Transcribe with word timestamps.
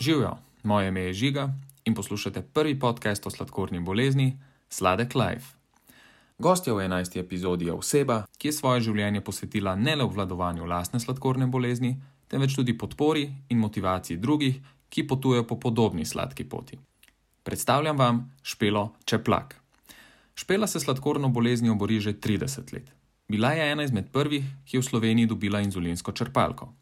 Živijo, 0.00 0.36
moje 0.62 0.88
ime 0.88 1.00
je 1.00 1.12
Žiga 1.12 1.52
in 1.84 1.94
poslušate 1.94 2.42
prvi 2.42 2.78
podcast 2.78 3.26
o 3.26 3.30
sladkorni 3.30 3.80
bolezni 3.80 4.38
Sladek 4.68 5.14
Life. 5.14 5.46
Gostja 6.38 6.74
v 6.74 6.88
11. 6.88 7.20
epizodi 7.20 7.64
je 7.64 7.72
oseba, 7.72 8.24
ki 8.38 8.48
je 8.48 8.52
svoje 8.52 8.80
življenje 8.80 9.20
posvetila 9.20 9.74
ne 9.76 9.96
le 9.96 10.04
obvladovanju 10.04 10.64
lastne 10.64 11.00
sladkorne 11.00 11.46
bolezni, 11.46 12.00
temveč 12.28 12.56
tudi 12.56 12.78
podpori 12.78 13.28
in 13.48 13.58
motivaciji 13.58 14.16
drugih, 14.16 14.56
ki 14.88 15.06
potujejo 15.06 15.44
po 15.44 15.60
podobni 15.60 16.04
sladki 16.04 16.48
poti. 16.48 16.78
Predstavljam 17.42 17.98
vam 17.98 18.24
Špelo 18.42 18.94
Čeplak. 19.04 19.56
Špela 20.34 20.66
se 20.66 20.80
sladkorno 20.80 21.28
boleznijo 21.28 21.74
bori 21.74 22.00
že 22.00 22.12
30 22.12 22.72
let. 22.72 22.88
Bila 23.28 23.52
je 23.52 23.72
ena 23.72 23.82
izmed 23.82 24.08
prvih, 24.12 24.44
ki 24.64 24.76
je 24.76 24.80
v 24.80 24.84
Sloveniji 24.84 25.26
dobila 25.26 25.60
inzulinsko 25.60 26.12
črpalko. 26.12 26.72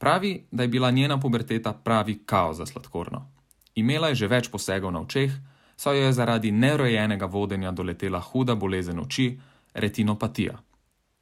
Pravi, 0.00 0.46
da 0.50 0.62
je 0.62 0.68
bila 0.68 0.90
njena 0.90 1.20
puberteta 1.20 1.72
pravi 1.72 2.22
kaos 2.26 2.56
za 2.56 2.66
sladkorno. 2.66 3.28
Imela 3.74 4.08
je 4.08 4.14
že 4.14 4.28
več 4.32 4.48
posegov 4.48 4.92
na 4.92 5.00
očeh, 5.00 5.32
saj 5.76 5.98
jo 5.98 6.06
je 6.06 6.12
zaradi 6.12 6.52
neurejenega 6.52 7.26
vodenja 7.26 7.70
doletela 7.70 8.20
huda 8.20 8.54
bolezen 8.54 9.00
oči, 9.00 9.38
retinopatija. 9.74 10.56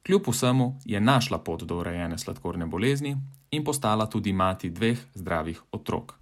Kljub 0.07 0.29
vsemu 0.29 0.79
je 0.85 1.01
našla 1.01 1.39
pot 1.39 1.63
do 1.63 1.81
urejene 1.81 2.19
sladkorne 2.19 2.67
bolezni 2.67 3.17
in 3.51 3.65
postala 3.65 4.07
tudi 4.07 4.33
mati 4.33 4.71
dveh 4.71 4.99
zdravih 5.15 5.63
otrok. 5.73 6.15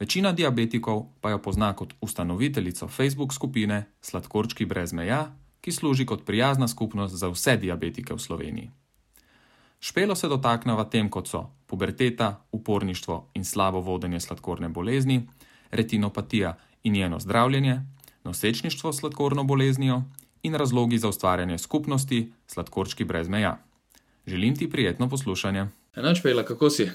Večina 0.00 0.32
diabetikov 0.32 1.06
pa 1.20 1.30
jo 1.30 1.38
pozna 1.38 1.72
kot 1.72 1.94
ustanoviteljico 2.00 2.88
Facebook 2.88 3.32
skupine 3.32 3.84
Sladkorčki 4.00 4.66
brez 4.66 4.92
meja, 4.92 5.30
ki 5.60 5.72
služi 5.72 6.06
kot 6.06 6.26
prijazna 6.26 6.68
skupnost 6.68 7.14
za 7.14 7.28
vse 7.28 7.56
diabetike 7.56 8.14
v 8.14 8.18
Sloveniji. 8.18 8.70
Špelo 9.80 10.14
se 10.14 10.28
dotaknava 10.28 10.84
tem, 10.84 11.10
kot 11.10 11.28
so 11.28 11.46
puberteta, 11.66 12.44
uporništvo 12.52 13.30
in 13.34 13.44
slabo 13.44 13.80
vodenje 13.80 14.20
sladkorne 14.20 14.68
bolezni, 14.68 15.28
retinopatija 15.70 16.56
in 16.82 16.92
njeno 16.92 17.20
zdravljenje, 17.20 17.80
nosečništvo 18.24 18.92
s 18.92 18.98
sladkorno 18.98 19.44
boleznijo 19.44 20.02
in 20.42 20.54
razlogi 20.54 20.98
za 20.98 21.08
ustvarjanje 21.08 21.58
skupnosti 21.58 22.32
Sladkorčki 22.46 23.04
brez 23.04 23.28
meja. 23.28 23.64
Želim 24.26 24.56
ti 24.56 24.70
prijetno 24.70 25.08
poslušanje. 25.08 25.66
Enoč, 25.96 26.22
Pela, 26.22 26.42
kako 26.42 26.70
si? 26.70 26.90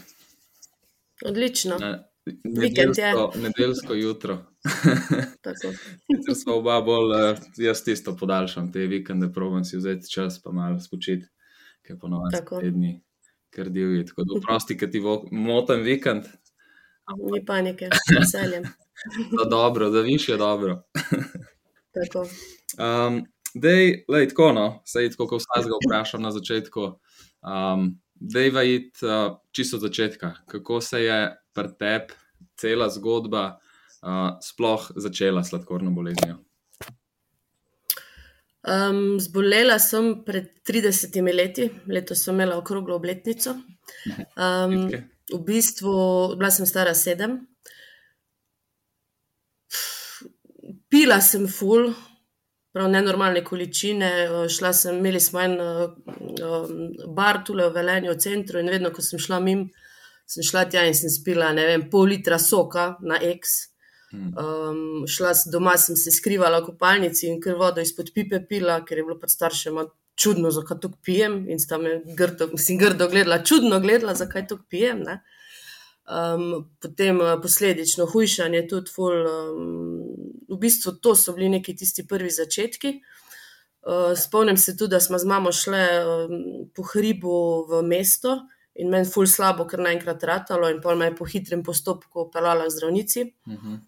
Odlično. 1.26 1.78
Na 1.80 2.04
Vikend 2.44 2.98
je. 2.98 3.06
nedeljsko, 3.06 3.32
nedeljsko 3.36 3.94
jutro. 3.94 4.38
Ker 6.26 6.36
smo 6.44 6.56
oba 6.56 6.82
bolj, 6.82 7.32
eh, 7.32 7.40
jaz 7.58 7.84
tisto 7.84 8.16
podaljšam 8.18 8.72
te 8.72 8.80
vikende, 8.80 9.28
probujem 9.34 9.66
si 9.66 9.78
vzeti 9.78 10.10
čas, 10.12 10.42
pa 10.44 10.52
malo 10.52 10.80
spočiti, 10.80 11.26
ker 11.84 12.00
ponovadi 12.00 12.38
Tako. 12.38 12.60
te 12.60 12.72
dni 12.72 12.94
kar 13.50 13.70
divji. 13.70 14.06
Tako 14.06 14.24
da 14.24 14.40
prosti, 14.42 14.78
ker 14.78 14.92
ti 14.92 15.00
vo- 15.00 15.28
motem 15.32 15.82
vikend, 15.82 16.26
Ni 17.32 17.46
panike, 17.46 17.90
veseljem. 18.20 18.64
da 19.34 19.46
dobro, 19.46 19.90
da 19.90 20.02
viš 20.02 20.30
je 20.30 20.38
dobro. 20.38 20.84
Tako. 21.96 22.26
Um, 22.78 23.26
dej, 23.54 24.06
lej, 24.08 24.30
tako 24.30 24.54
no, 24.54 24.82
sej 24.86 25.12
tako, 25.12 25.28
kot 25.28 25.42
vsakega 25.42 25.78
vprašam 25.78 26.22
na 26.22 26.32
začetku. 26.32 26.88
Um, 27.44 27.90
dejva 28.16 28.64
iti 28.64 29.06
uh, 29.06 29.36
čisto 29.52 29.78
od 29.78 29.82
začetka. 29.82 30.32
Kako 30.48 30.82
se 30.82 31.04
je 31.04 31.20
pri 31.54 31.68
tebi 31.80 32.14
cela 32.56 32.90
zgodba 32.90 33.60
uh, 34.02 34.10
sploh 34.42 34.92
začela 34.96 35.44
s 35.44 35.50
sladkorno 35.50 35.92
boleznijo? 35.92 36.40
Um, 38.64 39.20
zbolela 39.20 39.76
sem 39.80 40.24
pred 40.24 40.54
30 40.64 41.34
leti, 41.36 41.66
letos 41.88 42.24
sem 42.24 42.36
imela 42.36 42.56
okroglo 42.58 42.96
obletnico. 42.96 43.58
Um, 44.38 44.88
v 45.34 45.40
bistvu, 45.44 46.36
bila 46.38 46.52
sem 46.52 46.66
stara 46.66 46.94
sedem. 46.96 47.42
Pila 50.90 51.20
sem 51.22 51.48
ful, 51.48 51.92
prav 52.74 52.88
nenormalne 52.92 53.44
količine. 53.44 54.12
eh, 54.24 54.48
Šla 54.50 54.74
sem, 54.74 54.98
imeli 54.98 55.20
smo 55.20 55.40
en 55.42 55.58
eh, 55.60 55.88
bar 57.16 57.44
tule 57.44 57.68
v 57.70 57.74
Velenju, 57.74 58.14
v 58.14 58.20
centru, 58.20 58.60
in 58.60 58.70
vedno, 58.70 58.92
ko 58.92 59.02
sem 59.02 59.20
šla 59.20 59.40
mim, 59.40 59.68
sem 60.26 60.44
šla 60.44 60.66
tja 60.70 60.86
in 60.88 60.96
sem 60.96 61.10
spila, 61.10 61.52
ne 61.54 61.66
vem, 61.66 61.90
pol 61.90 62.08
litra 62.14 62.40
soka 62.40 62.94
na 63.02 63.20
X. 63.20 63.73
Um, 64.14 65.08
šla 65.08 65.34
sem 65.34 65.52
doma, 65.52 65.74
sem 65.82 65.98
se 65.98 66.12
skrivala 66.14 66.60
v 66.62 66.68
kopalnici 66.70 67.26
in 67.32 67.40
kar 67.42 67.58
vodo 67.58 67.82
izpod 67.82 68.12
pipe 68.14 68.40
pila, 68.50 68.80
ker 68.86 69.00
je 69.00 69.06
bilo 69.08 69.18
pač 69.20 69.34
staršema 69.34 69.88
čudno, 70.16 70.52
zakaj 70.54 70.80
to 70.84 70.92
pijem. 71.06 71.40
In 71.50 71.60
sta 71.60 71.80
me 71.82 72.02
grdo, 72.18 72.52
mislim, 72.52 72.78
grdo 72.78 73.08
gledala, 73.10 73.42
čudno 73.44 73.80
gledala, 73.82 74.14
zakaj 74.16 74.46
to 74.48 74.60
pijem. 74.70 75.02
Ne? 75.08 75.24
Um, 76.04 76.68
potem 76.84 77.22
eh, 77.22 77.36
posledično 77.42 78.06
hujšanje, 78.12 78.68
tudi 78.70 78.94
ful. 78.94 79.26
Um, 79.26 80.04
v 80.52 80.60
bistvu 80.62 81.00
to 81.02 81.16
so 81.18 81.34
bili 81.34 81.50
neki 81.50 81.74
tisti 81.76 82.06
prvi 82.08 82.30
začetki. 82.30 83.00
Uh, 83.84 84.12
spomnim 84.16 84.58
se 84.58 84.78
tudi, 84.78 84.94
da 84.94 85.00
smo 85.00 85.18
z 85.20 85.28
mamo 85.28 85.52
šle 85.52 85.86
um, 86.06 86.44
po 86.76 86.86
hribu 86.94 87.34
v 87.68 87.82
mesto 87.88 88.38
in 88.76 88.90
meni 88.90 89.10
ful 89.10 89.26
slabo, 89.28 89.66
ker 89.70 89.82
naenkrat 89.84 90.24
ratalo, 90.24 90.70
in 90.72 90.80
pol 90.82 90.96
me 90.98 91.10
je 91.10 91.16
po 91.18 91.26
hitrem 91.30 91.64
postopku 91.66 92.30
pelala 92.32 92.70
k 92.70 92.76
zdravnici 92.78 93.26
Uh 93.46 93.54
-huh. 93.54 93.82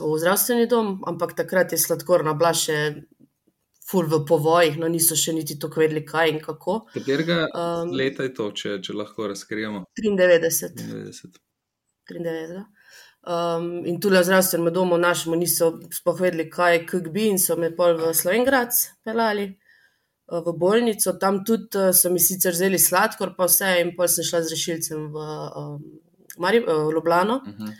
V 0.00 0.18
zdravstveni 0.18 0.66
dom, 0.66 1.02
ampak 1.06 1.36
takrat 1.36 1.72
je 1.72 1.78
sladkorna 1.78 2.34
bila 2.34 2.52
še 2.56 2.76
ful 3.90 4.06
v 4.06 4.20
povojih, 4.26 4.76
no 4.78 4.88
niso 4.88 5.16
še 5.18 5.32
niti 5.34 5.58
tako 5.58 5.80
vedeli, 5.82 6.04
kaj 6.06 6.30
in 6.30 6.40
kako. 6.40 6.76
Katerega 6.94 7.38
Um, 7.50 7.90
leta 7.90 8.22
je 8.22 8.34
to, 8.34 8.50
če, 8.54 8.76
če 8.82 8.94
lahko 8.94 9.26
razkrijemo? 9.32 9.84
93. 9.98 10.76
90. 10.78 11.40
93. 12.10 12.62
Um, 13.20 13.84
in 13.84 13.98
tudi 14.00 14.16
v 14.16 14.24
zdravstvenem 14.24 14.72
domu 14.72 14.96
našemu 14.96 15.36
niso 15.36 15.72
sploh 15.92 16.20
vedeli, 16.22 16.46
kaj 16.50 16.72
je 16.76 16.84
KGB, 16.86 17.26
in 17.34 17.38
so 17.42 17.56
me 17.60 17.68
pol 17.76 17.98
v 17.98 18.14
Slovengrad 18.16 18.72
pelali. 19.04 19.44
eh, 19.50 20.40
V 20.46 20.54
bolnico, 20.56 21.18
tam 21.18 21.42
tudi 21.44 21.76
eh, 21.76 21.92
so 21.92 22.08
mi 22.14 22.22
sicer 22.22 22.54
vzeli 22.54 22.78
sladkor, 22.78 23.34
pa 23.36 23.44
vse, 23.50 23.74
in 23.82 23.92
pol 23.96 24.08
sem 24.08 24.24
šla 24.24 24.40
z 24.46 24.54
rešilcem 24.54 25.10
v, 25.12 25.26
um, 25.60 25.82
Mari, 26.38 26.62
eh, 26.62 26.70
v 26.70 26.92
Ljubljano. 26.94 27.42
Uh 27.44 27.52
-huh. 27.58 27.74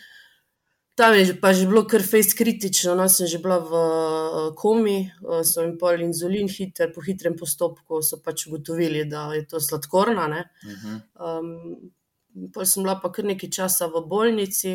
Tam 1.01 1.15
je 1.17 1.33
pa 1.41 1.55
že 1.57 1.65
bilo 1.65 1.87
kar 1.89 2.03
fejs 2.05 2.35
kritično, 2.37 2.93
no 2.93 3.07
sem 3.09 3.25
že 3.27 3.39
bila 3.41 3.57
v 3.65 3.73
eh, 3.73 4.49
komi, 4.53 4.99
eh, 5.09 5.41
so 5.49 5.63
jim 5.65 5.79
pol 5.81 6.03
inzulin 6.05 6.51
hiter, 6.53 6.91
po 6.93 7.01
hitrem 7.01 7.39
postopku 7.41 8.03
so 8.05 8.19
pač 8.21 8.45
ugotovili, 8.51 9.07
da 9.09 9.31
je 9.33 9.47
to 9.49 9.61
sladkorna. 9.65 10.27
Ne? 10.29 10.43
Uh 10.61 10.77
-huh. 10.77 10.99
Um, 11.17 12.51
pol 12.53 12.67
sem 12.69 12.83
bila 12.85 12.99
pa 13.01 13.09
kar 13.13 13.25
nekaj 13.25 13.51
časa 13.51 13.87
v 13.87 14.05
bolnici 14.13 14.75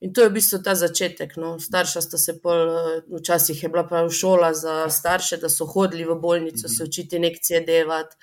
in 0.00 0.12
to 0.12 0.26
je 0.26 0.28
v 0.28 0.32
bistvu 0.32 0.58
ta 0.58 0.74
začetek. 0.74 1.36
No. 1.36 1.58
Starša 1.58 2.00
sta 2.00 2.18
se 2.18 2.34
pol, 2.42 2.58
eh, 2.58 3.00
včasih 3.20 3.62
je 3.62 3.68
bila 3.68 3.86
prav 3.86 4.10
šola 4.10 4.50
za 4.54 4.90
starše, 4.90 5.36
da 5.36 5.48
so 5.48 5.66
hodili 5.66 6.04
v 6.04 6.18
bolnico, 6.18 6.68
se 6.68 6.84
učiti 6.84 7.16
injekcije 7.16 7.60
devati, 7.60 8.16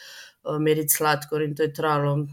meriti 0.60 0.94
sladkor 0.98 1.42
in 1.42 1.56
to 1.56 1.64
je 1.64 1.74
trajalo. 1.74 2.28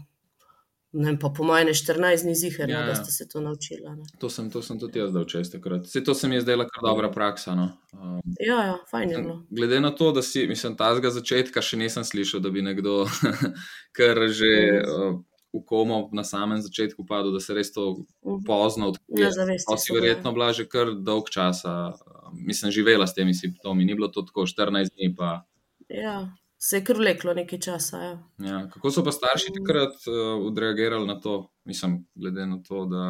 Ne 0.91 1.19
pa 1.19 1.29
po 1.29 1.43
mojem, 1.43 1.67
14 1.69 1.95
dni 2.23 2.35
ziher, 2.35 2.65
Ja, 2.65 2.73
ja, 2.73 2.79
ja. 2.79 2.87
da 2.87 2.95
ste 2.95 3.11
se 3.11 3.27
to 3.27 3.41
naučila. 3.41 3.93
Ne. 3.93 4.03
To 4.17 4.29
sem, 4.29 4.49
to 4.49 4.61
sem 4.61 4.79
tudi 4.79 4.99
jaz 4.99 5.11
dal 5.11 5.25
čestekrat. 5.25 5.85
Se 5.85 6.03
to 6.03 6.13
se 6.13 6.27
mi 6.27 6.35
je 6.35 6.41
zdela 6.41 6.65
kar 6.65 6.81
dobra 6.83 7.11
praksa. 7.11 7.55
No. 7.55 7.67
Um, 7.93 8.21
Ja, 8.39 8.63
ja, 8.63 8.77
fajn 8.89 9.09
je 9.09 9.17
bilo. 9.17 9.35
Glede 9.49 9.79
na 9.79 9.91
to, 9.91 10.11
da 10.11 10.21
si, 10.21 10.47
mislim, 10.47 10.75
tazga 10.75 11.09
začetka 11.11 11.61
še 11.61 11.77
nisem 11.77 12.03
slišal, 12.03 12.39
da 12.39 12.49
bi 12.49 12.61
nekdo 12.63 13.05
kar 13.91 14.17
že 14.29 14.49
uh, 14.79 15.19
v 15.51 15.61
komo 15.63 16.09
na 16.11 16.23
samem 16.23 16.57
začetku 16.59 17.05
padel, 17.05 17.31
da 17.31 17.39
se 17.39 17.53
res 17.53 17.69
to 17.71 18.05
Mhm. 18.25 18.43
pozno 18.43 18.87
odkrije. 18.87 19.31
Zavesti. 19.31 19.65
Pa 19.67 19.77
si 19.77 19.91
bile. 19.91 20.01
verjetno 20.01 20.31
bila 20.31 20.53
že 20.53 20.65
kar 20.65 20.93
dolg 20.95 21.29
časa, 21.29 21.87
uh, 21.87 21.95
mislim, 22.35 22.71
živela 22.71 23.05
s 23.05 23.13
temi 23.13 23.33
simptomi, 23.33 23.85
ni 23.85 23.93
bilo 23.93 24.07
to 24.07 24.21
tako 24.21 24.41
14 24.43 24.89
dni. 24.91 25.13
Pa, 25.15 25.45
Ja, 25.89 26.29
se 26.59 26.77
je 26.77 26.83
kar 26.83 26.97
vleklo 26.97 27.33
nekaj 27.33 27.59
časa. 27.59 27.97
Ja. 27.99 28.15
ja. 28.39 28.57
Kako 28.73 28.91
so 28.91 29.03
pa 29.03 29.11
starši 29.11 29.53
takrat 29.55 29.95
uh, 30.07 30.45
odreagirali 30.45 31.07
na 31.07 31.15
to, 31.19 31.51
mislim, 31.65 32.05
glede 32.15 32.45
na 32.45 32.59
to, 32.61 32.85
da 32.85 33.03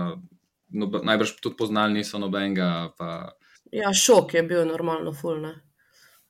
nobe, 0.70 1.00
najbrž 1.04 1.36
tudi 1.42 1.58
poznali 1.58 1.94
niso 1.94 2.20
nobenega. 2.20 2.92
Pa, 2.98 3.32
Ja, 3.72 3.92
šok 3.94 4.34
je 4.34 4.44
bil 4.44 4.64
normalno 4.66 5.12
fulne. 5.14 5.56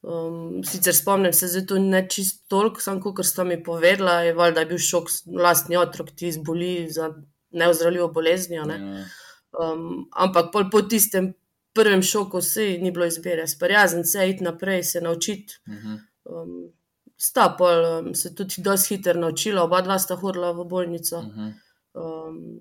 Um, 0.02 0.64
sicer 0.64 0.96
spomnim 0.96 1.34
se, 1.34 1.48
da 1.48 1.66
to 1.66 1.78
ne 1.80 2.02
čist 2.10 2.46
toliko, 2.48 2.80
samo 2.82 3.00
kot 3.02 3.26
sta 3.26 3.44
mi 3.44 3.58
povedala, 3.64 4.22
je 4.22 4.34
valjda 4.34 4.66
bil 4.66 4.78
šok, 4.78 5.10
s- 5.12 5.26
lastni 5.28 5.78
otrok 5.78 6.12
ti 6.16 6.32
zboli 6.32 6.88
za 6.90 7.10
neozdravljivo 7.52 8.08
boleznijo. 8.08 8.66
Ne? 8.66 8.80
ja, 8.80 9.06
Um, 9.50 10.06
ampak 10.14 10.52
pol 10.54 10.68
po 10.70 10.82
tistem 10.82 11.32
prvem 11.74 12.04
šoku 12.04 12.38
vsi 12.38 12.78
ni 12.78 12.92
bilo 12.92 13.06
izbire, 13.06 13.48
sprijazen 13.48 14.04
se, 14.06 14.30
iti 14.30 14.44
naprej, 14.44 14.84
se 14.84 15.02
naučiti. 15.02 15.54
uh 15.68 15.74
-huh. 15.74 15.98
Um, 16.26 16.72
sta 17.20 17.50
pol 17.58 17.86
um, 17.86 18.14
se 18.16 18.32
tudi 18.36 18.64
dosti 18.64 18.96
hitro 18.96 19.20
naučila, 19.20 19.64
oba 19.64 19.82
dva 19.82 20.00
sta 20.00 20.16
hodila 20.16 20.52
v 20.52 20.66
bolnico. 20.66 21.18
Uh 21.20 21.26
-huh. 21.26 21.54
Um, 21.94 22.60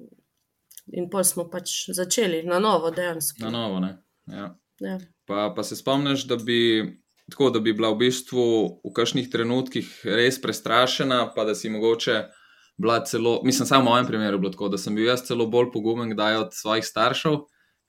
in 0.93 1.11
pol 1.11 1.25
smo 1.25 1.49
pač 1.51 1.91
začeli 1.93 2.43
na 2.43 2.59
novo, 2.59 2.91
dejansko. 2.91 3.45
Na 3.45 3.51
novo, 3.51 3.81
ne. 3.81 3.97
Ja. 4.27 4.57
Ja. 4.81 4.99
Pa, 5.27 5.53
pa 5.57 5.63
se 5.63 5.77
spomniš, 5.77 6.25
da 6.25 6.37
bi, 6.37 6.83
tako, 7.31 7.51
da 7.51 7.61
bi 7.61 7.73
bila 7.73 7.91
v 7.91 7.99
bistvu 7.99 8.45
v 8.85 8.93
kakšnih 8.95 9.31
trenutkih 9.31 10.01
res 10.05 10.41
prestrašena, 10.43 11.33
pa 11.35 11.45
da 11.45 11.55
si 11.55 11.71
mogoče 11.71 12.25
bila 12.79 13.05
celo, 13.05 13.41
mislim, 13.45 13.67
samo 13.67 13.83
v 13.83 13.85
mojem 13.85 14.07
primeru 14.07 14.39
bilo 14.39 14.53
tako, 14.53 14.69
da 14.69 14.79
sem 14.79 14.95
bil 14.95 15.07
jaz 15.07 15.23
celo 15.27 15.47
bolj 15.47 15.73
pogumen, 15.73 16.11
kdaj 16.11 16.37
od 16.37 16.55
svojih 16.55 16.87
staršev, 16.87 17.39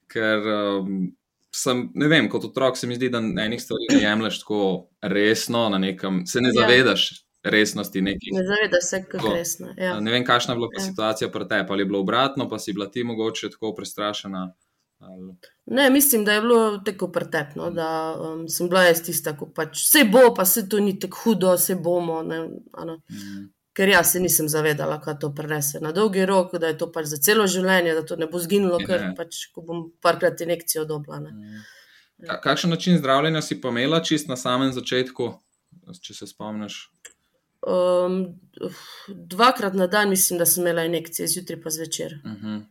ker 0.10 0.40
um, 0.40 1.12
sem, 1.56 1.90
ne 1.94 2.08
vem, 2.08 2.30
kot 2.30 2.44
otrok 2.46 2.78
se 2.78 2.88
mi 2.88 2.96
zdi, 2.96 3.10
da 3.10 3.18
enih 3.18 3.62
stvari 3.62 3.88
ne 3.92 4.02
jemliš 4.02 4.40
tako 4.40 4.90
resno, 5.02 5.70
na 5.70 5.78
nekem, 5.78 6.26
se 6.26 6.42
ne 6.42 6.50
Ja. 6.50 6.62
zavedaš 6.62 7.26
resnosti 7.44 8.02
nekih. 8.02 8.34
Ne 8.34 8.44
zavedaš 8.44 8.90
se, 8.90 9.04
kako 9.10 9.34
resno. 9.34 9.74
Ja. 9.78 10.00
Ne 10.00 10.12
vem, 10.12 10.26
kakšna 10.26 10.54
je 10.54 10.58
bila 10.58 10.70
Ja. 10.78 10.84
situacija 10.86 11.32
pri 11.32 11.48
tebi, 11.48 11.70
ali 11.70 11.82
je 11.82 11.86
bilo 11.86 12.00
obratno, 12.00 12.50
pa 12.50 12.60
si 12.60 12.74
bila 12.74 12.92
ti 12.92 13.04
mogoče 13.04 13.50
tako 13.50 13.76
prestrašena. 13.76 14.54
Ali... 15.00 15.36
Ne, 15.66 15.90
mislim, 15.90 16.26
da 16.26 16.34
je 16.34 16.42
bilo 16.42 16.78
tako 16.86 17.08
pretepno, 17.12 17.70
da 17.72 18.16
um, 18.20 18.48
sem 18.50 18.70
bila 18.70 18.84
jaz 18.84 19.02
tista, 19.02 19.38
ko 19.38 19.48
pač 19.56 19.78
vse 19.86 20.04
bo, 20.12 20.34
pa 20.36 20.46
se 20.46 20.70
to 20.70 20.80
ni 20.80 21.00
tako 21.00 21.18
hudo, 21.24 21.54
vse 21.56 21.76
bomo. 21.76 22.24
Ne. 22.24 22.40
Mm. 22.48 23.48
Ker 23.80 23.90
jaz 23.94 24.10
se 24.12 24.20
nisem 24.20 24.50
zavedala, 24.52 24.98
kaj 25.00 25.20
to 25.22 25.30
prenese 25.36 25.80
na 25.80 25.94
dolgi 25.96 26.26
rok, 26.28 26.58
da 26.60 26.68
je 26.68 26.76
to 26.82 26.90
pač 26.92 27.06
za 27.14 27.18
celo 27.24 27.46
življenje, 27.48 27.94
da 27.96 28.02
to 28.04 28.18
ne 28.20 28.28
bo 28.28 28.40
zginilo, 28.44 28.76
Ja. 28.82 28.88
ker 28.88 29.06
pač, 29.16 29.46
ko 29.56 29.62
bom 29.64 29.86
parkrat 30.04 30.42
injekcijo 30.44 30.84
dobila. 30.90 31.20
Ne. 31.24 31.32
Mm. 31.32 31.62
Ka- 32.28 32.42
Kakšen 32.44 32.74
način 32.76 32.98
zdravljenja 33.00 33.42
si 33.42 33.56
pa 33.62 33.72
imela 33.72 34.02
čist 34.04 34.28
na 34.28 34.36
samem 34.36 34.74
začetku, 34.76 35.30
če 36.02 36.14
se 36.14 36.28
spomniš? 36.28 36.90
Um, 37.68 38.20
dvakrat 39.08 39.74
na 39.74 39.88
dan 39.88 40.10
mislim, 40.10 40.40
da 40.40 40.46
sem 40.46 40.64
imela 40.68 40.84
injekcije, 40.84 41.28
zjutraj 41.28 41.62
pa 41.62 41.70
zvečer. 41.70 42.20
Uh 42.26 42.32
-huh. 42.32 42.62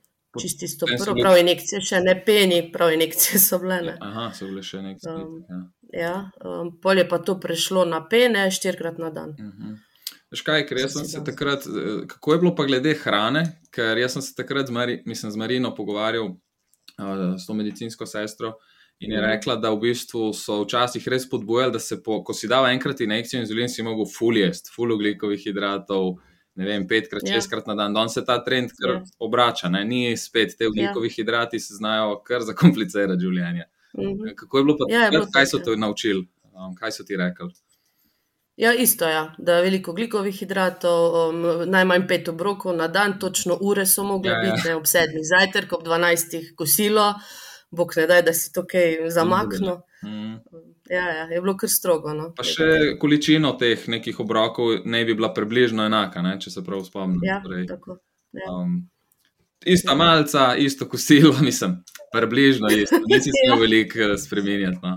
Čisto 0.40 0.64
isto. 0.64 0.86
Prvo 0.86 1.16
prav 1.22 1.38
injekcije, 1.38 1.80
še 1.80 2.00
ne 2.00 2.24
peni, 2.26 2.72
prav 2.72 2.92
injekcije 2.92 3.40
so 3.40 3.58
bile. 3.58 3.80
Ne. 3.82 3.96
Aha, 4.00 4.30
so 4.34 4.44
bile 4.46 4.62
še 4.62 4.78
stvari. 4.98 5.22
Um, 5.22 5.44
ja. 5.48 5.64
Ja, 5.92 6.30
um, 6.44 6.80
pol 6.82 6.98
je 6.98 7.08
pa 7.08 7.18
to 7.18 7.40
prešlo 7.40 7.84
na 7.84 8.02
pene, 8.08 8.50
štirikrat 8.50 8.98
na 8.98 9.10
dan. 9.10 9.30
Uh 9.30 9.36
-huh. 9.36 9.76
Veš 10.32 10.42
kaj, 10.44 10.66
ker 10.68 10.76
jaz 10.82 10.92
Sem 10.92 11.06
se 11.08 11.20
takrat, 11.24 11.64
eh, 11.66 12.02
kako 12.06 12.32
je 12.32 12.38
bilo 12.38 12.54
pa 12.54 12.64
glede 12.68 12.92
hrane, 12.94 13.42
ker 13.72 13.96
jaz 13.98 14.12
sem 14.12 14.22
se 14.22 14.34
takrat 14.36 14.66
z, 14.66 14.70
Mari, 14.70 15.02
mislim, 15.06 15.32
z 15.32 15.36
Marino 15.36 15.74
pogovarjal, 15.74 16.26
uh, 16.98 17.36
s 17.38 17.46
to 17.46 17.54
medicinsko 17.54 18.06
sestro, 18.06 18.52
in 19.00 19.12
je 19.12 19.18
Mhm. 19.18 19.26
rekla, 19.30 19.56
da 19.56 19.70
v 19.70 19.80
bistvu 19.80 20.32
so 20.34 20.64
včasih 20.64 21.08
res 21.08 21.28
podbojali, 21.30 21.72
da 21.72 21.78
se, 21.78 22.02
po, 22.02 22.22
ko 22.24 22.34
si 22.34 22.48
dal 22.48 22.66
enkrat 22.66 23.00
injekcijo 23.00 23.40
inzulin, 23.40 23.68
si 23.68 23.82
mogel 23.82 24.04
full 24.06 24.36
jesti, 24.36 24.70
full 24.76 24.92
oglikovih 24.92 25.40
hidratov, 25.40 26.18
ne 26.56 26.64
vem, 26.66 26.86
petkrat, 26.88 27.22
Ja. 27.24 27.34
šestkrat 27.34 27.66
na 27.66 27.74
dan. 27.74 27.94
Danes 27.94 28.12
se 28.14 28.24
ta 28.24 28.44
trend 28.44 28.70
kar 28.72 28.90
Ja. 28.90 29.02
obrača, 29.20 29.68
ne? 29.68 29.84
ni 29.84 30.16
spet, 30.16 30.56
te 30.58 30.66
oglikovi 30.66 31.08
hidrati 31.08 31.60
se 31.60 31.74
znajo 31.74 32.20
kar 32.24 32.40
zakomplicirati 32.42 33.20
življenje. 33.20 33.64
Mhm. 33.98 34.34
Kako 34.36 34.58
je 34.58 34.64
bilo 34.64 34.76
pa 34.76 34.84
Ja, 34.88 35.10
bilo 35.10 35.24
takrat, 35.24 35.32
kaj 35.32 35.46
so 35.46 35.58
te 35.58 35.76
naučili, 35.76 36.28
um, 36.52 36.74
kaj 36.74 36.92
so 36.92 37.04
ti 37.04 37.16
rekli? 37.16 37.48
Ja, 38.58 38.72
isto 38.74 39.06
je, 39.06 39.12
ja. 39.14 39.34
da 39.38 39.56
je 39.56 39.62
veliko 39.62 39.92
glikovih 39.94 40.34
hidratov, 40.34 41.28
um, 41.28 41.44
najmanj 41.70 42.08
pet 42.10 42.28
obrokov 42.28 42.74
na 42.76 42.88
dan, 42.90 43.14
točno 43.22 43.54
ure 43.60 43.84
so 43.86 44.02
mogle 44.04 44.32
Ja, 44.32 44.38
ja. 44.42 44.52
biti, 44.52 44.68
ne, 44.68 44.74
ob 44.74 44.86
sedmih 44.90 45.22
zajtrk, 45.22 45.72
ob 45.72 45.84
dvanajstih 45.86 46.48
kosilo, 46.58 47.12
bog 47.70 47.94
ne 47.96 48.06
daj, 48.10 48.22
da 48.26 48.32
si 48.34 48.50
to 48.52 48.64
kaj 48.66 49.10
zamaknil. 49.14 49.76
Mm. 50.02 50.34
Ja, 50.90 51.04
ja, 51.12 51.24
je 51.30 51.40
bilo 51.40 51.54
kar 51.56 51.70
strogo. 51.70 52.10
No. 52.14 52.32
Pa 52.34 52.42
še 52.42 52.96
količino 52.98 53.52
teh 53.60 53.86
nekih 53.88 54.18
obrokov 54.24 54.82
ne 54.84 55.04
bi 55.04 55.14
bila 55.14 55.30
približno 55.34 55.86
enaka, 55.86 56.22
ne, 56.22 56.34
če 56.40 56.50
se 56.50 56.64
prav 56.66 56.82
spomnim. 56.86 57.20
Ja, 57.22 57.38
Torej, 57.44 57.66
tako. 57.70 58.00
Ja. 58.34 58.50
um, 58.56 58.88
ista 59.66 59.94
malca, 59.94 60.56
isto 60.56 60.88
kosilo, 60.88 61.34
mislim, 61.46 61.78
približno 62.10 62.74
isto. 62.74 62.98
Nisi 63.06 63.30
Ja. 63.30 63.38
smel 63.54 63.62
veliko 63.68 64.02
eh, 64.10 64.16
spremenjati. 64.18 64.78
No. 64.82 64.96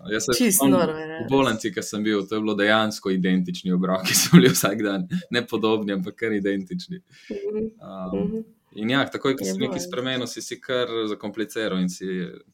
Uh, 0.00 0.10
Jaz 0.12 0.24
se 0.24 0.32
Čisto 0.38 0.66
v 0.66 1.26
bolnici, 1.30 1.72
ki 1.74 1.82
sem 1.82 2.02
bil, 2.02 2.22
to 2.26 2.34
je 2.34 2.40
bilo 2.40 2.54
dejansko 2.54 3.10
identični 3.10 3.72
obroki, 3.72 4.14
so 4.20 4.36
bili 4.36 4.48
vsak 4.48 4.82
dan, 4.82 5.04
ne 5.30 5.42
podobni, 5.46 5.92
ampak 5.92 6.16
kar 6.16 6.32
identični. 6.32 7.02
Mhm, 7.30 7.68
Um, 7.82 8.18
mhm. 8.28 8.40
in 8.74 8.90
ja, 8.90 9.04
takoj, 9.04 9.36
ko 9.36 9.44
si 9.44 9.58
nekaj 9.58 9.76
ja. 9.78 9.84
spremenil, 9.84 10.26
si 10.26 10.40
si 10.42 10.60
kar 10.60 10.88
zakompliciral 11.08 11.78
in 11.80 11.88
si 11.88 12.06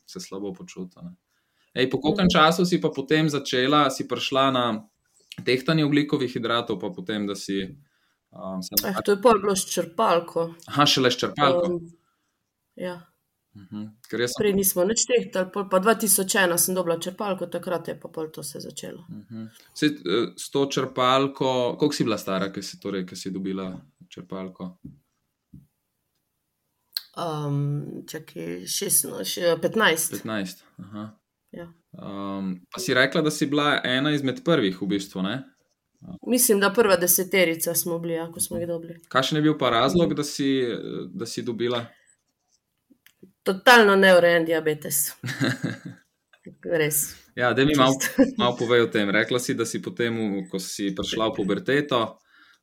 se 0.06 0.20
slabo 0.20 0.52
počutil. 0.52 1.02
Ne. 1.02 1.14
Ej, 1.74 1.90
po 1.90 2.00
kolkem 2.00 2.26
Mhm. 2.26 2.32
času 2.32 2.64
si 2.66 2.80
pa 2.80 2.88
potem 2.90 3.28
začela, 3.28 3.90
si 3.90 4.08
prišla 4.08 4.50
na 4.50 4.64
tehtanje 5.44 5.84
oglikovih 5.84 6.32
hidratov, 6.32 6.80
pa 6.80 6.90
potem, 6.90 7.26
da 7.26 7.34
si. 7.34 7.62
Um, 8.32 8.60
Eh, 8.84 8.94
to 9.04 9.12
je 9.14 9.20
pol 9.22 9.38
bilo 9.40 9.56
s 9.56 9.64
črpalko. 9.64 10.54
aha, 10.66 10.84
šele 10.86 11.10
s 11.10 11.16
črpalko. 11.16 11.66
Um, 11.66 11.92
ja. 12.76 13.00
Jaz 14.20 14.30
sem. 14.32 14.38
Prej 14.38 14.54
nismo 14.56 14.84
nič 14.84 15.04
tehtali, 15.08 15.50
pa 15.54 15.80
2001 15.80 16.58
sem 16.58 16.74
dobila 16.74 16.98
črpalko, 17.00 17.46
takrat 17.46 17.88
je 17.88 17.96
pa 18.00 18.08
pol 18.08 18.30
to 18.30 18.42
se 18.42 18.60
začelo. 18.60 19.04
-huh. 19.08 19.48
Se, 19.74 19.86
eh, 19.86 20.32
s 20.36 20.50
to 20.50 20.66
črpalko, 20.66 21.76
koliko 21.78 21.94
si 21.94 22.04
bila 22.04 22.18
stara, 22.18 22.52
ki 22.52 22.62
si, 22.62 22.80
torej, 22.80 23.06
ki 23.06 23.16
si 23.16 23.30
dobila 23.30 23.80
črpalko? 24.08 24.78
Um, 27.18 27.84
čakaj, 28.06 28.62
16, 28.66 29.24
še 29.24 29.56
15. 29.62 30.12
15. 30.22 30.62
Aha. 30.78 31.18
Ja. 31.50 31.72
Um, 31.92 32.60
pa 32.70 32.80
si 32.80 32.94
rekla, 32.94 33.22
da 33.22 33.30
si 33.30 33.46
bila 33.46 33.80
ena 33.84 34.12
izmed 34.14 34.44
prvih, 34.44 34.82
v 34.82 34.86
bistvu. 34.86 35.22
Ne? 35.22 35.42
Mislim, 36.26 36.60
da 36.60 36.70
prva 36.72 36.96
deseterica 36.96 37.74
smo 37.74 37.98
bili, 37.98 38.14
ja, 38.14 38.28
ko 38.32 38.40
smo 38.40 38.58
jih 38.58 38.68
dobili. 38.68 39.00
Kakšen 39.08 39.36
je 39.38 39.42
bil 39.42 39.58
pa 39.58 39.70
razlog, 39.70 40.14
da 40.14 40.24
si, 40.24 40.62
da 41.10 41.26
si 41.26 41.42
dobila? 41.42 41.86
Totalno 43.48 43.96
neurejen 43.96 44.44
diabetes. 44.44 44.96
Res. 46.80 46.98
Ja, 47.36 47.52
da 47.56 47.64
mi 47.64 47.72
malo, 47.76 47.94
malo 48.40 48.56
povej 48.58 48.82
o 48.82 48.88
tem. 48.92 49.08
Rekla 49.10 49.38
si, 49.40 49.54
da 49.54 49.64
si 49.64 49.80
potem, 49.82 50.18
ko 50.50 50.60
si 50.60 50.90
prišla 50.92 51.30
v 51.30 51.36
puberteto, 51.38 52.00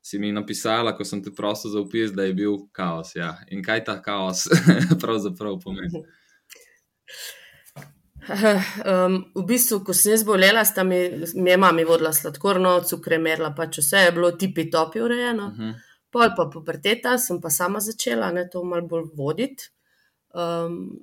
si 0.02 0.22
mi 0.22 0.30
napisala, 0.30 0.94
ko 0.94 1.02
sem 1.02 1.24
te 1.26 1.34
prosil 1.34 1.74
za 1.74 1.82
opis, 1.82 2.14
da 2.14 2.28
je 2.30 2.36
bil 2.38 2.60
kaos. 2.70 3.16
Ja. 3.18 3.32
In 3.50 3.66
kaj 3.66 3.82
ta 3.88 3.98
kaos 4.06 4.46
pravzaprav 5.02 5.58
pomeni? 5.64 6.06
Um, 8.26 9.20
v 9.34 9.46
bistvu, 9.50 9.82
ko 9.90 9.94
sem 9.98 10.14
jaz 10.14 10.22
bolela, 10.28 10.62
sta 10.70 10.86
mi, 10.86 11.02
mi 11.34 11.50
je 11.50 11.58
mami 11.66 11.86
vodila 11.90 12.14
sladkorno, 12.14 12.78
cukre 12.86 13.18
merila, 13.18 13.56
pač 13.58 13.82
vse 13.82 14.06
je 14.06 14.14
bilo 14.14 14.36
tipi 14.38 14.70
topi 14.70 15.02
urejeno. 15.02 15.50
Uh 15.50 15.58
-huh. 15.64 15.74
Pol 16.14 16.30
pa 16.38 16.46
puberteta, 16.54 17.18
sem 17.18 17.42
pa 17.42 17.50
sama 17.50 17.82
začela 17.82 18.30
ne, 18.32 18.46
to 18.50 18.64
malo 18.64 18.86
bolj 18.86 19.10
voditi. 19.18 19.74
Um, 20.36 21.00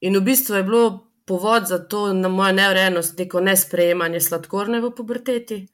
in 0.00 0.16
v 0.16 0.22
bistvu 0.22 0.60
je 0.60 0.66
bilo 0.66 0.84
povod 1.26 1.66
za 1.66 1.78
to 1.78 2.12
na 2.14 2.28
mojo 2.28 2.52
neurejenost 2.52 3.18
neko 3.18 3.40
nesprejemanje 3.40 4.20
sladkorne 4.20 4.80
v 4.80 4.92
puberteti. 4.94 5.66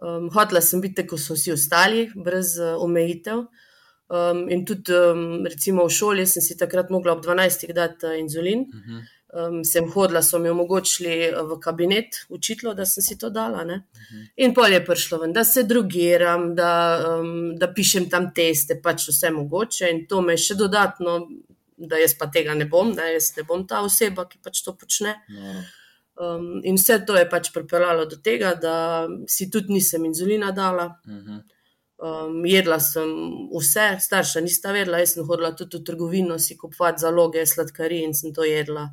Um, 0.00 0.28
hotela 0.32 0.60
sem 0.60 0.80
biti, 0.80 1.06
kot 1.08 1.20
so 1.20 1.36
vsi 1.36 1.54
ostali, 1.56 2.04
brez 2.14 2.58
uh, 2.60 2.76
omejitev. 2.84 3.46
Um, 4.10 4.44
in 4.50 4.64
tudi, 4.66 4.92
um, 4.92 5.46
recimo, 5.46 5.86
v 5.86 5.94
šoli 5.94 6.26
sem 6.26 6.42
si 6.42 6.56
takrat 6.58 6.90
mogla 6.90 7.14
ob 7.16 7.24
12. 7.24 7.72
dati 7.72 8.06
uh, 8.06 8.18
inzulin. 8.18 8.60
Uh 8.60 8.84
-huh. 8.86 9.02
Um, 9.32 9.64
sem 9.64 9.86
hodila, 9.86 10.22
so 10.22 10.38
mi 10.38 10.48
omogočili 10.48 11.08
eh, 11.08 11.42
v 11.42 11.58
kabinet 11.60 12.16
učitlo, 12.28 12.74
da 12.74 12.86
sem 12.86 13.02
si 13.02 13.18
to 13.18 13.30
dala. 13.30 13.64
Ne? 13.64 13.82
In 14.36 14.54
pol 14.54 14.72
je 14.72 14.80
prišlo 14.84 15.18
ven, 15.18 15.32
da 15.32 15.44
se 15.44 15.62
drugiram, 15.62 16.54
da, 16.54 16.72
um, 17.20 17.54
da 17.58 17.68
pišem 17.74 18.08
tam 18.10 18.32
teste, 18.34 18.80
pač 18.82 19.06
vse 19.08 19.30
mogoče. 19.30 19.90
In 19.90 20.06
to 20.10 20.20
me 20.20 20.32
je 20.32 20.38
še 20.38 20.54
dodatno, 20.54 21.28
da 21.88 21.98
jaz 22.00 22.14
pa 22.18 22.26
tega 22.26 22.54
ne 22.54 22.66
bom, 22.68 22.94
da 22.94 23.08
jaz 23.08 23.32
ne 23.36 23.44
bom 23.48 23.66
ta 23.66 23.80
oseba, 23.86 24.26
ki 24.28 24.40
pač 24.44 24.64
to 24.64 24.76
počne. 24.76 25.16
Noro. 25.28 25.62
Um, 26.20 26.60
in 26.64 26.76
vse 26.76 26.98
to 27.08 27.14
je 27.16 27.24
pač 27.30 27.48
pripeljalo 27.54 28.04
do 28.08 28.18
tega, 28.20 28.52
da 28.60 28.74
si 29.30 29.46
tudi 29.50 29.72
nisem 29.72 30.04
inzulina 30.04 30.50
dala. 30.52 31.00
Uh 31.06 31.14
-huh. 31.14 31.40
Um, 32.00 32.46
jedla 32.46 32.80
sem 32.80 33.08
vse, 33.52 33.86
starša 34.00 34.40
nista 34.40 34.72
vedela, 34.72 34.98
jaz 34.98 35.14
sem 35.14 35.24
hodila 35.24 35.52
tudi 35.56 35.76
v 35.76 35.84
trgovino 35.84 36.38
si 36.38 36.56
kupovati 36.56 37.00
zaloge 37.00 37.46
sladkarij 37.46 38.04
in 38.04 38.14
sem 38.14 38.34
to 38.34 38.44
jedla. 38.44 38.90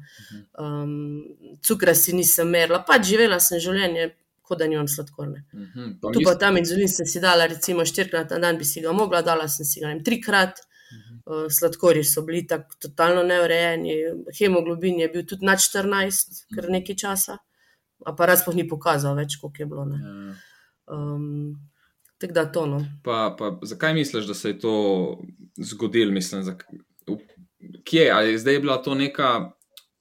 Um, 0.59 1.23
cukra 1.61 1.95
si 1.95 2.13
nisem 2.13 2.49
merila, 2.49 2.83
pač 2.87 3.07
živela 3.07 3.39
sem 3.39 3.59
življenje, 3.59 4.15
kot 4.41 4.59
da 4.59 4.67
nimam 4.67 4.87
sladkorne. 4.87 5.43
Uh 5.53 5.59
-huh. 5.59 5.99
Pa 6.01 6.11
Tu 6.11 6.19
pa 6.23 6.35
tam 6.35 6.57
inzulin 6.57 6.87
sem 6.87 7.05
si 7.05 7.19
dala, 7.19 7.45
recimo 7.45 7.85
štirikrat 7.85 8.29
na 8.29 8.39
dan 8.39 8.57
bi 8.57 8.65
si 8.65 8.81
ga 8.81 8.91
mogla, 8.91 9.21
dala 9.21 9.47
sem 9.47 9.65
si 9.65 9.79
ga 9.79 9.93
ne 9.93 10.03
trikrat. 10.03 10.59
Uh, 10.59 10.76
sladkorji 11.49 12.03
so 12.03 12.21
bili 12.21 12.47
tako 12.47 12.75
totalno 12.81 13.23
neurejeni, 13.23 13.95
hemoglobin 14.39 14.99
je 14.99 15.09
bil 15.09 15.25
tudi 15.27 15.45
nad 15.45 15.59
14, 15.59 16.43
kar 16.55 16.69
nekaj 16.71 16.95
časa, 16.95 17.37
aparat 18.05 18.41
sploh 18.41 18.55
ni 18.55 18.67
pokazal 18.67 19.17
več, 19.17 19.39
koliko 19.41 19.63
je 19.63 19.65
bilo. 19.65 19.85
ne. 19.85 19.99
Um, 20.87 21.57
tako 22.17 22.33
da 22.33 22.45
to 22.51 22.65
no. 22.65 22.79
Pa, 23.03 23.35
pa 23.39 23.51
zakaj 23.61 23.93
misliš, 23.93 24.25
da 24.25 24.33
se 24.33 24.49
je 24.49 24.59
to 24.59 24.75
zgodilo? 25.57 26.11
Mislim, 26.11 26.45
Kje 27.83 28.09
ali 28.13 28.31
je 28.31 28.37
zdaj 28.39 28.59
bila 28.59 28.77
to 28.83 28.95
neka 28.95 29.51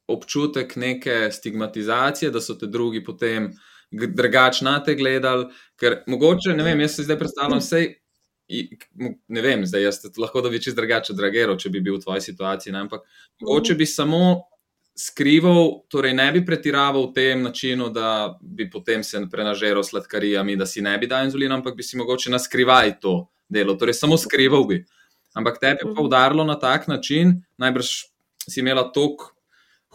občutek 0.08 0.76
neke 0.76 1.30
stigmatizacije, 1.32 2.30
da 2.30 2.40
so 2.40 2.54
te 2.54 2.66
drugi 2.66 3.04
potem 3.04 3.50
drugače 3.90 4.64
na 4.64 4.78
te 4.84 4.94
gledali? 4.94 5.46
Ker 5.80 6.02
mogoče, 6.06 6.54
ne 6.56 6.62
vem, 6.62 6.80
jaz 6.80 6.96
se 6.96 7.02
zdaj 7.02 7.18
predstavljam 7.18 7.58
vse. 7.58 7.86
Ne 9.28 9.42
vem, 9.42 9.66
zdaj 9.66 9.82
jaz 9.82 9.96
lahko 10.18 10.40
da 10.40 10.50
bi 10.50 10.60
čist 10.62 10.76
drugače 10.76 11.14
drageral, 11.18 11.56
če 11.58 11.70
bi 11.70 11.80
bil 11.80 11.96
v 11.96 12.04
tvoji 12.04 12.20
situaciji, 12.20 12.72
ne? 12.72 12.84
ampak 12.86 13.02
mogoče 13.42 13.74
bi 13.74 13.86
samo 13.86 14.20
skrival, 14.96 15.82
torej 15.92 16.14
ne 16.14 16.32
bi 16.32 16.44
pretiraval 16.46 17.10
v 17.10 17.12
tem 17.12 17.42
načinu, 17.42 17.90
da 17.92 18.38
bi 18.40 18.70
potem 18.70 19.02
se 19.04 19.20
prenažeral 19.30 19.84
s 19.84 19.90
sladkarijami, 19.92 20.56
da 20.56 20.66
si 20.66 20.80
ne 20.80 20.94
bi 20.98 21.06
dal 21.06 21.26
inzulina, 21.26 21.58
ampak 21.58 21.76
bi 21.76 21.82
si 21.82 21.98
mogoče 21.98 22.30
na 22.30 22.38
skrivaj 22.38 23.00
to 23.00 23.26
delal, 23.48 23.76
torej 23.76 23.94
samo 23.94 24.16
skrival 24.16 24.64
bi. 24.66 24.84
Ampak 25.36 25.58
tebi 25.60 25.82
je 25.82 25.90
pa 25.90 26.00
Mhm. 26.00 26.06
udarilo 26.06 26.44
na 26.44 26.54
tak 26.58 26.88
način, 26.88 27.42
najbrž 27.58 27.90
si 28.48 28.60
imela 28.60 28.92
tok 28.92 29.34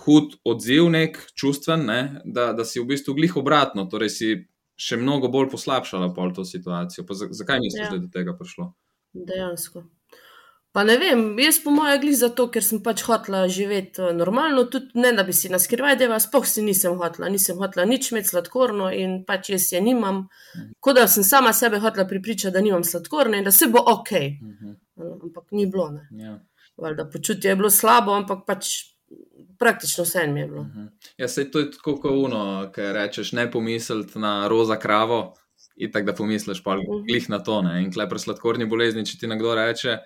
hud 0.06 0.36
odziv, 0.46 0.90
nek 0.90 1.18
čustven, 1.34 1.86
ne, 1.86 2.22
da, 2.26 2.54
da 2.54 2.66
si 2.66 2.80
v 2.80 2.86
bistvu 2.86 3.14
glih 3.14 3.36
obratno, 3.38 3.86
torej 3.86 4.10
si 4.10 4.48
še 4.82 4.98
mnogo 4.98 5.30
bolj 5.30 5.52
poslabšala 5.54 6.12
pol 6.16 6.34
to 6.34 6.46
situacijo. 6.48 7.06
Pa 7.08 7.14
za, 7.18 7.28
zakaj 7.32 7.60
misliš, 7.62 7.84
Ja. 7.86 7.90
da 7.90 7.96
je 8.00 8.06
do 8.08 8.14
tega 8.14 8.34
prišlo? 8.38 8.72
Dejansko. 9.14 9.84
Pa 10.72 10.86
ne 10.88 10.94
vem, 10.96 11.36
jaz 11.44 11.58
po 11.60 11.72
mojem 11.76 12.00
glih 12.00 12.16
zato, 12.16 12.46
ker 12.48 12.64
sem 12.64 12.80
pač 12.80 13.02
hotela 13.04 13.42
živeti 13.52 14.00
eh, 14.02 14.14
normalno, 14.16 14.64
tudi 14.72 14.96
ne 15.04 15.10
da 15.18 15.26
bi 15.28 15.34
si 15.36 15.50
naskrivaj 15.52 15.98
deva, 16.00 16.16
sploh 16.24 16.46
si 16.48 16.64
nisem 16.64 16.96
hotela, 16.96 17.28
nisem 17.30 17.58
hotela 17.60 17.84
nič 17.86 18.08
imeti 18.14 18.32
sladkorno 18.32 18.88
in 18.96 19.18
pač 19.28 19.50
jaz 19.52 19.66
je 19.74 19.82
nimam. 19.84 20.22
Kot 20.80 20.96
da 20.96 21.08
sem 21.12 21.28
sama 21.28 21.52
sebe 21.54 21.82
hotela 21.84 22.08
pripričati, 22.08 22.54
da 22.56 22.64
nimam 22.64 22.86
sladkorne 22.88 23.42
in 23.44 23.44
da 23.44 23.52
se 23.52 23.68
bo 23.68 23.84
ok. 23.84 24.12
Mhm. 24.42 24.78
Ampak 25.28 25.52
ni 25.52 25.66
bilo. 25.68 25.90
Ne. 25.92 26.08
Ja. 26.24 26.38
Valjda, 26.80 27.04
počutje 27.12 27.52
je 27.52 27.56
bilo 27.60 27.70
slabo, 27.70 28.16
ampak 28.16 28.46
pač 28.48 28.72
praktično 29.62 30.04
vse 30.04 30.26
mi 30.28 30.40
je 30.40 30.48
bilo. 30.48 30.64
Mhm. 30.64 30.86
Ja, 31.18 31.28
sej 31.28 31.52
to 31.52 31.60
je 31.60 31.72
tako 31.72 31.96
kot 31.98 32.12
uno, 32.14 32.42
ki 32.70 32.82
rečeš, 32.94 33.32
ne 33.32 33.46
pomisliti 33.48 34.20
na 34.20 34.48
roza 34.48 34.76
kravo, 34.78 35.34
in 35.78 35.92
tako 35.92 36.06
da 36.06 36.14
pomisliš 36.14 36.64
pa 36.64 36.76
Mhm. 36.76 37.06
glih 37.06 37.30
na 37.30 37.40
to. 37.40 37.62
Ne? 37.62 37.84
In 37.84 37.92
klej 37.92 38.10
pri 38.10 38.20
sladkorni 38.20 38.66
bolezni, 38.66 39.06
če 39.06 39.18
ti 39.18 39.28
nekdo 39.28 39.56
reče, 39.56 39.98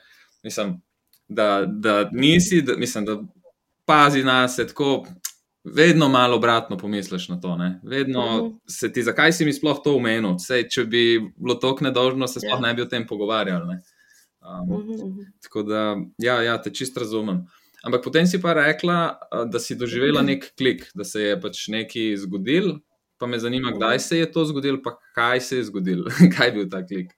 mislim, 0.43 0.81
da, 1.27 1.47
da 1.67 2.09
nisi, 2.11 2.61
da, 2.61 2.75
mislim, 2.77 3.05
da 3.05 3.17
pazi 3.85 4.23
na 4.23 4.47
se 4.47 4.67
tako. 4.67 5.05
Vedno 5.65 6.09
malo 6.09 6.35
obratno 6.35 6.77
pomisliš 6.77 7.29
na 7.29 7.39
to. 7.39 7.55
Ne? 7.57 7.79
Vedno 7.83 8.21
Mhm. 8.37 8.53
se 8.67 8.91
ti, 8.91 9.03
zakaj 9.03 9.33
si 9.33 9.45
mi 9.45 9.53
sploh 9.53 9.79
to 9.83 9.95
umenil? 9.95 10.35
Sej, 10.39 10.67
če 10.69 10.83
bi 10.85 11.01
bilo 11.35 11.55
tako 11.55 11.83
nedožno, 11.83 12.27
se 12.27 12.39
sploh 12.39 12.51
Ja. 12.53 12.59
ne 12.61 12.73
bi 12.73 12.81
o 12.81 12.85
tem 12.85 13.07
pogovarjali. 13.07 13.67
Ne? 13.67 13.81
Um, 14.41 14.69
Mhm, 14.69 14.91
mhm. 15.03 15.19
Tako 15.41 15.63
da, 15.63 15.79
ja, 16.19 16.41
ja 16.43 16.61
te 16.61 16.69
čist 16.69 16.97
razumem. 16.97 17.47
Ampak 17.85 18.01
potem 18.03 18.25
si 18.25 18.41
pa 18.41 18.55
rekla, 18.57 19.19
da 19.45 19.59
si 19.61 19.75
doživela 19.77 20.23
nek 20.25 20.47
klik, 20.57 20.87
da 20.97 21.05
se 21.05 21.21
je 21.21 21.35
pač 21.41 21.67
nekaj 21.69 22.15
zgodil. 22.23 22.79
Pa 23.21 23.29
me 23.29 23.37
zanima, 23.39 23.71
kdaj 23.71 23.99
se 24.01 24.17
je 24.17 24.31
to 24.31 24.45
zgodilo, 24.49 24.81
pa 24.83 24.95
kaj 25.15 25.41
se 25.41 25.59
je 25.59 25.67
zgodilo, 25.69 26.09
kaj 26.33 26.49
je 26.49 26.55
bil 26.55 26.65
ta 26.69 26.81
klik. 26.81 27.13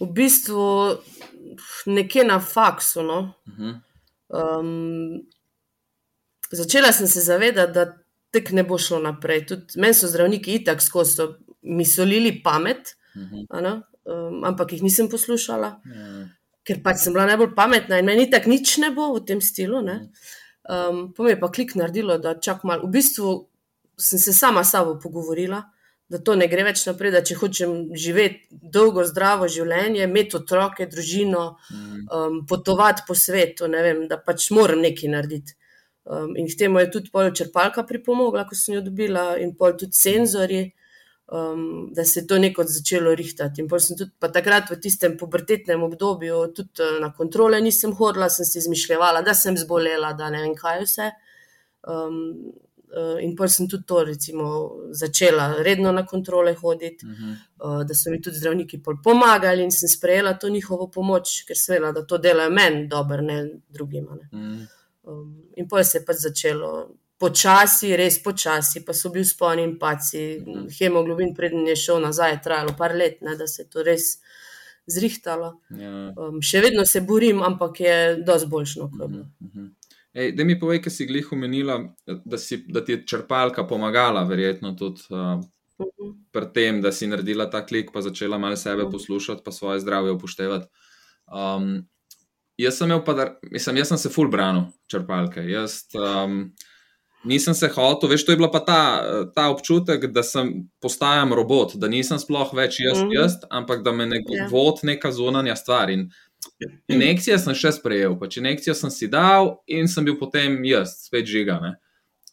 V 0.00 0.08
bistvu 0.16 0.64
nekje 1.92 2.24
na 2.24 2.40
faksu. 2.40 3.02
No. 3.02 3.18
Uh 3.46 3.54
-huh. 3.58 3.74
Um, 4.28 5.26
začela 6.50 6.92
sem 6.92 7.06
se 7.06 7.20
zavedati, 7.20 7.72
da 7.72 7.98
tek 8.30 8.50
ne 8.52 8.64
bo 8.64 8.78
šlo 8.78 8.98
naprej. 8.98 9.46
Tudi 9.46 9.76
meni 9.76 9.94
so 9.94 10.08
zdravniki 10.08 10.54
itak 10.54 10.82
skozi 10.82 11.14
so 11.14 11.34
mi 11.62 11.84
solili 11.84 12.40
pamet, 12.42 12.96
uh 13.14 13.22
-huh. 13.22 13.82
um, 14.04 14.44
ampak 14.44 14.72
jih 14.72 14.82
nisem 14.82 15.08
poslušala, 15.08 15.80
ja. 15.84 16.28
Ker 16.66 16.80
pač 16.82 17.04
sem 17.04 17.14
bila 17.14 17.26
najbolj 17.30 17.54
pametna 17.54 18.00
in 18.00 18.08
meni 18.08 18.26
itak 18.26 18.48
nič 18.50 18.78
ne 18.82 18.90
bo 18.90 19.12
v 19.14 19.22
tem 19.28 19.40
stilu. 19.40 19.82
Ne. 19.86 20.10
Um, 20.66 21.12
pa 21.14 21.22
mi 21.22 21.30
je 21.30 21.40
pa 21.40 21.48
klik 21.52 21.76
naredilo, 21.78 22.18
da 22.18 22.34
čak 22.34 22.64
mal. 22.66 22.82
V 22.82 22.90
bistvu 22.90 23.36
sem 23.96 24.18
se 24.18 24.34
sama 24.34 24.64
s 24.64 24.74
sabo 24.74 24.96
pogovorila, 24.98 25.62
da 26.08 26.18
to 26.18 26.34
ne 26.38 26.48
gre 26.50 26.64
več 26.66 26.84
naprej, 26.86 27.12
da 27.14 27.22
če 27.22 27.34
hočem 27.38 27.70
živeti 27.94 28.58
dolgo, 28.74 29.04
zdravo 29.06 29.48
življenje, 29.50 30.02
imeti 30.04 30.36
otroke, 30.36 30.86
družino, 30.90 31.56
Mhm. 31.70 32.02
um, 32.10 32.40
potovati 32.46 33.02
po 33.06 33.14
svetu, 33.14 33.70
vem, 33.70 34.06
da 34.08 34.18
pač 34.18 34.50
moram 34.50 34.82
nekaj 34.82 35.10
narediti. 35.10 35.54
Um, 36.04 36.36
in 36.36 36.46
k 36.46 36.54
temu 36.58 36.78
je 36.78 36.90
tudi 36.90 37.10
pol 37.10 37.30
črpalka 37.34 37.82
pripomogla, 37.82 38.44
ko 38.46 38.54
sem 38.54 38.76
jo 38.76 38.80
dobila, 38.80 39.38
in 39.38 39.54
pol 39.54 39.72
tudi 39.72 39.92
senzori, 39.92 40.72
um, 41.32 41.88
da 41.92 42.04
se 42.04 42.20
je 42.20 42.26
to 42.26 42.38
neko 42.38 42.64
začelo 42.64 43.14
rihtati. 43.14 43.60
In 43.60 43.68
sem 43.80 43.96
tudi 43.96 44.10
pa 44.18 44.28
takrat 44.28 44.70
v 44.70 44.80
tistem 44.80 45.16
pubertetnem 45.18 45.82
obdobju 45.82 46.52
tudi 46.54 46.82
eh, 46.82 47.00
na 47.00 47.12
kontrole 47.12 47.60
nisem 47.60 47.92
hodila, 47.92 48.28
sem 48.28 48.44
si 48.44 48.58
izmišljala, 48.58 49.22
da 49.22 49.34
sem 49.34 49.56
zbolela, 49.56 50.12
da 50.12 50.30
ne 50.30 50.42
vem 50.42 50.54
kaj 50.54 50.84
vse. 50.84 51.10
Um, 51.86 52.52
eh, 52.92 53.24
in 53.24 53.34
pol 53.36 53.48
sem 53.48 53.68
tudi 53.68 53.84
to 53.86 54.04
recimo, 54.04 54.46
začela 54.90 55.62
redno 55.62 55.92
na 55.92 56.06
kontrole 56.06 56.54
hoditi. 56.54 57.06
Uh 57.06 57.12
-huh. 57.12 57.34
Uh, 57.56 57.84
da 57.84 57.94
so 57.94 58.10
mi 58.10 58.22
tudi 58.22 58.36
zdravniki 58.36 58.82
pomagali 59.04 59.62
in 59.64 59.70
sem 59.70 59.88
sprejela 59.88 60.34
to 60.34 60.48
njihovo 60.48 60.90
pomoč, 60.90 61.44
ker 61.48 61.56
sem 61.56 61.72
vedela, 61.74 61.92
da 61.92 62.06
to 62.06 62.18
delajo 62.18 62.50
meni 62.50 62.88
dobro, 62.88 63.22
ne 63.22 63.50
drugima. 63.68 64.14
Ne. 64.14 64.28
Mhm. 64.38 64.66
Um, 65.02 65.42
in 65.56 65.68
potem 65.68 65.84
se 65.84 65.98
je 65.98 66.04
pač 66.04 66.16
začelo 66.16 66.90
počasi, 67.18 67.96
res 67.96 68.18
počasi, 68.18 68.84
pa 68.84 68.92
so 68.92 69.08
bili 69.08 69.24
sponi 69.24 69.62
in 69.62 69.78
paci, 69.78 70.40
Mhm. 70.40 70.66
hemoglobin, 70.70 71.34
preden 71.34 71.66
je 71.66 71.76
šel 71.76 72.00
nazaj, 72.00 72.32
je 72.32 72.42
trajalo 72.42 72.74
par 72.78 72.94
let, 72.94 73.22
ne, 73.22 73.36
da 73.36 73.46
se 73.46 73.62
je 73.62 73.68
to 73.68 73.82
res 73.82 74.18
zrihtalo. 74.86 75.60
Ja. 75.70 76.12
Um, 76.12 76.40
še 76.40 76.60
vedno 76.60 76.84
se 76.84 77.00
borim, 77.00 77.42
ampak 77.42 77.80
je 77.80 77.96
dosti 78.18 78.48
boljšno, 78.48 78.90
kot 78.90 79.00
je 79.00 79.08
bilo. 79.08 79.26
Mhm. 79.42 79.66
Ej, 80.14 80.32
da 80.32 80.44
mi 80.44 80.60
povej, 80.60 80.82
kaj 80.82 80.90
si 80.90 81.06
glih 81.06 81.32
omenila, 81.32 81.74
da, 82.24 82.38
si, 82.38 82.64
da 82.68 82.80
ti 82.80 82.92
je 82.92 83.02
črpalka 83.04 83.64
pomagala, 83.64 84.24
verjetno 84.24 84.74
tudi 84.74 85.02
uh, 85.10 85.40
Mhm. 85.78 86.12
pri 86.32 86.46
tem, 86.54 86.80
da 86.80 86.92
si 86.92 87.06
naredila 87.06 87.50
ta 87.50 87.60
klik, 87.62 87.90
pa 87.92 88.00
začela 88.00 88.38
malo 88.38 88.56
sebe 88.56 88.82
Mhm. 88.82 88.92
poslušati, 88.92 89.42
pa 89.44 89.52
svoje 89.52 89.80
zdravje 89.80 90.12
upoštevati. 90.12 90.66
Um, 91.26 91.88
jaz 92.56 92.78
sem 92.78 92.86
imel, 92.86 93.04
pa, 93.04 93.12
da, 93.12 93.26
mislim, 93.42 93.76
jaz 93.76 93.88
sem 93.88 93.98
se 93.98 94.08
full 94.08 94.28
branil 94.28 94.62
črpalke. 94.86 95.40
Jaz 95.42 95.82
um, 95.94 96.52
nisem 97.24 97.54
se 97.54 97.68
hotel, 97.68 98.08
veš, 98.08 98.24
to 98.26 98.32
je 98.32 98.36
bila 98.36 98.50
pa 98.50 98.60
ta, 98.60 98.80
ta 99.34 99.48
občutek, 99.50 100.06
da 100.12 100.22
sem 100.22 100.68
postajam 100.80 101.32
robot, 101.32 101.76
da 101.76 101.88
nisem 101.88 102.18
sploh 102.18 102.52
več 102.54 102.80
jaz, 102.80 102.98
Mhm. 103.02 103.12
jaz 103.12 103.32
ampak 103.50 103.82
da 103.82 103.92
me 103.92 104.06
nek, 104.06 104.22
Ja. 104.28 104.48
vod 104.50 104.80
neka 104.82 105.10
zunanja 105.12 105.56
stvar. 105.56 105.90
In 105.90 106.10
injekcije 106.88 107.38
sem 107.38 107.54
še 107.54 107.72
sprejel, 107.72 108.18
pač 108.18 108.36
injekcijo 108.38 108.74
sem 108.74 108.90
si 108.90 109.08
dal 109.08 109.62
in 109.66 109.88
sem 109.88 110.04
bil 110.04 110.16
potem 110.18 110.62
jaz, 110.64 111.06
spet 111.06 111.26
žiga. 111.26 111.60
Ne? 111.62 111.76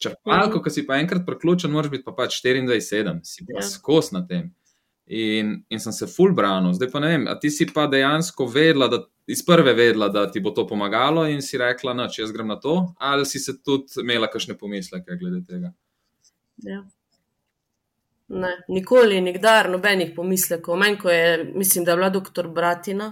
Črpalko, 0.00 0.56
Mhm. 0.58 0.62
ko 0.62 0.70
si 0.70 0.86
pa 0.86 0.94
enkrat 0.94 1.24
priključen, 1.26 1.70
moraš 1.70 1.90
biti 1.90 2.04
pa 2.04 2.12
pač 2.12 2.42
24-7, 2.42 3.20
si 3.24 3.44
pa 3.46 3.60
Ja. 3.60 3.62
skos 3.62 4.12
na 4.12 4.26
tem. 4.26 4.52
In, 5.06 5.58
in 5.68 5.80
sem 5.80 5.92
se 5.92 6.06
full 6.08 6.32
branil. 6.32 6.72
Zdaj 6.72 6.88
pa 6.90 7.00
ne 7.02 7.10
vem, 7.12 7.26
a 7.28 7.34
ti 7.36 7.50
si 7.52 7.66
pa 7.68 7.84
dejansko 7.92 8.46
vedela, 8.48 8.88
da, 8.88 9.02
iz 9.28 9.42
prve 9.44 9.74
vedela, 9.76 10.08
da 10.08 10.24
ti 10.30 10.40
bo 10.40 10.54
to 10.56 10.64
pomagalo 10.66 11.26
in 11.28 11.42
si 11.44 11.60
rekla, 11.60 11.92
da 11.98 12.08
če 12.08 12.22
jaz 12.22 12.32
grem 12.32 12.48
na 12.48 12.56
to, 12.60 12.78
ali 12.98 13.26
si 13.28 13.38
se 13.38 13.58
tudi 13.60 14.00
imela 14.00 14.30
kakšne 14.32 14.56
pomisleke 14.56 15.18
glede 15.20 15.42
tega. 15.44 15.74
Ja. 16.64 16.80
Ne, 18.28 18.54
nikoli, 18.72 19.20
nikdar, 19.20 19.68
nobenih 19.70 20.14
pomislekov. 20.16 20.78
Manj, 20.80 20.96
ko 21.02 21.12
je, 21.12 21.44
mislim, 21.54 21.84
da 21.84 21.92
je 21.92 22.00
bila 22.00 22.08
doktor 22.10 22.48
Bratina, 22.48 23.10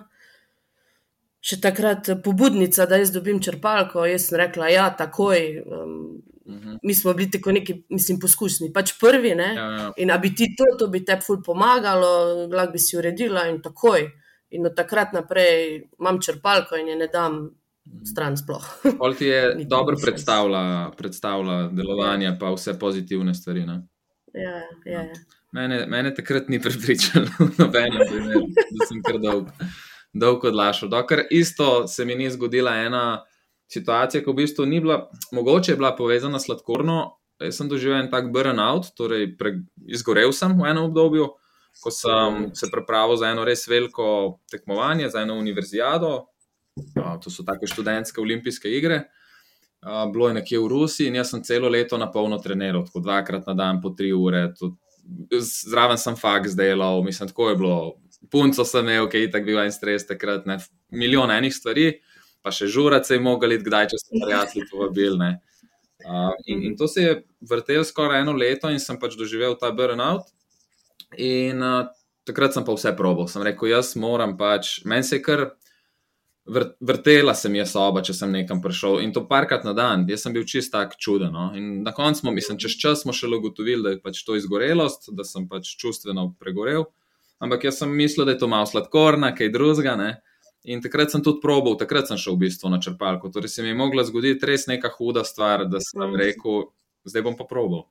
še 1.42 1.58
takrat 1.61 2.08
pobudnica, 2.25 2.87
da 2.88 2.96
jaz 3.02 3.12
dobim 3.12 3.40
črpalko. 3.42 4.06
Jaz 4.08 4.30
sem 4.30 4.40
rekla, 4.40 4.70
ja, 4.72 4.87
takoj. 4.96 5.42
Um, 5.66 6.22
Mhm. 6.52 6.76
mi 6.82 6.94
smo 6.94 7.14
bili 7.14 7.30
tako 7.30 7.52
neki, 7.52 7.75
mislim, 7.88 8.18
poskusni, 8.21 8.73
pač 8.73 8.92
prvi. 9.00 9.35
Ne? 9.35 9.54
Ja, 9.54 9.71
ja. 9.71 9.92
In 9.97 10.11
a 10.11 10.18
bi 10.18 10.35
ti 10.35 10.50
to, 10.56 10.68
to 10.78 10.88
bi 10.92 11.04
te 11.04 11.18
ful 11.21 11.42
pomagalo, 11.42 12.47
lahko 12.52 12.73
bi 12.73 12.78
si 12.78 12.97
uredila 12.97 13.47
in 13.49 13.62
takoj. 13.62 14.06
In 14.52 14.66
od 14.68 14.76
takrat 14.76 15.12
naprej 15.16 15.82
imam 15.99 16.21
črpalko 16.21 16.76
in 16.76 16.92
je 16.92 16.97
ne 16.97 17.09
dam 17.09 17.42
stran 18.04 18.37
sploh. 18.37 18.66
Pol 18.99 19.14
ti 19.14 19.26
je 19.26 19.54
dobro 19.75 19.97
predstavlja, 20.02 20.92
predstavlja 20.99 21.68
delovanje, 21.73 22.37
pa 22.40 22.52
vse 22.52 22.78
pozitivne 22.78 23.35
stvari. 23.35 23.66
Ne? 23.66 23.82
ja, 24.35 24.61
ja, 24.85 25.02
ja. 25.02 25.23
Mene, 25.52 25.87
mene 25.87 26.14
takrat 26.14 26.49
ni 26.49 26.61
prepričalo, 26.61 27.26
primeru, 27.73 28.47
da 28.56 28.87
sem 28.88 29.02
kar 29.04 29.18
dolg, 29.21 29.50
dolg 30.12 30.44
odlašal. 30.49 30.88
Dokler 30.88 31.26
isto 31.30 31.87
se 31.88 32.04
mi 32.04 32.14
ni 32.16 32.30
zgodila 32.30 32.73
ena 32.87 33.25
situacija, 33.73 34.23
ki 34.23 34.31
v 34.31 34.38
bistvu 34.43 34.67
ni 34.69 34.81
bila, 34.81 35.07
mogoče 35.33 35.73
je 35.73 35.76
bila 35.81 35.95
povezana 35.97 36.38
s 36.38 36.47
sladkorno. 36.47 37.17
Jaz 37.43 37.57
sem 37.59 37.69
doživel 37.69 37.99
en 37.99 38.11
tak 38.11 38.29
burnout, 38.31 38.93
torej 38.95 39.33
pre, 39.38 39.57
izgorel 39.91 40.31
sem 40.37 40.52
v 40.55 40.69
enem 40.71 40.85
obdobju, 40.87 41.25
ko 41.83 41.91
sem 41.91 42.52
se 42.55 42.69
pripravil 42.71 43.17
za 43.19 43.33
eno 43.33 43.47
res 43.49 43.64
veliko 43.67 44.38
tekmovanje, 44.52 45.09
za 45.11 45.25
eno 45.25 45.35
univerzijado. 45.41 46.12
To 46.95 47.33
so 47.33 47.43
take 47.45 47.67
študentske 47.67 48.21
olimpijske 48.21 48.71
igre. 48.71 49.02
Bilo 49.83 50.29
je 50.29 50.37
nekje 50.38 50.61
v 50.62 50.69
Rusiji 50.71 51.11
in 51.11 51.19
jaz 51.19 51.33
sem 51.33 51.43
celo 51.43 51.69
leto 51.69 51.99
na 51.99 52.07
polno 52.12 52.38
treniral, 52.38 52.85
tako 52.87 53.02
dvakrat 53.02 53.49
na 53.50 53.55
dan 53.59 53.81
po 53.83 53.91
tri 53.91 54.12
ure. 54.14 54.52
Zraven 55.43 55.99
sem 55.99 56.14
faks 56.17 56.55
delal, 56.55 57.02
mislim, 57.02 57.33
tako 57.33 57.50
je 57.50 57.57
bilo. 57.59 57.76
Punco 58.31 58.64
sem 58.64 58.87
imel, 58.87 59.09
ki 59.11 59.25
je 59.25 59.33
tako 59.35 59.50
bil 59.50 59.59
en 59.64 59.75
stres 59.75 60.07
takrat, 60.07 60.47
ne, 60.47 60.61
milijon 60.95 61.31
enih 61.35 61.50
stvari, 61.50 61.88
pa 62.42 62.52
še 62.54 62.68
žurat 62.70 63.06
se 63.06 63.16
je 63.16 63.22
mogel 63.22 63.56
iti, 63.56 63.66
kdaj 63.68 63.92
če 63.92 64.02
so 64.02 64.20
prijatelji 64.25 64.68
povabili. 64.70 65.32
Uh, 66.02 66.34
in, 66.50 66.62
in 66.66 66.76
to 66.76 66.88
se 66.90 67.02
je 67.02 67.16
vrtelo 67.46 67.84
skoraj 67.87 68.25
eno 68.25 68.34
leto, 68.34 68.70
in 68.70 68.82
sem 68.82 68.99
pač 68.99 69.14
doživel 69.18 69.54
ta 69.58 69.70
burnout. 69.70 70.32
In 71.18 71.62
uh, 71.62 71.92
takrat 72.26 72.56
sem 72.56 72.66
pa 72.66 72.75
vse 72.75 72.94
probal. 72.99 73.28
Sem 73.30 73.44
rekel, 73.46 73.70
jaz 73.70 73.94
moram 74.00 74.37
pač, 74.38 74.80
meni 74.88 75.06
se 75.06 75.20
je 75.20 75.25
kar 75.25 75.44
vrt, 76.46 76.75
vrtela 76.80 77.34
se 77.34 77.49
mi 77.49 77.61
je 77.61 77.66
soba, 77.70 78.02
če 78.02 78.14
sem 78.16 78.32
nekam 78.32 78.62
prišel 78.62 79.00
in 79.04 79.12
to 79.14 79.25
parkrat 79.28 79.66
na 79.68 79.75
dan. 79.76 80.06
Jaz 80.11 80.26
sem 80.26 80.34
bil 80.34 80.46
čist 80.49 80.72
tak 80.75 80.96
čuden. 80.99 81.32
No? 81.34 81.50
In 81.58 81.82
na 81.87 81.94
koncu 81.94 82.25
smo, 82.25 82.34
mislim, 82.34 82.58
čez 82.58 82.76
čas 82.80 83.04
smo 83.04 83.14
šele 83.14 83.38
ugotovili, 83.38 83.82
da 83.82 83.94
je 83.94 84.02
pač 84.02 84.25
to 84.26 84.37
izgorelost, 84.38 85.12
da 85.14 85.26
sem 85.28 85.46
pač 85.49 85.76
čustveno 85.78 86.32
pregorel. 86.40 86.90
ampak 87.42 87.64
jaz 87.64 87.80
sem 87.82 87.90
mislil, 87.90 88.25
da 88.25 88.32
je 88.32 88.38
to 88.38 88.46
malo 88.46 88.66
sladkorna, 88.66 89.34
kaj 89.34 89.50
drugega. 89.50 89.96
In 90.64 90.81
takrat 90.81 91.11
sem 91.11 91.23
tudi 91.23 91.40
probal, 91.42 91.75
takrat 91.75 92.07
sem 92.07 92.16
šel 92.16 92.35
v 92.35 92.45
bistvu 92.45 92.71
na 92.71 92.78
črpalko. 92.78 93.28
Torej 93.28 93.49
se 93.49 93.62
mi 93.62 93.69
je 93.69 93.75
mogla 93.75 94.04
zgoditi 94.04 94.47
res 94.47 94.66
neka 94.66 94.88
huda 94.88 95.25
stvar, 95.25 95.64
da 95.66 95.81
sem 95.81 96.00
Mm. 96.00 96.16
rekel, 96.16 96.62
zdaj 97.04 97.23
bom 97.23 97.37
pa 97.37 97.45
probal. 97.45 97.88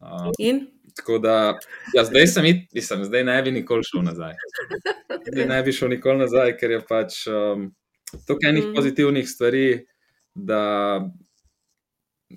Uh, 0.00 0.32
In 0.38 0.66
tako 0.96 1.18
da, 1.18 1.58
ja, 1.94 2.04
zdaj 2.04 2.26
sem, 2.26 2.44
mislim, 2.74 3.04
zdaj 3.04 3.24
ne 3.24 3.42
bi 3.42 3.50
nikoli 3.52 3.84
šel 3.84 4.02
nazaj. 4.02 4.34
Zdaj 5.26 5.46
ne 5.46 5.62
bi 5.62 5.72
šel 5.72 5.88
nikoli 5.88 6.18
nazaj, 6.18 6.56
ker 6.56 6.70
je 6.70 6.80
pač 6.80 7.26
um, 7.26 7.68
toliko 8.26 8.46
enih 8.48 8.64
Mm. 8.64 8.74
pozitivnih 8.74 9.28
stvari, 9.28 9.86
da 10.34 11.00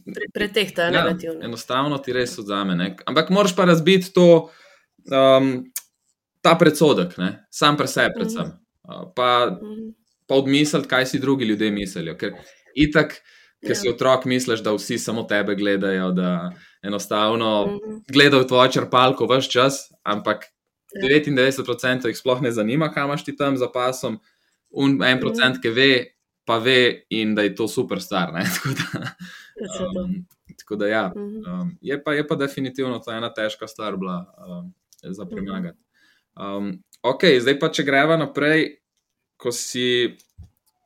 pre, 0.05 0.25
pretehtajo 0.33 0.93
ja, 0.93 1.03
negativne. 1.03 1.45
enostavno 1.45 1.97
ti 1.97 2.13
res 2.13 2.37
odzame. 2.37 2.75
Ne? 2.75 2.95
Ampak 3.05 3.29
moraš 3.29 3.55
pa 3.55 3.65
razbiti 3.65 4.13
to, 4.13 4.49
um, 5.07 5.71
ta 6.41 6.55
predsodek, 6.55 7.17
ne? 7.17 7.45
sam 7.49 7.77
pri 7.77 7.87
sebi, 7.87 8.13
predvsem. 8.15 8.41
Uh, 8.43 8.62
pa, 9.15 9.59
Mhm. 9.61 9.89
pa 10.27 10.35
odmisliti, 10.35 10.87
kaj 10.87 11.05
si 11.05 11.19
drugi 11.19 11.45
ljudje 11.45 11.71
mislijo. 11.71 12.17
Ker 12.17 12.33
itak, 12.75 13.21
ker 13.61 13.71
Ja. 13.71 13.75
si 13.75 13.89
otrok, 13.89 14.25
misliš, 14.25 14.59
da 14.59 14.71
vsi 14.71 14.97
samo 14.97 15.23
tebe 15.23 15.55
gledajo, 15.55 16.11
da 16.11 16.51
enostavno 16.83 17.65
Mhm. 17.67 17.97
gledajo 18.07 18.43
tvojo 18.43 18.71
črpalko 18.71 19.25
vse 19.27 19.49
čas, 19.49 19.73
ampak 20.03 20.45
Ja. 20.93 21.01
99% 21.01 22.07
jih 22.07 22.17
sploh 22.17 22.41
ne 22.41 22.51
zanima, 22.51 22.91
kam 22.91 23.07
imaš 23.07 23.23
ti 23.25 23.35
tam 23.35 23.57
za 23.57 23.67
pasom, 23.67 24.19
un 24.71 25.03
en 25.03 25.19
procent, 25.19 25.61
ki 25.61 25.69
ve, 25.69 26.05
pa 26.45 26.57
ve, 26.57 27.03
in 27.09 27.35
da 27.35 27.41
je 27.41 27.55
to 27.55 27.67
super 27.67 28.01
stvar. 28.01 28.33
ne. 28.33 28.43
Tako 28.53 28.69
da, 28.75 29.13
Ja, 29.55 30.01
um, 30.01 30.25
tako 30.59 30.75
da 30.75 30.87
ja. 30.87 31.13
Mhm. 31.15 31.61
Um, 31.61 31.77
je, 31.81 32.03
pa, 32.03 32.13
je 32.13 32.27
pa 32.27 32.35
definitivno 32.35 32.99
to 32.99 33.11
ena 33.11 33.33
težka 33.33 33.67
stvar 33.67 33.97
bila 33.97 34.25
um, 34.39 34.73
za 35.03 35.25
premagati. 35.25 35.77
Um, 36.35 36.83
ok, 37.03 37.27
zdaj 37.43 37.59
pa 37.59 37.69
če 37.73 37.85
greva 37.87 38.17
naprej, 38.19 38.77
ko 39.37 39.51
si 39.51 40.15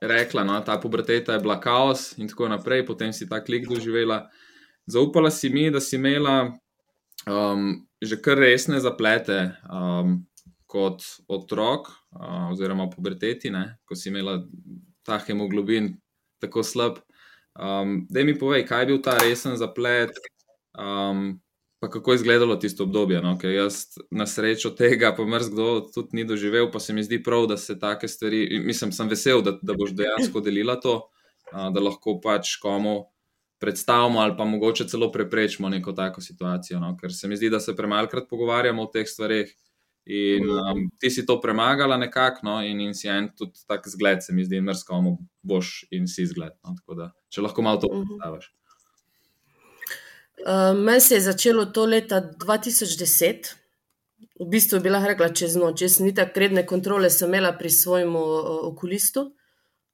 rekla, 0.01 0.43
no, 0.45 0.57
ta 0.65 0.77
puberteta 0.81 1.35
je 1.35 1.43
bila 1.43 1.57
kaos 1.61 2.11
in 2.17 2.29
tako 2.29 2.49
naprej, 2.51 2.85
potem 2.85 3.13
si 3.13 3.29
ta 3.29 3.41
klik 3.43 3.67
doživela. 3.69 4.27
Zaupala 4.87 5.31
si 5.33 5.49
mi, 5.53 5.67
da 5.73 5.81
si 5.83 5.97
imela 5.97 6.53
um, 7.27 7.87
že 8.01 8.19
kar 8.21 8.37
resne 8.37 8.79
zaplete 8.79 9.57
um, 9.69 10.21
kot 10.69 11.03
otrok, 11.27 11.89
uh, 12.13 12.51
oziroma 12.51 12.89
puberteti, 12.89 13.49
ne, 13.53 13.77
ko 13.85 13.95
si 13.95 14.09
imela 14.09 14.39
ta 15.07 15.17
hemoglobin 15.23 15.95
tako 16.41 16.63
slab. 16.63 17.01
Um, 17.57 18.05
da 18.09 18.23
mi 18.23 18.37
povej, 18.37 18.67
kaj 18.69 18.83
je 18.83 18.89
bil 18.91 19.01
ta 19.01 19.17
resen 19.17 19.57
zaplet, 19.57 20.13
um, 20.77 21.39
pa 21.87 21.91
kako 21.93 22.11
je 22.11 22.15
izgledalo 22.15 22.55
tisto 22.59 22.83
obdobje. 22.83 23.21
No? 23.23 23.37
Ker 23.39 23.51
jaz 23.55 23.95
na 24.11 24.27
srečo 24.27 24.69
tega, 24.75 25.13
pa 25.15 25.23
mrz 25.25 25.49
kdo 25.53 25.67
tudi 25.93 26.19
ni 26.19 26.25
doživel, 26.27 26.67
pa 26.71 26.79
se 26.83 26.93
mi 26.93 27.03
zdi 27.03 27.21
prav, 27.23 27.47
da 27.47 27.57
se 27.57 27.79
take 27.79 28.07
stvari, 28.07 28.59
mislim, 28.65 28.91
sem 28.91 29.07
vesel, 29.07 29.41
da, 29.41 29.55
da 29.61 29.73
boš 29.77 29.93
dejansko 29.95 30.41
delila 30.43 30.75
to, 30.83 30.97
uh, 31.53 31.69
da 31.73 31.79
lahko 31.79 32.19
pač 32.23 32.57
komu 32.61 33.05
predstavimo 33.59 34.19
ali 34.19 34.35
pa 34.37 34.45
mogoče 34.45 34.85
celo 34.87 35.11
preprečimo 35.11 35.69
neko 35.69 35.93
tako 35.93 36.21
situacijo. 36.21 36.79
No? 36.79 36.97
Ker 36.99 37.13
se 37.13 37.27
mi 37.27 37.37
zdi, 37.37 37.49
da 37.49 37.59
se 37.59 37.75
premalkrat 37.75 38.27
pogovarjamo 38.29 38.83
o 38.83 38.91
teh 38.93 39.07
stvareh. 39.07 39.47
In 40.07 40.45
um, 40.49 40.85
ti 40.99 41.09
si 41.11 41.25
to 41.25 41.35
premagala 41.41 41.97
nekako, 41.97 42.39
no, 42.43 42.61
in, 42.63 42.79
in 42.79 42.93
si 42.95 43.09
en 43.11 43.27
tudi 43.35 43.59
tak 43.67 43.87
zgled, 43.91 44.21
se 44.23 44.33
mi 44.33 44.45
zdi, 44.45 44.61
mrzkomu 44.63 45.17
boš 45.43 45.83
in 45.91 46.07
si 46.07 46.23
zgled. 46.25 46.53
No, 46.63 46.75
tako 46.79 46.95
da, 46.95 47.11
če 47.27 47.43
lahko 47.43 47.61
malo 47.61 47.81
to 47.83 47.89
Mhm. 47.91 48.05
predstaviš. 48.07 48.45
Uh, 48.47 48.66
Meni 50.45 51.01
se 51.01 51.15
je 51.15 51.21
začelo 51.21 51.65
to 51.65 51.85
leta 51.85 52.21
2010, 52.21 53.55
v 54.39 54.49
bistvu 54.49 54.79
bi 54.79 54.89
lahko 54.89 55.11
rekla 55.11 55.29
čez 55.33 55.55
noč. 55.57 55.81
Jaz 55.81 55.99
ni 56.03 56.13
tako 56.15 56.43
redne 56.43 56.65
kontrole 56.65 57.09
sem 57.09 57.29
imela 57.29 57.53
pri 57.57 57.69
svojem 57.73 58.15
uh, 58.15 58.49
okulistu, 58.69 59.31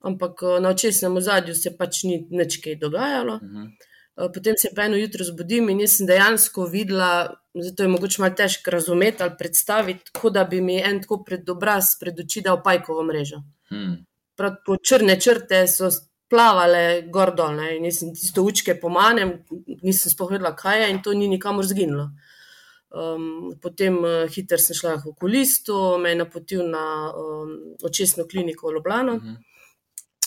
ampak 0.04 0.42
uh, 0.42 0.60
na 0.60 0.74
očesnem 0.74 1.16
ozadju 1.16 1.54
se 1.56 1.72
pač 1.78 2.04
ni 2.04 2.20
nič 2.30 2.60
kaj 2.64 2.76
dogajalo. 2.80 3.34
Uh 3.34 3.48
-huh. 3.48 3.68
Uh, 4.16 4.30
Potem 4.34 4.54
se 4.56 4.68
pa 4.76 4.84
eno 4.84 4.96
jutro 4.96 5.24
zbudim 5.24 5.68
in 5.68 5.80
jaz 5.80 5.96
sem 5.96 6.06
dejansko 6.06 6.66
videla, 6.66 7.34
zato 7.54 7.82
je 7.82 7.88
mogoče 7.88 8.22
malo 8.22 8.34
težko 8.34 8.70
razumeti 8.70 9.22
ali 9.22 9.32
predstaviti, 9.38 10.10
kot 10.12 10.32
da 10.32 10.44
bi 10.44 10.60
mi 10.60 10.76
en 10.82 11.00
tako 11.02 11.24
pred 11.24 11.48
obraz, 11.48 11.96
pred 12.00 12.20
oči 12.20 12.40
dal 12.40 12.62
pajkovo 12.62 13.02
mrežo. 13.02 13.42
hmm. 13.70 14.04
prav 14.36 14.50
tako 14.50 14.76
črne 14.76 15.20
črte 15.20 15.66
so 15.66 15.90
plavale 16.34 16.84
gor 17.14 17.34
dol. 17.38 17.54
Ne? 17.60 17.70
In 17.78 17.86
jaz 17.86 18.02
sem 18.02 18.12
tisto 18.16 18.42
učke 18.42 18.74
pomanem, 18.82 19.36
nisem 19.86 20.10
sploh 20.10 20.34
vedela, 20.34 20.54
kaj 20.58 20.82
je, 20.82 20.90
in 20.90 21.02
to 21.06 21.14
ni 21.14 21.30
nikamor 21.30 21.70
zginilo. 21.70 22.10
Um, 22.94 23.54
potem 23.62 23.96
uh, 24.02 24.20
hitro 24.30 24.58
sem 24.58 24.76
šla 24.78 24.98
k 25.02 25.10
okulistu, 25.14 25.78
me 26.02 26.12
je 26.12 26.20
napotil 26.20 26.68
na 26.70 26.84
um, 27.10 27.56
očesno 27.86 28.26
kliniko 28.30 28.68
v 28.68 28.78
Ljubljano. 28.78 29.18
Uh 29.18 29.22
-huh. 29.22 29.42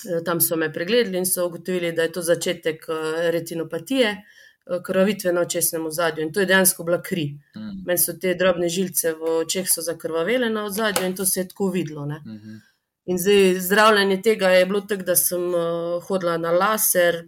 Eh, 0.05 0.23
Tam 0.23 0.41
so 0.41 0.55
me 0.55 0.73
pregledali 0.73 1.17
in 1.17 1.25
so 1.25 1.45
ugotovili, 1.45 1.91
da 1.91 2.01
je 2.01 2.11
to 2.11 2.21
začetek 2.21 2.85
eh, 2.89 3.31
retinopatije, 3.31 4.09
eh, 4.09 4.79
krvavitve 4.85 5.33
na 5.33 5.41
očesnem 5.41 5.85
ozadju. 5.85 6.23
In 6.23 6.33
to 6.33 6.39
je 6.39 6.45
dejansko 6.45 6.83
bila 6.83 7.01
kri. 7.01 7.27
Hmm. 7.55 7.83
Meni 7.85 7.99
so 7.99 8.13
te 8.21 8.33
drobne 8.35 8.69
žilce 8.69 9.13
v 9.13 9.37
očeh 9.41 9.67
zakrvavele 9.89 10.49
na 10.49 10.65
ozadju 10.65 11.05
in 11.05 11.15
to 11.15 11.25
se 11.25 11.39
je 11.39 11.47
tako 11.47 11.69
videlo. 11.69 12.05
Uh 12.05 12.11
-huh. 12.11 12.59
In 13.07 13.17
zdaj 13.17 13.59
zdravljenje 13.63 14.21
tega 14.21 14.49
je 14.51 14.65
bilo 14.65 14.81
tako, 14.81 15.03
da 15.07 15.15
sem 15.15 15.43
uh, 15.53 16.03
hodila 16.03 16.37
na 16.37 16.51
laser, 16.51 17.21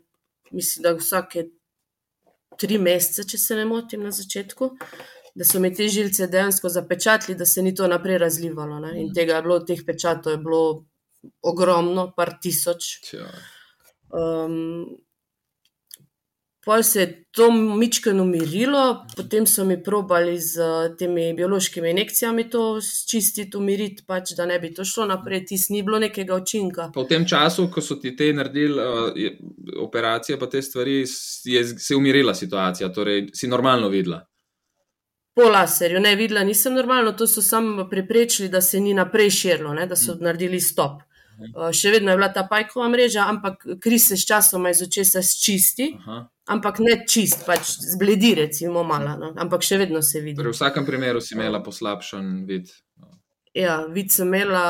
mislim, 0.52 0.84
da 0.84 0.94
vsake 0.98 1.46
tri 2.60 2.78
mesece, 2.78 3.24
če 3.24 3.38
se 3.40 3.56
ne 3.56 3.66
motim, 3.66 4.04
na 4.04 4.12
začetku, 4.12 4.74
da 5.40 5.48
so 5.48 5.62
mi 5.64 5.72
te 5.74 5.88
žilce 5.88 6.28
dejansko 6.28 6.70
zapečatili, 6.70 7.38
da 7.40 7.46
se 7.48 7.64
ni 7.64 7.72
to 7.76 7.88
naprej 7.88 8.20
razlivalo. 8.20 8.80
Ne? 8.84 8.98
In 9.02 9.14
tega 9.16 9.38
je 9.38 9.46
bilo, 9.46 9.60
teh 9.64 9.86
pečatov 9.88 10.36
je 10.36 10.42
bilo 10.44 10.64
ogromno, 11.48 12.10
par 12.16 12.36
tisoč. 12.44 13.14
Um, 14.10 14.84
Pol 16.70 16.84
se 16.84 17.00
je 17.00 17.26
to 17.32 17.52
mičkeno 17.52 18.24
umirilo, 18.24 19.06
potem 19.18 19.48
so 19.48 19.64
mi 19.66 19.84
probali 19.84 20.40
z 20.40 20.60
uh, 20.62 20.98
temi 20.98 21.34
biološkimi 21.34 21.90
injekcijami 21.90 22.50
to 22.50 22.80
čistiti, 23.10 23.58
umiriti, 23.58 24.04
pač, 24.08 24.36
da 24.38 24.46
ne 24.46 24.60
bi 24.60 24.70
to 24.74 24.86
šlo 24.86 25.08
naprej, 25.10 25.48
tis 25.50 25.70
ni 25.74 25.82
bilo 25.84 25.98
nekega 26.00 26.38
učinka. 26.38 26.92
Pa 26.94 27.02
v 27.02 27.10
tem 27.10 27.26
času, 27.26 27.66
ko 27.74 27.82
so 27.82 27.98
ti 27.98 28.14
te 28.16 28.30
naredili 28.34 28.78
uh, 28.78 29.10
je- 29.18 29.34
operacije, 29.82 30.38
pa 30.40 30.46
te 30.46 30.62
stvari, 30.62 31.00
je 31.46 31.66
se 31.66 31.94
je 31.94 31.98
umirila 31.98 32.38
situacija, 32.38 32.94
torej 32.94 33.32
si 33.34 33.50
normalno 33.50 33.90
videla. 33.90 34.22
Po 35.34 35.50
laserju, 35.50 36.00
ne 36.00 36.16
videla, 36.16 36.44
nisem 36.46 36.78
normalno, 36.78 37.18
to 37.18 37.28
so 37.28 37.42
samo 37.42 37.90
preprečili, 37.90 38.50
da 38.50 38.62
se 38.62 38.80
ni 38.80 38.94
naprej 38.94 39.30
širilo, 39.30 39.74
ne, 39.74 39.90
da 39.90 39.96
so 39.96 40.20
naredili 40.22 40.62
stop. 40.62 41.02
Uh, 41.56 41.72
še 41.74 41.98
vedno 41.98 42.12
je 42.12 42.18
bila 42.20 42.30
ta 42.30 42.46
pajkova 42.46 42.90
mreža, 42.94 43.26
ampak 43.26 43.64
kri 43.82 43.98
se 44.00 44.18
s 44.18 44.28
časoma 44.28 44.70
iz 44.70 44.86
očesa 44.86 45.24
sčisti, 45.26 45.96
Aha. 45.98 46.28
Ampak 46.50 46.82
ne 46.84 46.96
čist, 47.08 47.46
pač 47.48 47.76
zbledi, 47.94 48.34
recimo 48.44 48.84
malo, 48.88 49.16
no, 49.22 49.32
ampak 49.40 49.66
še 49.66 49.80
vedno 49.84 50.02
se 50.06 50.24
vidi. 50.24 50.38
Torej, 50.40 50.54
v 50.54 50.58
vsakem 50.58 50.88
primeru 50.88 51.22
si 51.24 51.36
imela 51.38 51.62
poslabšan 51.66 52.32
vid. 52.50 52.72
Ja, 53.58 53.84
vid 53.90 54.14
sem 54.14 54.30
imela, 54.30 54.64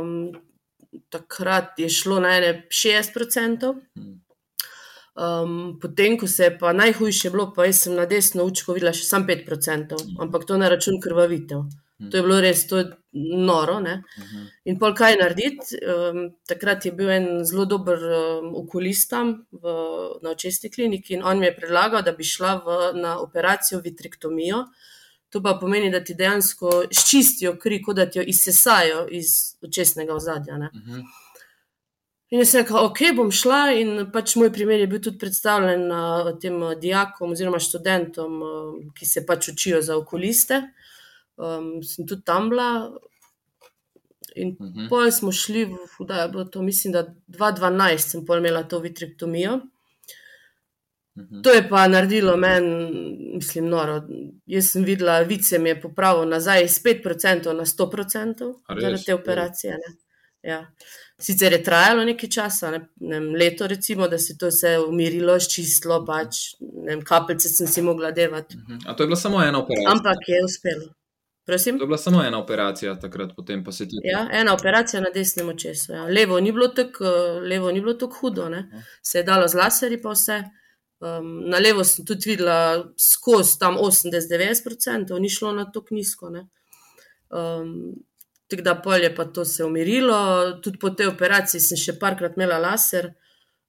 um, 0.00 0.30
takrat 1.12 1.78
je 1.80 1.90
šlo 1.92 2.20
na 2.24 2.36
ene 2.38 2.54
60%. 2.72 3.74
Hmm. 3.98 4.16
Um, 5.18 5.78
potem, 5.82 6.14
ko 6.14 6.28
se 6.30 6.46
je 6.46 6.52
pa 6.58 6.70
najhujše 6.72 7.32
bilo, 7.34 7.48
pa 7.54 7.66
jaz 7.66 7.82
sem 7.84 7.96
na 7.98 8.04
desno 8.06 8.44
učko 8.46 8.76
videla 8.76 8.92
še 8.94 9.02
samo 9.02 9.26
5%, 9.26 9.98
ampak 10.22 10.46
to 10.46 10.58
na 10.60 10.68
račun 10.70 11.00
krvavitev. 11.02 11.64
Mm. 11.98 12.10
To 12.10 12.16
je 12.16 12.22
bilo 12.22 12.40
res, 12.40 12.66
to 12.66 12.78
je 12.78 12.90
noro. 13.12 13.80
Ne? 13.80 14.02
Uh 14.18 14.24
-huh. 14.24 14.46
In 14.64 14.78
pol 14.78 14.94
kaj 14.94 15.16
narediti? 15.16 15.78
Um, 15.82 16.30
takrat 16.46 16.86
je 16.86 16.92
bil 16.92 17.10
en 17.10 17.44
zelo 17.44 17.64
dober 17.64 17.98
um, 17.98 18.54
okulist 18.54 19.10
tam 19.10 19.46
v, 19.52 19.62
na 20.22 20.30
očesni 20.30 20.70
kliniki 20.70 21.14
in 21.14 21.22
on 21.22 21.38
mi 21.38 21.46
je 21.46 21.56
predlagal, 21.56 22.02
da 22.02 22.12
bi 22.12 22.24
šla 22.24 22.54
v, 22.66 23.00
na 23.00 23.18
operacijo 23.20 23.80
vitrektomijo. 23.80 24.64
To 25.28 25.42
pa 25.42 25.58
pomeni, 25.60 25.90
da 25.90 26.04
ti 26.04 26.14
dejansko 26.14 26.84
ščistijo 26.90 27.58
kri, 27.58 27.82
kot 27.82 27.96
da 27.96 28.06
ti 28.06 28.18
jo 28.18 28.24
izsesajo 28.26 29.06
iz 29.10 29.56
očesnega 29.62 30.14
ozadja. 30.14 30.54
Uh 30.56 30.60
-huh. 30.62 31.02
In 32.28 32.42
jaz 32.42 32.50
sem 32.50 32.60
rekla, 32.60 32.82
ok, 32.84 32.98
bom 33.16 33.30
šla. 33.32 33.60
In 33.80 34.10
pač 34.12 34.34
moj 34.36 34.50
primer 34.52 34.82
je 34.82 34.86
bil 34.86 35.00
tudi 35.00 35.18
predstavljen 35.18 35.86
na 35.88 36.32
tem 36.40 36.60
dijakom 36.80 37.32
oziroma 37.32 37.58
študentom, 37.58 38.42
eh, 38.42 38.90
ki 38.98 39.06
se 39.06 39.26
pač 39.26 39.48
učijo 39.48 39.80
za 39.82 39.96
okuliste. 39.96 40.62
Um, 41.38 41.82
sem 41.82 42.06
tudi 42.06 42.22
tam 42.24 42.50
bila. 42.50 42.90
In 44.36 44.56
Uh 44.60 44.66
-huh. 44.66 44.88
Pol 44.88 45.10
smo 45.10 45.32
šli, 45.32 45.64
v, 45.64 46.04
da 46.06 46.22
je 46.22 46.28
bilo 46.28 46.44
to, 46.44 46.62
mislim, 46.62 46.92
da 46.92 47.14
2012 47.28 47.98
sem 47.98 48.24
pol 48.26 48.38
imela 48.38 48.62
to 48.62 48.78
vitrektomijo. 48.78 49.60
-huh. 51.18 51.42
To 51.42 51.50
je 51.50 51.68
pa 51.68 51.88
naredilo 51.88 52.36
meni, 52.36 52.90
mislim, 53.34 53.68
noro. 53.68 54.02
Jaz 54.46 54.70
sem 54.70 54.84
videla, 54.84 55.20
vid 55.20 55.44
se 55.44 55.58
mi 55.58 55.68
je 55.68 55.80
popravil 55.80 56.28
nazaj 56.28 56.64
iz 56.64 56.82
5% 56.82 57.52
na 57.52 57.64
100% 57.64 58.54
A 58.66 58.74
res? 58.74 58.82
zaradi 58.82 59.04
te 59.04 59.14
operacije. 59.14 59.72
Ne. 59.72 59.96
Ja. 60.42 60.66
Sicer 61.20 61.52
je 61.52 61.62
trajalo 61.62 62.04
nekaj 62.04 62.30
časa, 62.30 62.70
ne, 62.70 62.78
ne 63.00 63.20
vem, 63.20 63.32
leto, 63.34 63.66
recimo, 63.66 64.08
da 64.08 64.18
se 64.18 64.32
je 64.32 64.38
to 64.38 64.52
vse 64.52 64.76
umirilo, 64.78 65.34
ščistilo, 65.40 66.04
pač, 66.06 66.36
ne 66.60 66.92
vem, 66.92 67.02
kapljice 67.02 67.48
sem 67.48 67.66
si 67.66 67.82
mogla 67.82 68.10
devati. 68.10 68.56
-huh. 68.56 68.78
A 68.86 68.94
to 68.94 69.02
je 69.02 69.06
bila 69.06 69.16
samo 69.16 69.42
ena 69.42 69.58
operacija. 69.58 69.90
Ampak 69.92 70.28
je 70.28 70.44
uspelo. 70.44 70.94
Prosim? 71.48 71.78
To 71.78 71.84
je 71.84 71.86
bila 71.86 71.98
samo 71.98 72.22
ena 72.22 72.38
operacija, 72.38 72.98
takrat 73.00 73.30
potem 73.36 73.64
pa 73.64 73.72
se 73.72 73.88
ti. 73.88 73.96
Ja, 74.04 74.28
ena 74.32 74.52
operacija 74.54 75.00
na 75.00 75.08
desnem 75.14 75.48
očesu. 75.48 75.92
Ja. 75.92 76.04
Levo 76.04 76.40
ni 76.40 76.52
bilo 76.52 76.68
tako 76.68 77.04
bilo 77.74 77.94
tako 77.94 78.16
hudo, 78.20 78.48
ne. 78.48 78.82
se 79.02 79.18
je 79.18 79.22
dalo 79.24 79.48
z 79.48 79.54
laserji 79.54 80.02
pa 80.02 80.12
vse. 80.12 80.42
Um, 81.00 81.48
na 81.48 81.58
levo 81.58 81.84
sem 81.84 82.04
tudi 82.04 82.30
videla 82.30 82.84
skozi 83.00 83.58
tam 83.58 83.78
80-90%, 83.80 85.20
ni 85.20 85.30
šlo 85.30 85.52
na 85.52 85.64
tako 85.72 85.94
nizko. 85.94 86.30
ne. 86.30 86.48
Um, 87.30 87.94
tako 88.50 88.62
da 88.62 88.74
pol 88.74 89.02
je 89.02 89.14
pa 89.16 89.24
to 89.24 89.44
se 89.44 89.64
umirilo, 89.64 90.52
tudi 90.62 90.78
po 90.78 90.90
tej 90.90 91.06
operaciji 91.06 91.60
sem 91.60 91.80
še 91.80 91.96
parkrat 91.98 92.36
imela 92.36 92.58
laser. 92.58 93.14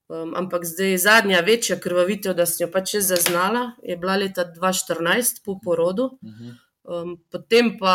Um, 0.10 0.34
ampak 0.36 0.66
zdaj 0.66 0.98
zadnja 0.98 1.40
večja 1.40 1.80
krvavitev, 1.80 2.36
da 2.36 2.46
sem 2.46 2.68
jo 2.68 2.74
pač 2.74 2.98
zaznala, 3.00 3.70
je 3.84 3.96
bila 3.96 4.20
leta 4.20 4.44
2014 4.44 5.46
po 5.46 5.62
porodu. 5.64 6.18
Mhm. 6.24 6.50
Um, 6.50 6.66
potem 7.32 7.78
pa 7.80 7.94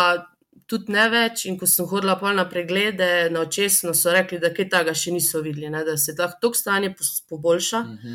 tudi 0.66 0.92
ne 0.92 1.08
več, 1.10 1.44
in 1.46 1.58
ko 1.58 1.66
sem 1.66 1.86
hodila 1.86 2.14
pol 2.16 2.34
na 2.34 2.44
preglede 2.48 3.28
na 3.30 3.40
očesno, 3.40 3.92
so 3.94 4.12
rekli, 4.12 4.38
da 4.38 4.48
kaj 4.50 4.68
takega 4.68 4.94
še 4.94 5.12
niso 5.12 5.42
videli, 5.42 5.68
ne, 5.68 5.82
da 5.84 5.96
se 5.96 6.14
lahko 6.18 6.38
to 6.40 6.54
stanje 6.54 6.94
poboljša. 7.28 7.80
Mhm. 7.80 8.14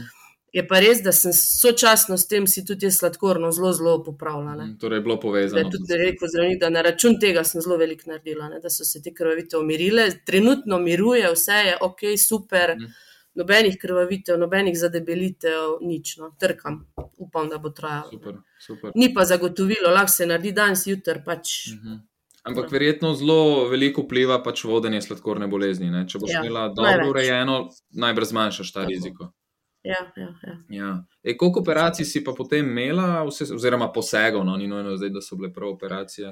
Je 0.51 0.63
pa 0.65 0.79
res, 0.79 1.03
da 1.03 1.11
sem 1.11 1.29
sočasno 1.31 2.17
s 2.17 2.25
tem 2.25 2.47
si 2.47 2.63
tudi 2.65 2.89
sladkorno 2.89 3.51
zelo, 3.51 3.69
zelo 3.71 4.03
popravila. 4.03 4.55
Ne. 4.55 4.71
Torej, 4.79 4.97
je 4.97 5.01
bilo 5.01 5.15
Da 5.15 5.21
povezano. 5.21 5.59
je 5.59 5.69
tudi 5.69 5.93
rekel 5.95 6.27
zdravnik, 6.27 6.59
da 6.59 6.69
na 6.69 6.81
račun 6.81 7.19
tega 7.19 7.43
sem 7.43 7.61
zelo 7.61 7.77
veliko 7.77 8.09
naredila, 8.09 8.49
ne, 8.49 8.59
da 8.59 8.69
so 8.69 8.83
se 8.83 8.97
te 8.99 9.13
krvavitev 9.13 9.59
umirile. 9.59 10.07
Trenutno 10.25 10.79
miruje, 10.79 11.29
vse 11.31 11.53
je 11.61 11.77
ok, 11.81 12.01
super, 12.17 12.75
Mhm. 12.75 12.89
Nobenih 13.39 13.77
krvavitev, 13.81 14.37
nobenih 14.39 14.75
zadebelitev, 14.77 15.79
nič. 15.81 16.17
No. 16.19 16.29
Trkam, 16.39 16.83
upam, 17.17 17.49
da 17.49 17.57
bo 17.57 17.71
trajalo. 17.71 18.11
Super, 18.11 18.37
super. 18.59 18.91
Ni 18.95 19.13
pa 19.13 19.25
zagotovilo, 19.25 19.89
lahko 19.95 20.11
se 20.11 20.27
naredi 20.29 20.51
danes, 20.51 20.85
jutri 20.87 21.21
pač. 21.25 21.55
Mhm. 21.73 21.97
Ampak 22.49 22.71
verjetno 22.71 23.11
zelo 23.19 23.67
veliko 23.69 24.01
vpliva 24.05 24.37
pač 24.43 24.63
vodenje 24.65 25.01
sladkorne 25.03 25.47
bolezni. 25.51 25.89
Ne? 25.91 26.05
Če 26.07 26.19
boš 26.19 26.31
Ja, 26.31 26.39
imela 26.41 26.69
dobro 26.71 26.87
največ. 26.91 27.09
urejeno, 27.11 27.57
najbrž 27.91 28.29
zmanjšaš 28.31 28.71
ta 28.73 28.79
Tako. 28.79 28.89
riziko. 28.89 29.27
Ja, 29.83 29.99
ja, 30.17 30.29
ja. 30.43 30.55
Ja. 30.69 30.91
E, 31.23 31.35
koliko 31.37 31.59
operacij 31.59 32.05
si 32.05 32.23
pa 32.23 32.31
potem 32.35 32.67
imela, 32.67 33.23
vse, 33.27 33.47
oziroma 33.55 33.91
posegov, 33.91 34.43
no? 34.45 34.55
ni 34.57 34.67
nujno 34.67 34.95
zdaj, 34.97 35.09
da 35.09 35.21
so 35.21 35.35
bile 35.35 35.51
prav 35.53 35.69
operacije. 35.75 36.31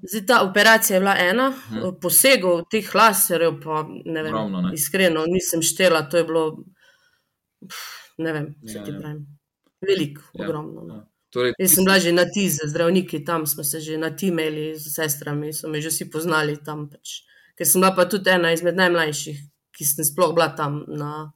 Zdaj, 0.00 0.26
ta 0.26 0.42
operacija 0.42 0.96
je 0.96 1.00
bila 1.00 1.14
ena, 1.18 1.48
uh. 1.48 1.94
posegov 2.00 2.62
teh 2.70 2.94
laserjev 2.94 3.56
pa 3.60 3.82
ne 4.04 4.22
vem. 4.22 4.30
Ogromno, 4.30 4.60
ne? 4.62 4.70
Iskreno, 4.74 5.24
nisem 5.26 5.62
štela, 5.62 6.02
to 6.02 6.16
je 6.16 6.24
bilo. 6.24 6.44
pff, 7.60 7.94
Ne 8.18 8.32
vem, 8.32 8.54
Ja, 8.62 8.82
ti 8.84 8.90
ja. 8.90 8.98
pravim. 8.98 9.26
Veliko, 9.80 10.22
Ja, 10.34 10.44
ogromno. 10.44 10.82
No. 10.82 10.94
ja. 10.94 11.04
Torej, 11.30 11.52
Jaz 11.58 11.74
sem 11.74 11.84
bila 11.84 11.98
že 11.98 12.12
na 12.12 12.24
ti 12.24 12.48
z 12.50 12.66
zdravniki, 12.66 13.24
tam 13.24 13.46
smo 13.46 13.64
se 13.64 13.80
že 13.80 13.98
na 13.98 14.10
ti 14.10 14.26
imeli 14.26 14.74
z 14.74 14.90
sestrami, 14.90 15.52
so 15.52 15.68
me 15.68 15.80
že 15.80 15.88
vsi 15.88 16.10
poznali 16.10 16.56
tam. 16.58 16.88
Pač. 16.90 17.22
Ker 17.54 17.66
sem 17.66 17.80
bila 17.80 17.92
pa 17.94 18.04
tudi 18.04 18.30
ena 18.30 18.50
izmed 18.52 18.74
najmlajših, 18.74 19.38
ki 19.70 19.84
sem 19.84 20.04
sploh 20.04 20.34
bila 20.34 20.48
tam 20.48 20.82
na, 20.88 21.30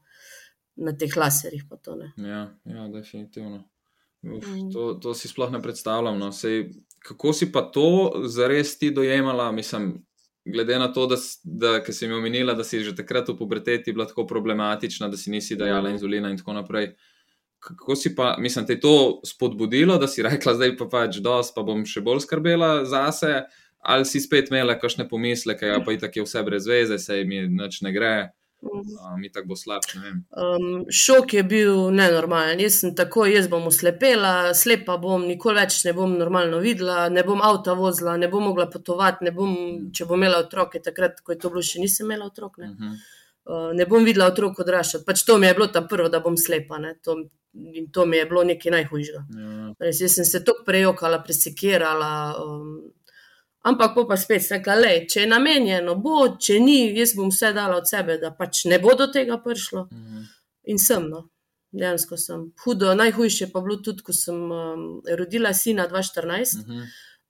na 0.76 0.92
teh 0.92 1.12
laserjih. 1.12 1.66
To, 1.82 1.94
ne. 1.94 2.12
Ja, 2.18 2.50
ja 2.64 2.88
definitivno. 2.88 3.62
Uf, 4.22 4.46
Mm. 4.46 4.70
to, 4.72 4.94
to 4.94 5.14
si 5.14 5.28
sploh 5.28 5.50
ne 5.50 5.62
predstavljam. 5.62 6.18
No. 6.18 6.32
Sej, 6.32 6.70
kako 7.02 7.32
si 7.32 7.52
pa 7.52 7.62
to 7.62 8.12
zares 8.24 8.78
ti 8.78 8.90
dojemala? 8.90 9.52
Mislim, 9.52 10.04
glede 10.44 10.78
na 10.78 10.92
to, 10.92 11.06
da, 11.06 11.16
da 11.44 11.92
si 11.92 12.08
mi 12.08 12.14
omenila, 12.14 12.54
da 12.54 12.64
si 12.64 12.80
že 12.80 12.96
takrat 12.96 13.28
v 13.28 13.36
puberteti 13.38 13.92
bila 13.92 14.06
tako 14.06 14.26
problematična, 14.26 15.08
da 15.08 15.16
si 15.16 15.30
nisi 15.30 15.56
dajala 15.56 15.88
Mm. 15.88 15.92
inzulina 15.92 16.30
in 16.30 16.38
tako 16.38 16.52
naprej. 16.52 16.94
Kako 17.58 17.96
si 17.96 18.14
pa, 18.14 18.36
mislim, 18.38 18.66
te 18.66 18.72
je 18.72 18.80
to 18.80 19.20
spodbudilo, 19.26 19.98
da 19.98 20.08
si 20.08 20.22
rekla, 20.30 20.54
zdaj 20.54 20.76
pa 20.76 20.86
pač 20.86 21.16
dosti, 21.16 21.52
pa 21.56 21.62
bom 21.62 21.84
še 21.86 22.00
bolj 22.00 22.20
skrbela 22.20 22.84
zase, 22.84 23.44
ali 23.78 24.04
si 24.04 24.20
spet 24.20 24.50
imela 24.50 24.78
kakšne 24.78 25.08
pomisleke, 25.08 25.66
ja, 25.66 25.80
pa 25.84 25.92
itak 25.92 26.16
je 26.16 26.22
vse 26.22 26.42
brez 26.42 26.66
veze, 26.66 26.98
sej 26.98 27.24
mi 27.24 27.46
nič 27.48 27.82
ne 27.82 27.92
gre, 27.92 28.30
A, 28.62 29.16
mi 29.16 29.28
tako 29.32 29.46
bo 29.48 29.54
vem. 30.02 30.24
Um, 30.30 30.84
šok 30.90 31.34
je 31.34 31.42
bil 31.42 31.90
nenormalen. 31.90 32.60
Jaz 32.60 32.78
sem 32.80 32.94
tako, 32.94 33.26
jaz 33.26 33.48
bom 33.50 33.66
oslepela, 33.66 34.54
slepa 34.54 34.96
bom, 35.02 35.24
nikoli 35.26 35.58
več 35.60 35.80
ne 35.84 35.92
bom 35.92 36.14
normalno 36.18 36.60
videla, 36.62 37.08
ne 37.08 37.24
bom 37.26 37.42
avta 37.42 37.74
vozila, 37.74 38.16
ne 38.16 38.28
bom 38.28 38.44
mogla 38.44 38.68
potovati, 38.70 39.24
ne 39.24 39.32
bom, 39.34 39.56
če 39.92 40.06
bom 40.06 40.20
imela 40.20 40.38
otroke, 40.44 40.78
takrat, 40.82 41.20
ko 41.20 41.34
je 41.34 41.38
to 41.42 41.50
bilo, 41.50 41.62
še 41.62 41.82
nisem 41.82 42.06
imela 42.06 42.30
otrok. 42.30 42.58
Ne, 42.58 42.70
Mhm. 42.70 42.94
uh, 43.50 43.72
ne 43.74 43.86
bom 43.86 44.04
videla 44.04 44.30
otrok 44.30 44.58
odraščati. 44.62 45.04
Pač 45.04 45.24
to 45.26 45.38
mi 45.38 45.46
je 45.46 45.54
bilo 45.54 45.66
ta 45.66 45.82
prvo, 45.82 46.08
da 46.08 46.20
bom 46.20 46.36
slepa. 46.36 46.78
Ne, 46.78 46.94
to, 47.02 47.18
in 47.54 47.90
to 47.90 48.06
mi 48.06 48.16
je 48.16 48.26
bilo 48.26 48.44
nekaj 48.44 48.72
najhujšega. 48.72 49.26
Ja. 49.36 49.74
Res, 49.80 50.00
jaz 50.00 50.14
sem 50.14 50.24
se 50.24 50.44
tako 50.44 50.64
prejokala, 50.64 51.18
presekirala. 51.22 52.12
Um, 52.38 52.92
ampak 53.62 53.94
pol 53.94 54.06
pa 54.08 54.16
spet 54.16 54.48
rekla, 54.50 54.74
le, 54.74 54.92
če 55.06 55.20
je 55.20 55.26
namenjeno, 55.30 55.94
bo, 56.02 56.36
če 56.38 56.58
ni, 56.60 56.92
jaz 56.98 57.14
bom 57.14 57.30
vse 57.30 57.52
dala 57.54 57.76
od 57.76 57.88
sebe, 57.88 58.18
da 58.18 58.30
pač 58.34 58.64
ne 58.64 58.78
bo 58.78 58.94
do 58.94 59.06
tega 59.06 59.38
prišlo. 59.38 59.88
Mhm. 59.92 60.24
In 60.64 60.78
sem, 60.78 61.08
no. 61.10 61.28
dejansko 61.72 62.16
sem. 62.20 62.52
Hudo, 62.64 62.90
najhujše 62.94 63.46
pa 63.52 63.58
je 63.58 63.64
bilo 63.64 63.76
tudi, 63.80 64.02
ko 64.04 64.12
sem 64.12 64.36
um, 64.52 65.02
rodila 65.18 65.54
sina 65.54 65.86
2014, 65.88 66.58
Mhm. 66.66 66.82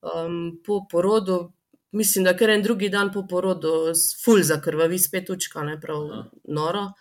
um, 0.02 0.60
po 0.66 0.80
porodu. 0.90 1.52
Mislim, 1.92 2.24
da 2.24 2.32
kar 2.36 2.50
en 2.50 2.62
drugi 2.62 2.88
dan 2.88 3.12
po 3.12 3.22
porodu, 3.28 3.92
ful 4.24 4.42
za 4.42 4.60
krvavi, 4.60 4.98
spet 4.98 5.30
učka, 5.30 5.62
ne 5.62 5.80
prav 5.80 6.02
Aha. 6.10 6.24
noro. 6.48 6.92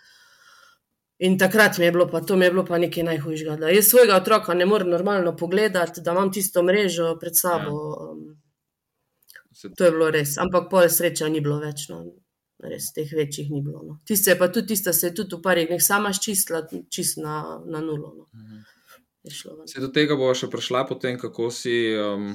In 1.18 1.38
takrat 1.38 1.78
mi 1.78 1.84
je 1.84 1.92
bilo 1.92 2.06
pa 2.08 2.20
to, 2.20 2.36
mi 2.36 2.44
je 2.44 2.50
bilo 2.50 2.64
pa 2.64 2.78
nekaj 2.78 3.02
najhujšega. 3.02 3.56
Da 3.56 3.68
jaz 3.68 3.86
svojega 3.86 4.16
otroka 4.16 4.54
ne 4.54 4.66
morem 4.66 4.90
normalno 4.90 5.36
pogledati, 5.36 6.00
da 6.00 6.12
imam 6.12 6.32
tisto 6.32 6.62
mrežo 6.62 7.16
pred 7.20 7.32
sabo. 7.38 7.70
Um, 8.10 8.41
Se- 9.62 9.70
to 9.78 9.84
je 9.84 9.94
bilo 9.94 10.10
res. 10.10 10.34
Ampak 10.38 10.68
pol 10.70 10.88
sreča 10.88 11.30
ni 11.30 11.40
bilo 11.40 11.60
več. 11.62 11.86
No. 11.88 12.02
Res 12.62 12.92
teh 12.94 13.10
večjih 13.10 13.48
ni 13.50 13.58
bilo. 13.60 13.80
No. 13.82 13.96
Tiste 14.06 14.30
je 14.30 14.38
pa 14.38 14.46
tudi, 14.48 14.68
tista 14.68 14.92
se 14.92 15.08
je 15.08 15.14
tudi 15.14 15.34
v 15.34 15.42
parih 15.42 15.66
dneh 15.66 15.80
sama 15.82 16.10
ščistila, 16.10 16.60
čist 16.88 17.18
na, 17.18 17.40
na 17.64 17.80
nulo. 17.80 18.12
No. 18.16 18.26
Mhm. 18.34 18.62
Se 19.66 19.78
do 19.78 19.88
tega 19.88 20.16
bo 20.16 20.32
še 20.32 20.48
prišla, 20.48 20.82
potem, 20.84 21.14
kako 21.16 21.46
si, 21.48 21.74
um, 21.94 22.32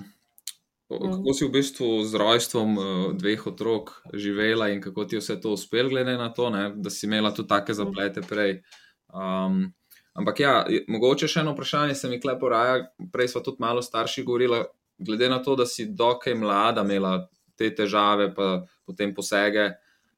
kako 0.87 1.33
si 1.35 1.43
v 1.43 1.51
bistvu 1.51 1.89
z 2.03 2.15
rojstvom 2.15 2.69
uh, 2.73 2.85
dveh 3.13 3.43
otrok 3.45 3.91
živela 4.15 4.69
in 4.69 4.79
kako 4.79 5.03
ti 5.03 5.15
je 5.15 5.21
vse 5.21 5.35
to 5.37 5.51
uspelo, 5.51 5.89
glede 5.89 6.15
na 6.15 6.29
to, 6.29 6.47
ne, 6.49 6.71
da 6.75 6.89
si 6.89 7.05
imela 7.05 7.31
tudi 7.31 7.49
take 7.49 7.71
Mhm. 7.71 7.77
zaplete 7.77 8.21
prej. 8.23 8.61
Um, 9.09 9.73
ampak 10.13 10.39
ja, 10.39 10.53
mogoče 10.87 11.27
še 11.27 11.39
eno 11.39 11.51
vprašanje 11.53 11.95
se 11.95 12.07
mi 12.07 12.19
klepo 12.19 12.49
raja. 12.49 12.87
Prej 13.11 13.27
smo 13.29 13.41
tudi 13.41 13.59
malo 13.59 13.81
starši 13.81 14.23
govorili, 14.23 14.63
glede 14.97 15.29
na 15.29 15.39
to, 15.43 15.55
da 15.55 15.65
si 15.65 15.85
dokaj 15.85 16.35
mlada 16.35 16.81
imela 16.81 17.29
te 17.57 17.69
težave, 17.75 18.33
pa 18.35 18.65
potem 18.85 19.13
posege, 19.15 19.71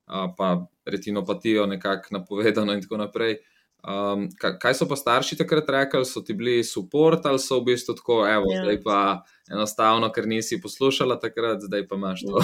uh, 0.07 0.31
pa 0.37 0.65
retinopatijo 0.85 1.65
nekako 1.65 2.19
napovedano 2.19 2.73
in 2.73 2.81
tako 2.81 2.97
naprej. 2.97 3.37
Um, 3.79 4.25
kaj, 4.35 4.73
so 4.75 4.87
pa 4.89 4.97
starši 4.99 5.37
takrat 5.39 5.69
rekli, 5.71 6.03
so 6.05 6.19
ti 6.21 6.33
bili 6.35 6.63
support 6.67 7.23
ali 7.25 7.39
so 7.39 7.61
v 7.61 7.71
bistvu 7.71 7.95
tako, 7.95 8.25
evo, 8.27 8.51
Ja. 8.51 8.63
zdaj 8.63 8.81
pa 8.83 9.23
enostavno, 9.51 10.11
ker 10.11 10.27
nisi 10.27 10.59
poslušala 10.61 11.19
takrat, 11.19 11.63
zdaj 11.63 11.87
pa 11.87 11.95
imaš 11.95 12.25
to. 12.27 12.43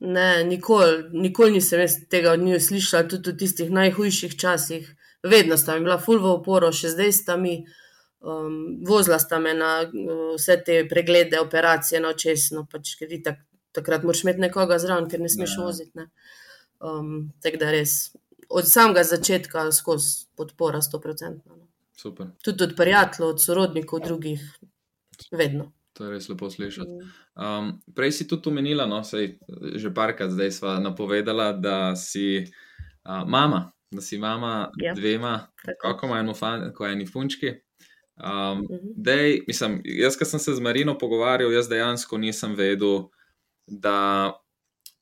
Ne, 0.00 0.44
nikoli, 0.44 1.04
nikoli 1.12 1.52
nisem 1.52 1.86
tega 2.10 2.32
od 2.32 2.40
njiju 2.40 2.60
slišala, 2.60 3.08
tudi 3.08 3.30
v 3.30 3.36
tistih 3.36 3.70
najhujših 3.70 4.36
časih. 4.36 4.96
Vedno 5.22 5.56
sta 5.56 5.74
mi 5.76 5.84
bila 5.84 5.98
full 6.00 6.18
v 6.18 6.30
oporo, 6.40 6.72
še 6.72 6.88
zdaj 6.88 7.12
sta 7.12 7.36
mi. 7.36 7.66
Um, 8.20 8.84
vozila 8.84 9.18
sta 9.18 9.38
me 9.38 9.54
na 9.54 9.82
uh, 9.82 10.34
vse 10.36 10.58
te 10.60 10.82
preglede, 10.88 11.40
operacije 11.40 12.00
na 12.00 12.08
očesno, 12.08 12.66
pač, 12.70 12.94
ker 12.98 13.12
itak, 13.12 13.38
takrat 13.72 14.02
moraš 14.04 14.24
imeti 14.24 14.40
nekoga 14.40 14.76
zraven, 14.78 15.08
ker 15.08 15.20
ne 15.20 15.28
smeš 15.28 15.54
Ja. 15.56 15.64
voziti. 15.64 15.90
Ne. 15.94 16.10
Um, 16.80 17.32
tako 17.40 17.56
da 17.56 17.70
res, 17.70 18.12
od 18.48 18.68
samega 18.68 19.02
začetka 19.04 19.72
skozi 19.72 20.26
podpora 20.36 20.80
100%. 20.80 21.40
No. 21.46 21.56
Super, 21.96 22.26
Tudi 22.42 22.64
od 22.64 22.76
prijateljev, 22.76 23.28
od 23.30 23.42
sorodnikov, 23.42 24.00
drugih, 24.00 24.40
vedno. 25.32 25.72
to 25.92 26.04
je 26.04 26.10
res 26.10 26.28
lepo 26.28 26.50
slišati. 26.50 26.90
Mm. 26.90 27.08
Um, 27.36 27.66
prej 27.94 28.12
si 28.12 28.28
tudi 28.28 28.48
omenila, 28.48 28.86
no, 28.86 29.02
sej, 29.04 29.38
že 29.74 29.90
parkrat 29.90 30.30
zdaj 30.30 30.52
sva 30.52 30.78
napovedala, 30.80 31.52
da 31.52 31.96
si 31.96 32.44
uh, 33.04 33.24
mama, 33.26 33.70
da 33.90 34.00
si 34.00 34.18
mama 34.18 34.70
Ja. 34.76 34.94
dvema, 34.94 35.48
kako 35.80 36.16
eno 36.16 36.34
fanko, 36.34 36.86
eni 36.86 37.04
punčki. 37.06 37.52
Um, 38.20 38.58
Mhm. 38.60 38.78
Dej, 38.96 39.44
mislim, 39.48 39.80
jaz, 39.84 40.16
ki 40.16 40.24
sem 40.24 40.40
se 40.40 40.54
z 40.54 40.60
Marino 40.60 40.98
pogovarjal, 40.98 41.52
jaz 41.52 41.68
dejansko 41.68 42.18
nisem 42.18 42.54
vedel, 42.54 43.08
da 43.66 44.34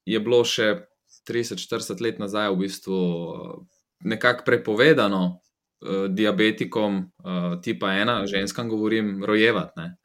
je 0.06 0.20
bilo 0.20 0.44
še 0.44 0.86
30-40 1.24 2.00
let 2.00 2.18
nazaj 2.18 2.50
v 2.50 2.56
bistvu 2.58 2.94
uh, 2.94 3.64
nekako 4.00 4.44
prepovedano 4.44 5.40
uh, 5.80 6.06
diabetikom 6.08 6.98
uh, 7.18 7.60
tipa 7.60 7.86
1, 7.88 8.26
ženskam 8.26 8.68
govorim, 8.68 9.24
rojevati. 9.24 9.72
ne. 9.76 9.96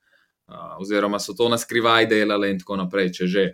Uh, 0.48 0.78
oziroma 0.80 1.20
so 1.20 1.34
to 1.34 1.50
na 1.50 1.58
skrivaj 1.58 2.06
delale 2.06 2.50
in 2.50 2.60
tako 2.60 2.76
naprej, 2.78 3.12
če 3.12 3.28
že. 3.28 3.46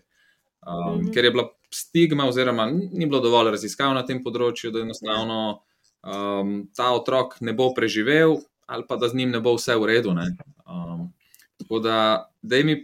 Um, 0.59 0.99
Mhm. 0.99 1.11
ker 1.13 1.25
je 1.25 1.31
bila 1.31 1.45
stigma, 1.71 2.25
oziroma 2.25 2.65
ni 2.67 3.05
bilo 3.05 3.19
dovolj 3.19 3.51
raziskav 3.51 3.93
na 3.93 4.03
tem 4.03 4.23
področju, 4.23 4.71
da 4.71 4.79
enostavno 4.79 5.61
um, 6.03 6.67
ta 6.75 6.91
otrok 6.91 7.37
ne 7.41 7.53
bo 7.53 7.73
preživel, 7.73 8.39
ali 8.69 8.85
pa 8.87 8.95
da 8.95 9.09
z 9.09 9.17
njim 9.17 9.31
ne 9.33 9.39
bo 9.41 9.55
vse 9.57 9.75
v 9.75 9.85
redu. 9.89 10.13
ne. 10.13 10.27
Um, 10.69 11.09
tako 11.57 11.79
da, 11.83 11.97
da 12.41 12.61
mi 12.63 12.77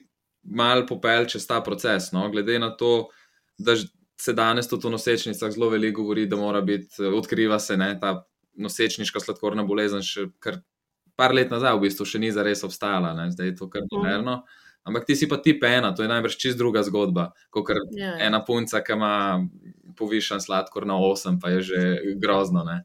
mal 0.44 0.86
popel 0.88 1.26
čez 1.30 1.48
ta 1.48 1.62
proces. 1.62 2.12
No? 2.12 2.28
Glede 2.30 2.60
na 2.60 2.72
to, 2.78 3.08
da 3.58 3.76
se 4.18 4.34
danes 4.34 4.68
tudi 4.70 4.88
v 4.88 4.92
nosečnicah 4.96 5.52
zelo 5.52 5.70
veliko 5.70 6.04
govori, 6.04 6.26
da 6.28 6.36
mora 6.36 6.62
biti, 6.62 7.04
odkriva 7.04 7.60
se 7.60 7.78
ne, 7.78 7.94
ta 8.00 8.26
nosečniška 8.56 9.20
sladkorna 9.20 9.64
bolezen, 9.68 10.02
še 10.06 10.30
kar 10.40 10.62
par 11.16 11.34
let 11.36 11.52
nazaj, 11.52 11.76
v 11.78 11.86
bistvu, 11.88 12.06
še 12.08 12.20
ni 12.20 12.32
zares 12.32 12.64
obstajala, 12.64 13.14
ne? 13.16 13.30
zdaj 13.32 13.52
je 13.52 13.56
to 13.60 13.70
kar 13.70 13.84
moderno. 13.92 14.44
Ampak 14.86 15.08
ti 15.10 15.16
si 15.18 15.28
pa 15.28 15.38
tip 15.42 15.64
ena, 15.66 15.94
to 15.98 16.04
je 16.06 16.10
najbrž 16.12 16.36
čist 16.38 16.60
druga 16.60 16.84
zgodba, 16.86 17.32
kot 17.50 17.72
Ja, 17.98 18.14
ja. 18.16 18.28
ena 18.28 18.44
punca, 18.46 18.84
ki 18.86 18.94
ima 18.94 19.14
povišen 19.98 20.44
sladkor 20.44 20.86
na 20.86 21.00
8, 21.02 21.40
pa 21.42 21.50
je 21.56 21.62
že 21.62 21.82
grozno. 22.22 22.64
ne. 22.64 22.84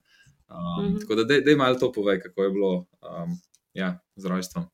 Um, 0.51 0.85
Mhm. 0.85 1.01
Tako 1.01 1.15
da, 1.15 1.25
dej, 1.25 1.41
dej 1.45 1.57
malo 1.57 1.79
to 1.79 1.93
povej, 1.93 2.21
kako 2.21 2.43
je 2.43 2.51
bilo 2.51 2.73
um, 2.77 3.39
ja, 3.75 3.99
z 4.17 4.25
rojstvom. 4.27 4.65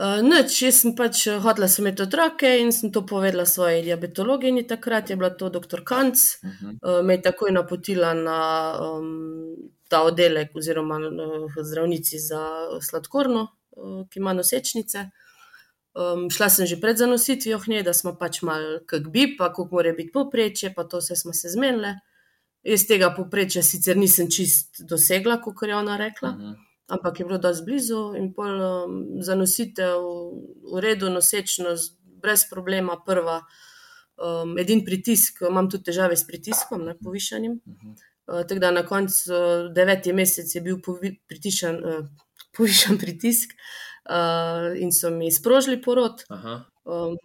Uh, 0.00 0.22
Noč, 0.24 0.62
jaz 0.62 0.78
sem 0.80 0.94
pač 0.96 1.26
eh, 1.28 1.36
hotela 1.44 1.66
sem 1.68 1.84
imeti 1.84 2.02
otroke 2.02 2.48
in 2.60 2.70
sem 2.72 2.88
to 2.92 3.02
povedala 3.06 3.44
svoji 3.46 3.82
diabetologinji. 3.84 4.66
Takrat 4.66 5.10
je 5.10 5.16
bila 5.16 5.28
to 5.30 5.50
dr. 5.50 5.82
Kanc, 5.84 6.16
Uh 6.16 6.50
-huh. 6.50 7.00
uh, 7.00 7.04
me 7.06 7.14
je 7.14 7.22
takoj 7.22 7.52
napotila 7.52 8.14
na 8.14 8.38
um, 8.80 9.56
ta 9.88 10.02
oddelek, 10.02 10.56
oziroma 10.56 10.96
uh, 10.96 11.52
zdravnici 11.62 12.18
za 12.18 12.40
sladkorno, 12.80 13.46
uh, 13.76 14.08
ki 14.08 14.18
ima 14.18 14.32
nosečnice. 14.32 15.10
Um, 15.94 16.30
šla 16.30 16.48
sem 16.48 16.66
že 16.66 16.80
pred 16.80 16.96
zanositvijo 16.96 17.58
k 17.58 17.66
njej, 17.66 17.82
da 17.82 17.92
smo 17.92 18.16
pač 18.18 18.42
mal 18.42 18.62
kak 18.86 19.08
bi, 19.08 19.36
pa 19.38 19.52
koliko 19.52 19.74
mora 19.74 19.92
biti 19.92 20.12
poprečje, 20.12 20.72
pa 20.74 20.84
to 20.84 20.98
vse 20.98 21.16
smo 21.16 21.32
se 21.32 21.48
zmenile. 21.48 21.94
Jaz 22.66 22.84
tega 22.84 23.08
poprečja 23.16 23.62
sicer 23.64 23.96
nisem 23.96 24.28
čist 24.30 24.82
dosegla, 24.88 25.38
kot 25.40 25.62
je 25.66 25.76
ona 25.76 25.96
rekla 25.96 26.28
Uh 26.28 26.36
-huh. 26.36 26.56
ampak 26.88 27.20
je 27.20 27.26
bilo 27.26 27.38
dosti 27.38 27.64
blizu 27.64 28.14
in 28.16 28.32
pol 28.34 28.60
um, 28.60 29.22
zanositev, 29.22 30.00
v 30.74 30.80
redu, 30.80 31.10
nosečnost, 31.10 31.98
brez 32.22 32.44
problema, 32.50 32.96
prva. 33.06 33.40
Um, 34.16 34.58
edin 34.58 34.84
pritisk, 34.84 35.42
imam 35.48 35.70
tudi 35.70 35.84
težave 35.84 36.16
s 36.16 36.26
pritiskom, 36.26 36.84
ne, 36.84 36.94
povišanjem. 37.04 37.60
Mhm. 37.66 37.94
Uh, 38.26 38.42
tako 38.48 38.60
da 38.60 38.70
na 38.70 38.86
koncu 38.86 39.32
uh, 39.32 39.72
deveti 39.74 40.12
mesec 40.12 40.54
je 40.54 40.60
bil 40.60 40.80
povi, 40.82 41.20
pritišan, 41.28 41.76
uh, 41.84 42.06
povišan 42.56 42.98
pritisk 42.98 43.54
uh, 44.10 44.76
in 44.76 44.92
so 44.92 45.10
mi 45.10 45.32
sprožili 45.32 45.82
porod. 45.82 46.24
Aha. 46.28 46.64
Um, 46.84 47.16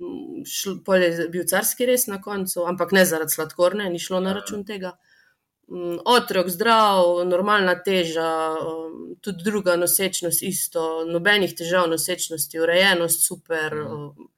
šl, 0.46 0.80
pol 0.86 1.04
je 1.04 1.28
bil 1.32 1.46
carski 1.48 1.86
res 1.86 2.08
na 2.08 2.22
koncu, 2.22 2.66
ampak 2.68 2.92
ne 2.92 3.06
zaradi 3.06 3.34
sladkorne, 3.34 3.90
ni 3.90 4.00
šlo 4.00 4.20
na 4.20 4.34
račun 4.34 4.66
tega. 4.66 4.96
Um, 5.68 5.98
otrok 6.06 6.50
zdrav, 6.54 7.26
normalna 7.26 7.74
teža, 7.84 8.30
um, 8.62 9.16
tudi 9.22 9.44
druga 9.44 9.76
nosečnost, 9.82 10.44
isto, 10.46 11.06
nobenih 11.10 11.56
težav 11.58 11.90
nosečnosti, 11.90 12.60
urejenost 12.62 13.26
super. 13.26 13.76
Mhm. 13.76 13.94
Um, 13.94 14.32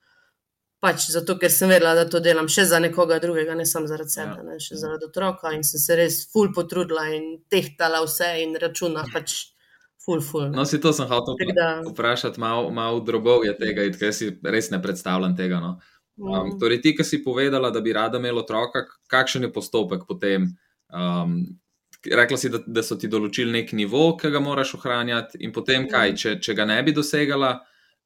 pač 0.79 1.09
zato, 1.09 1.35
ker 1.41 1.51
sem 1.51 1.71
vedela, 1.71 1.95
da 1.97 2.05
to 2.09 2.21
delam 2.23 2.47
še 2.51 2.67
za 2.69 2.79
nekoga 2.79 3.17
drugega, 3.19 3.55
ne 3.57 3.65
samo 3.65 3.89
zaradi 3.89 4.13
sebe, 4.13 4.37
Ja. 4.37 4.43
ne, 4.45 4.59
še 4.61 4.77
zaradi 4.77 5.09
otroka 5.09 5.51
in 5.55 5.63
sem 5.63 5.81
se 5.81 5.95
res 5.95 6.17
ful 6.31 6.53
potrudila 6.53 7.07
in 7.15 7.39
tehtala 7.49 8.03
vse 8.05 8.43
in 8.43 8.55
računa 8.55 9.03
pač 9.13 9.49
ful, 9.97 10.21
ful. 10.21 10.47
No, 10.53 10.65
si 10.65 10.79
to 10.79 10.93
sem 10.93 11.09
hotel 11.09 11.35
da, 11.55 11.81
vprašati, 11.83 12.39
malo 12.39 12.69
mal 12.71 13.01
drobov 13.01 13.43
je 13.45 13.57
tega, 13.57 13.89
ker 13.97 14.13
si 14.13 14.31
res 14.43 14.69
ne 14.71 14.79
predstavljam 14.81 15.35
tega. 15.35 15.59
No. 15.59 15.79
Um, 16.17 16.29
mm, 16.53 16.59
torej, 16.61 16.81
ti, 16.81 16.95
ki 16.95 17.03
si 17.03 17.23
povedala, 17.23 17.69
da 17.73 17.81
bi 17.81 17.93
rada 17.93 18.17
imela 18.17 18.41
otroka, 18.41 18.85
kakšen 19.09 19.43
je 19.43 19.53
postopek 19.53 20.07
potem? 20.07 20.53
Um, 20.93 21.59
rekla 22.05 22.37
si, 22.37 22.49
da, 22.49 22.59
da 22.67 22.83
so 22.83 22.95
ti 22.95 23.07
določili 23.11 23.51
nek 23.51 23.73
nivo, 23.75 24.17
ki 24.17 24.29
ga 24.31 24.39
moraš 24.39 24.75
ohranjati, 24.77 25.37
in 25.43 25.51
potem 25.51 25.87
kaj, 25.89 26.13
če, 26.15 26.35
če 26.39 26.53
ga 26.55 26.65
ne 26.65 26.77
bi 26.83 26.93
dosegala, 26.95 27.57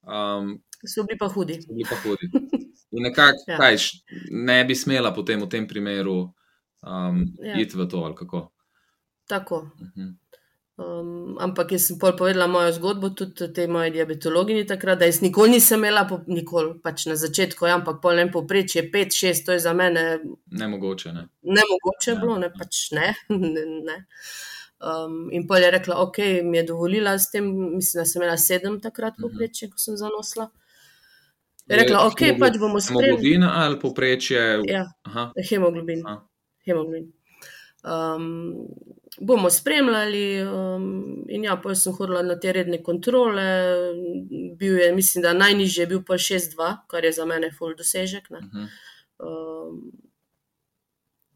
um, 0.01 0.55
so 0.85 1.03
bili 1.05 1.19
pa 1.19 1.27
hudi. 1.29 1.59
bili 1.69 1.85
pa 1.85 1.95
hudi. 2.01 2.31
In 2.91 3.03
nekako, 3.05 3.43
Ja. 3.51 3.57
kaj, 3.61 3.77
ne 4.31 4.63
bi 4.65 4.75
smela 4.75 5.13
potem 5.13 5.39
v 5.41 5.49
tem 5.49 5.67
primeru 5.67 6.17
um, 6.81 7.21
Ja. 7.43 7.59
iti 7.61 7.77
v 7.77 7.85
to 7.87 8.01
ali 8.03 8.15
kako. 8.15 8.47
Tako. 9.29 9.69
Mhm. 9.79 10.09
Um, 10.77 11.35
ampak 11.39 11.71
jaz 11.75 11.83
sem 11.89 11.97
pol 11.99 12.13
povedala 12.17 12.47
mojo 12.47 12.71
zgodbo 12.73 13.09
tudi 13.13 13.49
tej 13.53 13.67
moji 13.67 13.91
diabetologinji 13.91 14.63
takrat, 14.65 14.99
da 14.99 15.05
jaz 15.05 15.19
nikoli 15.21 15.51
nisem 15.51 15.79
imela, 15.83 16.05
po, 16.09 16.21
nikoli 16.27 16.79
pač 16.81 17.05
na 17.05 17.15
začetku, 17.19 17.65
ja, 17.67 17.75
ampak 17.75 17.99
pol 18.01 18.17
en 18.19 18.31
povprečje 18.31 18.87
5-6, 18.91 19.45
to 19.45 19.51
je 19.51 19.59
za 19.59 19.73
mene 19.73 20.19
Nemogoče. 20.47 21.11
Ne? 21.13 21.27
nemogoče 21.43 22.11
Ja. 22.11 22.15
bilo, 22.21 22.39
ne 22.39 22.49
pač 22.49 22.91
ne. 22.91 23.11
ne, 23.29 23.65
ne. 23.85 23.97
Um, 24.81 25.27
in 25.31 25.45
pol 25.47 25.61
je 25.61 25.71
rekla, 25.71 25.99
ok, 26.01 26.17
mi 26.43 26.57
je 26.57 26.63
dovolila 26.71 27.13
s 27.19 27.29
tem, 27.31 27.45
mislim, 27.75 28.01
da 28.01 28.05
sem 28.05 28.21
imela 28.21 28.37
sedem 28.37 28.79
takrat 28.81 29.13
Mhm. 29.19 29.21
povprečje, 29.27 29.69
ko 29.69 29.77
sem 29.77 29.97
zanosla. 29.97 30.49
Je 31.69 31.77
rekla, 31.77 32.07
ok, 32.07 32.21
pač 32.39 32.57
bomo 32.57 32.79
spremljali. 32.81 33.05
Hemoglobina 33.21 33.51
ali 33.61 33.79
povprečje? 33.79 34.61
Ja, 34.65 34.87
Aha, 35.03 35.31
hemoglobin. 35.49 36.01
Aha. 36.07 36.25
hemoglobin. 36.65 37.11
Bomo 39.21 39.49
spremljali, 39.49 40.25
in 41.29 41.43
ja, 41.43 41.55
potem 41.61 41.75
sem 41.75 41.93
hodila 41.93 42.21
na 42.25 42.37
te 42.39 42.53
redne 42.53 42.81
kontrole. 42.83 43.45
Bil 44.57 44.79
je, 44.79 44.91
mislim, 44.95 45.25
da 45.25 45.33
najnižji 45.33 45.81
je 45.81 45.87
bil 45.87 46.03
pa 46.07 46.17
6-2, 46.17 46.71
kar 46.87 47.05
je 47.05 47.11
za 47.11 47.25
mene 47.25 47.51
full 47.57 47.75
dosežek. 47.77 48.29
Ne. 48.29 48.41
mhm. 48.45 48.71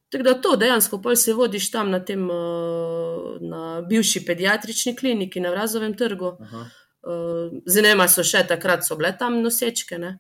Tako 0.10 0.24
da 0.24 0.34
to 0.42 0.56
dejansko, 0.56 1.02
pol 1.02 1.16
se 1.16 1.34
vodiš 1.34 1.72
tam 1.72 1.90
na 1.92 2.00
tem, 2.06 2.30
uh, 2.30 3.42
na 3.42 3.82
bivši 3.90 4.22
pediatrični 4.26 4.96
kliniki 4.96 5.42
na 5.44 5.50
Vrazovem 5.52 5.98
trgu. 5.98 6.38
Zdaj 7.66 7.84
ne 7.84 7.92
ima 7.92 8.08
so 8.08 8.24
še 8.24 8.46
takrat, 8.48 8.86
so 8.86 8.96
bile 8.96 9.12
tam 9.18 9.42
nosečke. 9.44 9.98
Ne? 10.02 10.18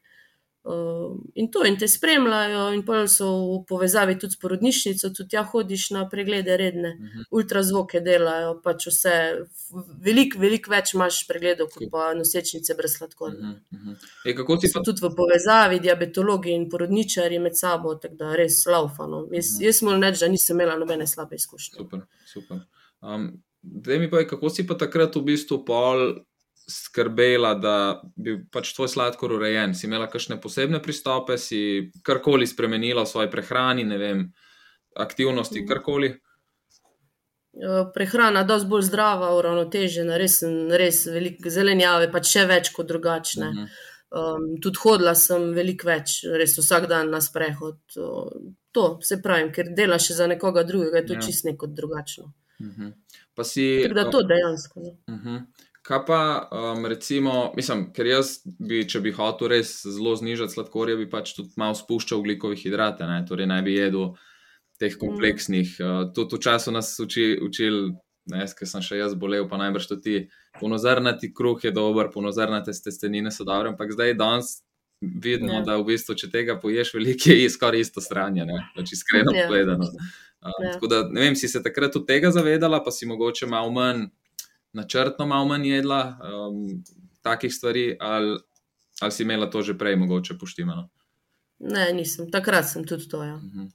Uh, 0.67 1.13
in 1.35 1.51
to, 1.51 1.61
in 1.65 1.75
te 1.77 1.85
spremljajo, 1.87 2.73
in 2.73 2.79
pol 2.81 3.05
so 3.07 3.27
v 3.51 3.65
povezavi 3.69 4.15
tudi 4.17 4.33
s 4.33 4.39
porodnišnico, 4.41 5.11
tudi 5.13 5.29
tja 5.29 5.43
hodiš 5.45 5.91
na 5.93 6.07
preglede 6.09 6.57
redne, 6.57 6.95
Mhm. 6.95 7.27
ultrazvoke 7.31 7.99
delajo, 8.01 8.55
pač 8.63 8.87
vse, 8.87 9.13
veliko, 10.01 10.39
veliko 10.39 10.71
več 10.71 10.93
imaš 10.93 11.27
pregledov, 11.27 11.69
kot 11.69 11.85
pa 11.91 12.13
nosečnice 12.13 12.73
brez 12.75 12.97
sladkorja. 12.97 13.37
Mhm, 13.37 13.61
mhm. 13.71 13.93
E, 14.25 14.33
kako 14.35 14.57
si 14.57 14.67
So 14.67 14.79
pa 14.79 14.83
tudi 14.83 15.05
v 15.05 15.13
povezavi, 15.15 15.79
diabetologi 15.79 16.51
in 16.51 16.65
porodničari 16.67 17.39
med 17.39 17.53
sabo, 17.55 17.95
tako 17.95 18.15
da 18.15 18.35
res 18.35 18.65
laufano. 18.65 19.27
Jaz, 19.31 19.45
Mhm. 19.59 19.65
jaz 19.65 19.81
moram 19.81 20.01
reči, 20.01 20.19
da 20.19 20.27
nisem 20.27 20.55
imela 20.57 20.75
nobene 20.75 21.07
slabe 21.07 21.35
izkušnje. 21.35 21.77
Super, 21.77 21.99
super. 22.25 22.57
Um, 23.01 23.43
Dej 23.61 23.99
mi 23.99 24.09
pa, 24.09 24.25
kako 24.25 24.49
si 24.49 24.67
pa 24.67 24.73
takrat 24.75 25.15
v 25.15 25.21
bistvu 25.23 25.65
pol 25.65 26.21
skrbela, 26.67 27.53
da 27.55 27.75
bi 28.15 28.37
pač 28.51 28.73
tvoj 28.73 28.87
sladkor 28.87 29.31
urejen? 29.31 29.73
Si 29.73 29.87
imela 29.87 30.07
kakšne 30.07 30.39
posebne 30.41 30.81
pristope, 30.81 31.37
si 31.37 31.91
karkoli 32.03 32.47
spremenila 32.47 33.03
v 33.03 33.07
svoji 33.07 33.31
prehrani, 33.31 33.83
ne 33.83 33.97
vem, 33.97 34.33
aktivnosti, 34.95 35.61
Mhm. 35.61 35.67
karkoli? 35.67 36.13
Eh, 37.55 37.85
Prehrana 37.93 38.39
je 38.39 38.45
dosti 38.45 38.67
bolj 38.67 38.81
zdrava, 38.83 39.29
uravnotežena, 39.37 40.17
res, 40.17 40.41
res 40.71 41.05
veliko 41.07 41.49
zelenjave, 41.49 42.09
pa 42.11 42.19
še 42.19 42.45
več 42.45 42.73
kot 42.73 42.87
drugačne. 42.87 43.51
Mhm. 43.51 43.67
Um, 44.15 44.43
tudi 44.61 44.77
hodila 44.79 45.15
sem 45.15 45.49
veliko 45.53 45.87
več, 45.87 46.21
res 46.23 46.53
vsak 46.57 46.87
dan 46.87 47.09
na 47.11 47.19
sprehod. 47.19 47.79
Uh, 47.97 48.29
to 48.71 48.99
se 49.01 49.17
pravi, 49.21 49.49
ker 49.51 49.65
delaš 49.75 50.07
še 50.07 50.13
za 50.13 50.27
nekoga 50.27 50.63
drugega, 50.63 50.97
je 51.01 51.05
to 51.07 51.13
Ja. 51.13 51.19
čist 51.21 51.45
neko 51.45 51.67
drugačno. 51.67 52.31
Mhm. 52.61 52.93
Pa 53.35 53.43
si. 53.43 53.81
Tako 53.83 53.93
da 53.93 54.09
to 54.11 54.21
dejansko. 54.23 54.79
No. 54.79 55.15
Mhm. 55.15 55.37
Kaj 55.85 55.99
pa, 56.07 56.19
um, 56.49 56.85
recimo, 56.89 57.51
mislim, 57.55 57.83
ker 57.93 58.07
jaz, 58.09 58.39
bi, 58.45 58.79
če 58.89 59.03
bi 59.05 59.11
hotel 59.13 59.51
res 59.53 59.75
zelo 59.85 60.15
znižati 60.17 60.55
sladkorje, 60.55 60.95
bi 60.97 61.05
pač 61.11 61.35
tudi 61.37 61.53
malo 61.61 61.77
spuščal 61.77 62.23
ugljikove 62.23 62.57
hidrate, 62.57 63.05
ne? 63.05 63.19
torej 63.29 63.45
ne 63.51 63.59
bi 63.61 63.75
jedel 63.77 64.15
teh 64.81 64.95
kompleksnih. 64.97 65.75
Uh, 65.77 65.99
tudi 66.17 66.39
v 66.39 66.41
času 66.47 66.73
nas 66.73 66.89
uči, 66.99 67.27
učili, 67.45 67.91
ne, 68.33 68.47
ker 68.57 68.67
sem 68.67 68.81
še 68.81 68.97
jaz 68.97 69.13
bolel, 69.13 69.45
pa 69.47 69.61
najbrž 69.61 69.87
tudi 69.93 70.01
ti. 70.01 70.17
Ponozrnati 70.57 71.29
kruh 71.37 71.61
je 71.61 71.69
dober, 71.75 72.09
ponozrnate 72.09 72.73
testenine 72.73 73.29
so 73.31 73.45
dobre, 73.45 73.69
ampak 73.75 73.93
zdaj 73.93 74.17
danes 74.17 74.55
vidimo, 75.05 75.59
Ja. 75.59 75.61
da 75.61 75.77
v 75.77 75.85
bistvu, 75.93 76.15
če 76.17 76.31
tega 76.33 76.57
poješ, 76.57 76.95
veliko 76.97 77.29
je 77.29 77.49
skoraj 77.51 77.85
isto 77.85 78.01
stranje, 78.01 78.45
ne, 78.47 78.57
pač 78.73 78.97
iskreno 78.97 79.37
Ja. 79.37 79.45
povedano. 79.47 79.85
Um, 79.85 80.61
Ja. 80.65 80.73
Tako 80.75 80.87
da, 80.87 81.03
ne 81.09 81.21
vem, 81.21 81.35
si 81.37 81.47
se 81.47 81.61
takrat 81.61 81.93
tudi 81.93 82.05
tega 82.09 82.29
zavedala, 82.33 82.81
pa 82.81 82.89
si 82.91 83.05
mogoče 83.05 83.45
malo 83.45 83.69
manj 83.73 84.07
načrtno, 84.75 85.25
malo 85.25 85.47
manj 85.47 85.67
jedla 85.69 86.01
um, 86.19 86.59
takih 87.23 87.53
stvari, 87.53 87.95
ali, 87.99 88.35
ali 89.01 89.11
si 89.11 89.23
imela 89.23 89.49
to 89.49 89.61
že 89.61 89.77
prej, 89.77 89.95
mogoče 89.95 90.37
poštimano. 90.39 90.89
Ne, 91.59 91.87
nisem. 91.93 92.27
Takrat 92.31 92.67
sem 92.69 92.83
tudi 92.83 93.07
to. 93.09 93.23
Ja. 93.23 93.37
Mhm. 93.37 93.71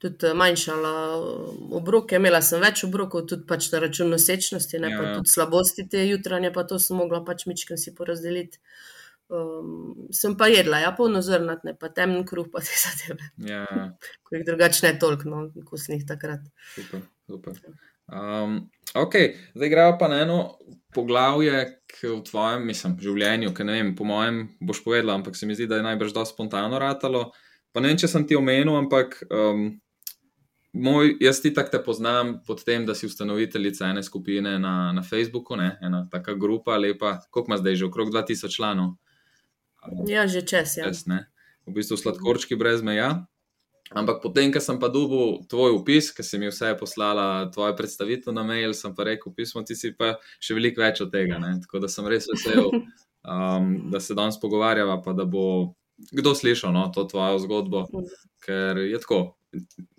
Tudi 0.00 0.26
eh, 0.26 0.34
manjšala 0.34 0.92
eh, 1.12 1.48
obroke, 1.76 2.16
imela 2.16 2.38
sem 2.42 2.62
več 2.62 2.84
obrokov, 2.86 3.26
tudi 3.28 3.44
pač 3.46 3.66
na 3.72 3.82
račun 3.82 4.08
nosečnosti, 4.08 4.78
ne 4.80 4.88
Ja, 4.88 4.96
pa 4.96 5.08
ja. 5.08 5.16
tudi 5.18 5.28
slabosti 5.28 5.84
te 5.92 6.06
jutranje, 6.08 6.52
pa 6.54 6.64
to 6.64 6.78
sem 6.80 6.96
mogla 6.96 7.20
pač 7.26 7.44
mičken 7.50 7.76
si 7.78 7.92
porazdeliti. 7.94 8.62
Um, 9.30 10.08
sem 10.10 10.32
pa 10.34 10.48
jedla, 10.50 10.80
ja, 10.82 10.88
polnozrnat, 10.96 11.60
ne 11.68 11.76
pa 11.78 11.86
temen 11.94 12.24
kruh, 12.26 12.48
pa 12.50 12.58
te 12.64 12.72
zadeve, 12.84 13.28
Ja, 13.46 13.66
ko 14.26 14.34
jih 14.34 14.46
drugače 14.48 14.86
ne 14.88 14.94
toliko, 14.98 15.28
no, 15.30 15.42
kosnih 15.68 16.02
takrat. 16.08 16.48
super. 16.74 17.04
super. 17.28 17.60
Um, 18.10 18.70
ok, 18.94 19.14
zdaj 19.54 19.68
gremo 19.70 19.98
pa 19.98 20.08
na 20.08 20.22
eno 20.24 20.38
poglavje, 20.94 21.82
ki 21.86 22.08
v 22.08 22.22
tvojem 22.26 22.66
mislim, 22.66 22.96
življenju, 22.98 23.52
ki 23.54 23.66
ne 23.66 23.76
vem, 23.78 23.92
po 23.94 24.06
mojem, 24.08 24.42
boš 24.60 24.82
povedal, 24.82 25.14
ampak 25.14 25.38
se 25.38 25.46
mi 25.46 25.54
zdi, 25.54 25.68
da 25.70 25.78
je 25.78 25.86
najbrž 25.86 26.14
dosti 26.16 26.34
spontano 26.34 26.80
ratalo. 26.82 27.28
Pa 27.70 27.82
ne 27.82 27.92
vem, 27.92 28.00
če 28.00 28.10
sem 28.10 28.26
ti 28.26 28.34
omenil, 28.34 28.74
ampak 28.74 29.20
um, 29.30 29.68
moj, 30.72 31.14
jaz 31.22 31.38
ti 31.44 31.52
tako 31.54 31.76
te 31.76 31.82
poznam 31.86 32.40
pod 32.46 32.64
tem, 32.66 32.86
da 32.86 32.96
si 32.98 33.06
ustanoviteljica 33.06 33.92
ene 33.92 34.02
skupine 34.02 34.58
na, 34.58 34.90
na 34.96 35.06
Facebooku, 35.06 35.58
ne? 35.58 35.76
ena 35.82 36.02
taka 36.10 36.34
grupa, 36.34 36.78
lepa, 36.78 37.20
koliko 37.30 37.52
ima 37.52 37.60
zdaj 37.62 37.78
že 37.78 37.86
okrog 37.86 38.10
2000 38.10 38.56
članov. 38.56 38.96
Ja, 40.10 40.26
že 40.26 40.42
čez. 40.42 40.76
Ja. 40.76 40.90
Čez, 40.90 41.06
v 41.66 41.78
bistvu 41.78 41.96
sladkorčki 41.96 42.58
brez 42.58 42.82
meja. 42.82 43.29
Ampak 43.90 44.20
potem, 44.22 44.52
ko 44.54 44.62
sem 44.62 44.78
pa 44.78 44.86
dobil 44.86 45.40
tvoj 45.50 45.80
opis, 45.80 46.12
ki 46.14 46.22
si 46.22 46.38
mi 46.38 46.46
vse 46.46 46.76
poslala, 46.78 47.50
tvoje 47.50 47.74
predstavitev 47.74 48.30
na 48.30 48.44
mail, 48.46 48.70
sem 48.76 48.94
pa 48.94 49.08
rekel, 49.08 49.34
pismo 49.34 49.64
ti 49.66 49.74
si 49.74 49.90
pa 49.90 50.14
še 50.38 50.54
veliko 50.54 50.84
več 50.84 51.02
od 51.02 51.10
tega. 51.10 51.40
Ne? 51.42 51.56
Tako 51.64 51.82
da 51.82 51.90
sem 51.90 52.06
res 52.06 52.30
vesel, 52.30 52.70
um, 53.34 53.72
da 53.90 53.98
se 53.98 54.14
danes 54.14 54.38
pogovarjava, 54.38 55.00
pa 55.02 55.16
da 55.18 55.26
bo 55.26 55.74
kdo 56.14 56.34
slišal 56.38 56.72
no, 56.72 56.86
to 56.94 57.04
tvojo 57.10 57.42
zgodbo, 57.42 57.84
ker 58.44 58.78
je 58.78 59.02
tako, 59.02 59.20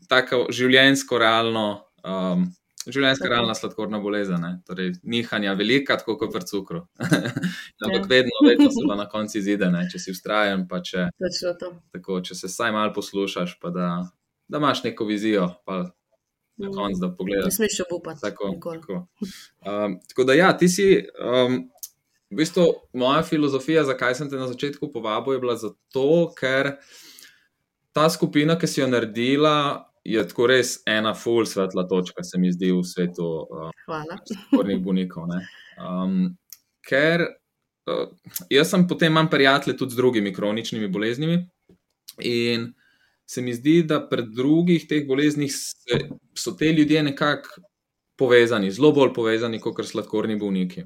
tako 0.10 0.47
življenjsko 0.56 1.19
realno. 1.21 1.67
Um, 2.01 2.47
Življenjska 2.81 3.29
realna 3.29 3.53
sladkorna 3.53 3.99
bolezen, 4.01 4.41
torej 4.65 4.95
nihanja 5.05 5.53
velika, 5.57 5.99
tako 6.01 6.15
kot 6.17 6.31
pri 6.33 6.47
cukru. 6.49 6.79
Ampak 7.83 7.99
ja. 7.99 8.07
vedno, 8.09 8.39
vedno 8.47 8.69
se 8.73 8.85
pa 8.89 8.97
na 8.97 9.05
koncu 9.09 9.37
izide, 9.37 9.69
ne? 9.69 9.83
če 9.91 10.01
si 10.01 10.15
ustrajen. 10.15 10.63
Če, 10.87 11.09
tako, 11.93 12.21
če 12.25 12.37
se 12.39 12.49
vsaj 12.49 12.73
malo 12.73 12.95
poslušaš, 12.95 13.59
pa 13.61 13.69
da, 13.75 13.89
da 14.49 14.61
imaš 14.63 14.81
neko 14.87 15.05
vizijo, 15.05 15.51
pa 15.67 15.83
na 15.83 16.71
mm. 16.71 16.73
koncu 16.73 17.03
da 17.03 17.11
pogledaš. 17.19 17.51
Ne 17.51 17.57
smeš 17.59 17.83
upati. 17.85 18.21
Tako, 18.25 18.55
tako. 18.63 18.97
Um, 19.67 19.99
tako 20.09 20.25
da, 20.25 20.39
ja, 20.39 20.49
ti 20.57 20.69
si. 20.69 20.89
Um, 21.21 21.61
v 22.31 22.39
bistvu, 22.39 22.65
moja 22.95 23.21
filozofija, 23.27 23.83
zakaj 23.83 24.15
sem 24.15 24.29
te 24.31 24.39
na 24.39 24.47
začetku 24.47 24.87
povabil, 24.93 25.35
je 25.35 25.43
bila 25.43 25.55
zato, 25.59 26.31
ker 26.37 26.77
ta 27.91 28.07
skupina, 28.09 28.55
ki 28.57 28.69
si 28.71 28.79
jo 28.79 28.87
naredila, 28.87 29.90
je 30.03 30.27
tako 30.27 30.47
res 30.49 30.79
ena 30.89 31.13
full 31.13 31.45
svetla 31.45 31.85
točka, 31.87 32.23
se 32.23 32.39
mi 32.39 32.51
zdi 32.51 32.71
v 32.71 32.83
svetu 32.85 33.29
spornih 34.25 34.77
uh, 34.77 34.83
bolnikov. 34.83 35.29
Um, 35.77 36.35
ker 36.87 37.25
uh, 37.25 38.07
jaz 38.49 38.71
sem 38.73 38.87
potem 38.89 39.13
imam 39.13 39.29
prijatelje 39.29 39.77
tudi 39.77 39.93
z 39.93 40.01
drugimi 40.01 40.33
kroničnimi 40.33 40.89
boleznimi 40.89 41.43
in 42.25 42.71
se 43.29 43.41
mi 43.41 43.53
zdi, 43.53 43.83
da 43.87 44.01
pri 44.09 44.25
drugih 44.35 44.87
teh 44.89 45.05
boleznih 45.07 45.51
se, 45.53 46.01
so 46.35 46.51
te 46.59 46.73
ljudje 46.73 47.03
nekako 47.03 47.61
povezani, 48.19 48.71
zelo 48.71 48.91
bolj 48.91 49.13
povezani 49.15 49.59
kot 49.61 49.85
sladkorni 49.85 50.35
bolniki. 50.35 50.83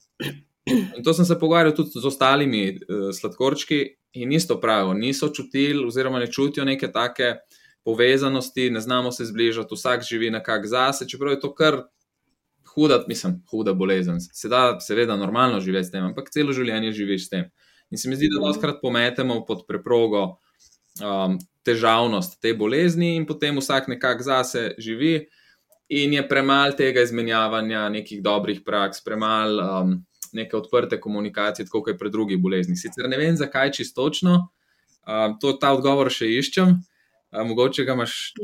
In 0.69 1.03
to 1.03 1.13
sem 1.13 1.25
se 1.25 1.39
pogovarjal 1.39 1.73
tudi 1.77 1.99
z 2.01 2.05
ostalimi 2.05 2.67
uh, 2.75 3.09
sladkorčki 3.15 3.79
in 4.15 4.31
isto 4.33 4.59
pravijo, 4.61 4.93
niso 4.93 5.29
čutili 5.29 5.85
oziroma 5.85 6.19
ne 6.19 6.27
čutijo 6.31 6.65
neke 6.65 6.91
take 6.91 7.33
povezanosti, 7.85 8.69
ne 8.69 8.81
znamo 8.81 9.11
se 9.11 9.25
zbližati, 9.25 9.75
vsak 9.75 10.03
živi 10.03 10.31
nekako 10.33 10.67
zase, 10.67 11.07
čeprav 11.09 11.35
je 11.35 11.39
to 11.39 11.53
kar 11.55 11.83
huda, 12.73 13.03
mislim, 13.07 13.43
huda 13.51 13.73
bolezen. 13.73 14.19
Se 14.19 14.49
da, 14.49 14.79
seveda, 14.81 15.15
normalno 15.15 15.59
živeti 15.59 15.87
s 15.87 15.91
tem, 15.91 16.03
ampak 16.03 16.31
celo 16.33 16.53
življenje 16.53 16.91
živiš 16.91 17.27
s 17.27 17.29
tem. 17.29 17.45
In 17.91 18.01
se 18.01 18.09
mi 18.09 18.17
zdi, 18.17 18.29
da 18.33 18.41
lahko 18.41 18.73
pometemo 18.81 19.37
pod 19.45 19.63
preprogo 19.67 20.23
um, 20.99 21.37
težavnost 21.65 22.39
te 22.41 22.53
bolezni, 22.57 23.15
in 23.15 23.25
potem 23.25 23.57
vsak 23.61 23.87
nekako 23.93 24.25
zase 24.25 24.65
živi, 24.81 25.27
in 25.89 26.17
je 26.17 26.25
premalo 26.27 26.73
tega 26.77 27.03
izmenjavanja 27.05 27.85
nekih 27.93 28.23
dobrih 28.25 28.63
praks, 28.65 29.03
premalo 29.05 29.69
um, 29.83 29.95
neke 30.33 30.57
odprte 30.57 30.99
komunikacije, 30.99 31.69
tako 31.69 31.83
kot 31.85 31.93
je 31.93 31.97
pri 31.97 32.11
drugih 32.11 32.41
boleznih. 32.41 32.79
Sicer 32.79 33.07
ne 33.09 33.17
vem, 33.21 33.37
zakaj 33.37 33.71
čistočno, 33.77 34.35
um, 35.05 35.37
to 35.41 35.53
ta 35.61 35.71
odgovor 35.77 36.11
še 36.11 36.33
iščem. 36.41 36.79
A, 37.35 37.43
mogoče 37.43 37.83
ga 37.83 37.93
imaš. 37.93 38.33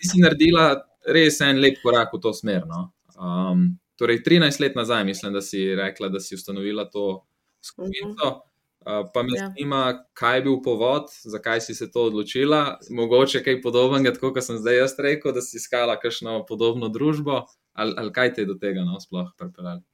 Ti 0.00 0.08
si 0.10 0.20
naredila 0.20 0.74
res 1.06 1.40
en 1.46 1.60
lep 1.62 1.80
korak 1.82 2.12
v 2.14 2.20
to 2.22 2.32
smer. 2.36 2.66
No? 2.68 2.90
Um, 3.16 3.78
torej, 4.00 4.22
13 4.26 4.60
let 4.60 4.76
nazaj, 4.76 5.04
mislim, 5.04 5.32
da 5.32 5.42
si 5.44 5.74
rekla, 5.76 6.08
da 6.08 6.20
si 6.20 6.34
ustanovila 6.34 6.84
to 6.90 7.24
skupino. 7.64 8.40
Uh, 8.80 9.04
pa 9.14 9.22
me 9.22 9.36
ja. 9.36 9.48
zanima, 9.48 10.06
kaj 10.16 10.38
je 10.38 10.42
bil 10.42 10.56
povod, 10.64 11.10
zakaj 11.24 11.60
si 11.60 11.74
se 11.74 11.90
to 11.92 12.06
odločila. 12.08 12.78
Mogoče 12.90 13.42
kaj 13.44 13.60
podobnega, 13.62 14.14
kot 14.16 14.40
sem 14.44 14.56
zdaj 14.56 14.78
jaz 14.78 14.94
rekel, 14.98 15.34
da 15.36 15.44
si 15.44 15.58
iskala 15.60 15.98
kakšno 16.00 16.46
podobno 16.48 16.88
družbo, 16.88 17.44
ali, 17.72 17.94
ali 17.96 18.12
kaj 18.12 18.34
te 18.34 18.42
je 18.42 18.48
do 18.48 18.56
tega 18.60 18.84
no, 18.86 19.00
sploh 19.00 19.28
pripeljalo. 19.36 19.84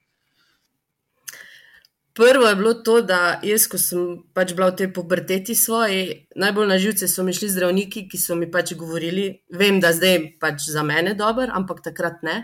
Prvo 2.17 2.47
je 2.47 2.55
bilo 2.55 2.73
to, 2.73 3.01
da 3.01 3.39
jaz, 3.45 3.67
ko 3.69 3.77
sem 3.77 4.05
pač 4.33 4.55
bila 4.57 4.71
v 4.71 4.77
tej 4.79 4.87
puberteti 4.89 5.53
svoji, 5.55 6.25
najbolj 6.33 6.69
na 6.71 6.77
živce 6.81 7.05
so 7.05 7.21
mi 7.23 7.33
šli 7.33 7.49
zdravniki, 7.53 8.07
ki 8.09 8.17
so 8.17 8.33
mi 8.35 8.47
pač 8.49 8.71
govorili, 8.73 9.27
vem, 9.53 9.77
da 9.77 9.91
zdaj 9.93 10.39
pač 10.41 10.65
za 10.65 10.81
mene 10.81 11.13
je 11.13 11.19
dober, 11.19 11.53
ampak 11.53 11.83
takrat 11.85 12.23
ne. 12.25 12.39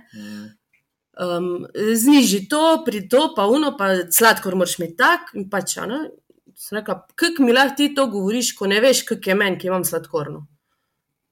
Um, 1.17 1.65
zniži 1.73 2.43
to, 2.49 2.83
pri 2.85 3.07
to, 3.09 3.31
pa 3.33 3.47
uno, 3.49 3.71
pa 3.77 3.95
sladkor 4.13 4.53
moraš 4.61 4.77
imeti 4.77 4.93
tak. 5.01 5.33
In 5.33 5.47
pač, 5.49 5.73
ne, 5.89 6.83
kako 6.85 7.41
mi 7.41 7.57
lahko 7.57 7.79
ti 7.81 7.89
to 7.97 8.05
govoriš, 8.13 8.53
ko 8.59 8.69
ne 8.69 8.77
veš, 8.77 9.01
kak 9.09 9.25
je 9.25 9.37
meni, 9.41 9.57
ki 9.57 9.71
imam 9.73 9.87
sladkorno. 9.89 10.43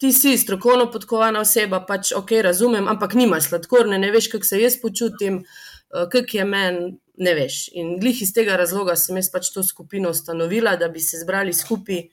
Ti 0.01 0.10
si 0.17 0.34
strokovno 0.41 0.89
podkovana 0.89 1.45
oseba, 1.45 1.84
pač 1.86 2.10
ok, 2.17 2.39
razumem, 2.41 2.89
ampak 2.89 3.13
nimaš 3.13 3.51
sladkorne, 3.51 4.01
ne 4.01 4.10
veš, 4.10 4.34
kako 4.34 4.49
se 4.49 4.63
jaz 4.65 4.82
počutim, 4.82 5.43
uh, 5.45 6.10
kak 6.10 6.34
je 6.39 6.49
meni 6.58 6.91
ne 7.21 7.34
veš. 7.38 7.67
In 7.77 7.97
glih 8.01 8.21
iz 8.21 8.34
tega 8.34 8.57
razloga 8.60 8.95
sem 8.99 9.19
jaz 9.19 9.29
pač 9.34 9.51
to 9.53 9.63
skupino 9.63 10.10
ustanovila, 10.10 10.75
da 10.79 10.89
bi 10.89 10.99
se 11.03 11.19
zbrali 11.21 11.53
skupaj 11.53 12.07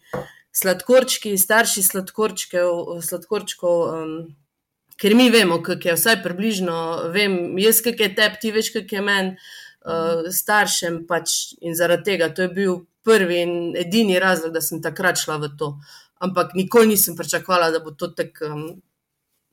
sladkorčki, 0.55 1.37
starši 1.39 1.85
sladkorčkov, 1.87 3.77
um, 3.95 4.13
ker 4.99 5.15
mi 5.15 5.29
vemo, 5.31 5.61
kako 5.63 5.93
je, 5.93 5.95
vsaj 5.97 6.19
približno 6.25 6.79
vem, 7.15 7.39
jaz, 7.63 7.81
kako 7.85 8.05
je 8.05 8.11
tebi, 8.19 8.43
ti 8.43 8.53
veš, 8.53 8.73
kako 8.75 8.99
je 8.99 9.05
meni, 9.07 9.37
uh, 9.87 10.27
staršem 10.35 11.05
pač 11.09 11.55
in 11.63 11.79
zaradi 11.79 12.11
tega 12.11 12.29
to 12.35 12.45
je 12.45 12.53
bil 12.53 12.83
prvi 13.07 13.41
in 13.45 13.55
edini 13.79 14.19
razlog, 14.21 14.53
da 14.53 14.61
sem 14.65 14.83
takrat 14.85 15.21
šla 15.21 15.39
v 15.45 15.55
to. 15.59 15.73
Ampak 16.25 16.53
nikoli 16.59 16.93
nisem 16.93 17.17
pričakovala, 17.17 17.71
da 17.71 17.81
bo 17.81 17.95
to 17.95 18.11
tako 18.19 18.53
um, 18.53 18.69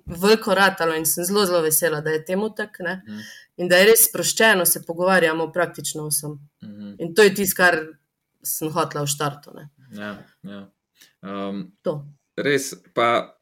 veliko 0.05 0.55
ratalo 0.57 0.97
in 0.97 1.05
sem 1.05 1.23
zelo, 1.25 1.45
zelo 1.45 1.61
vesela, 1.61 2.01
da 2.01 2.11
je 2.11 2.25
temu 2.25 2.49
tako. 2.55 2.97
Mm 3.05 3.44
in 3.57 3.69
da 3.71 3.79
je 3.79 3.89
res 3.91 4.07
sproščeno, 4.09 4.65
se 4.65 4.83
pogovarjamo 4.85 5.51
praktično 5.51 6.07
vsem. 6.07 6.31
Mm 6.63 6.67
-hmm. 6.67 6.95
In 6.99 7.15
to 7.15 7.23
je 7.23 7.35
tisto, 7.35 7.57
kar 7.57 7.79
sem 8.43 8.71
hotela 8.71 9.03
v 9.03 9.07
štartu. 9.07 9.51
Ja, 9.91 10.17
ja. 10.43 10.67
Um, 11.21 11.71
res, 12.37 12.73
pa 12.93 13.35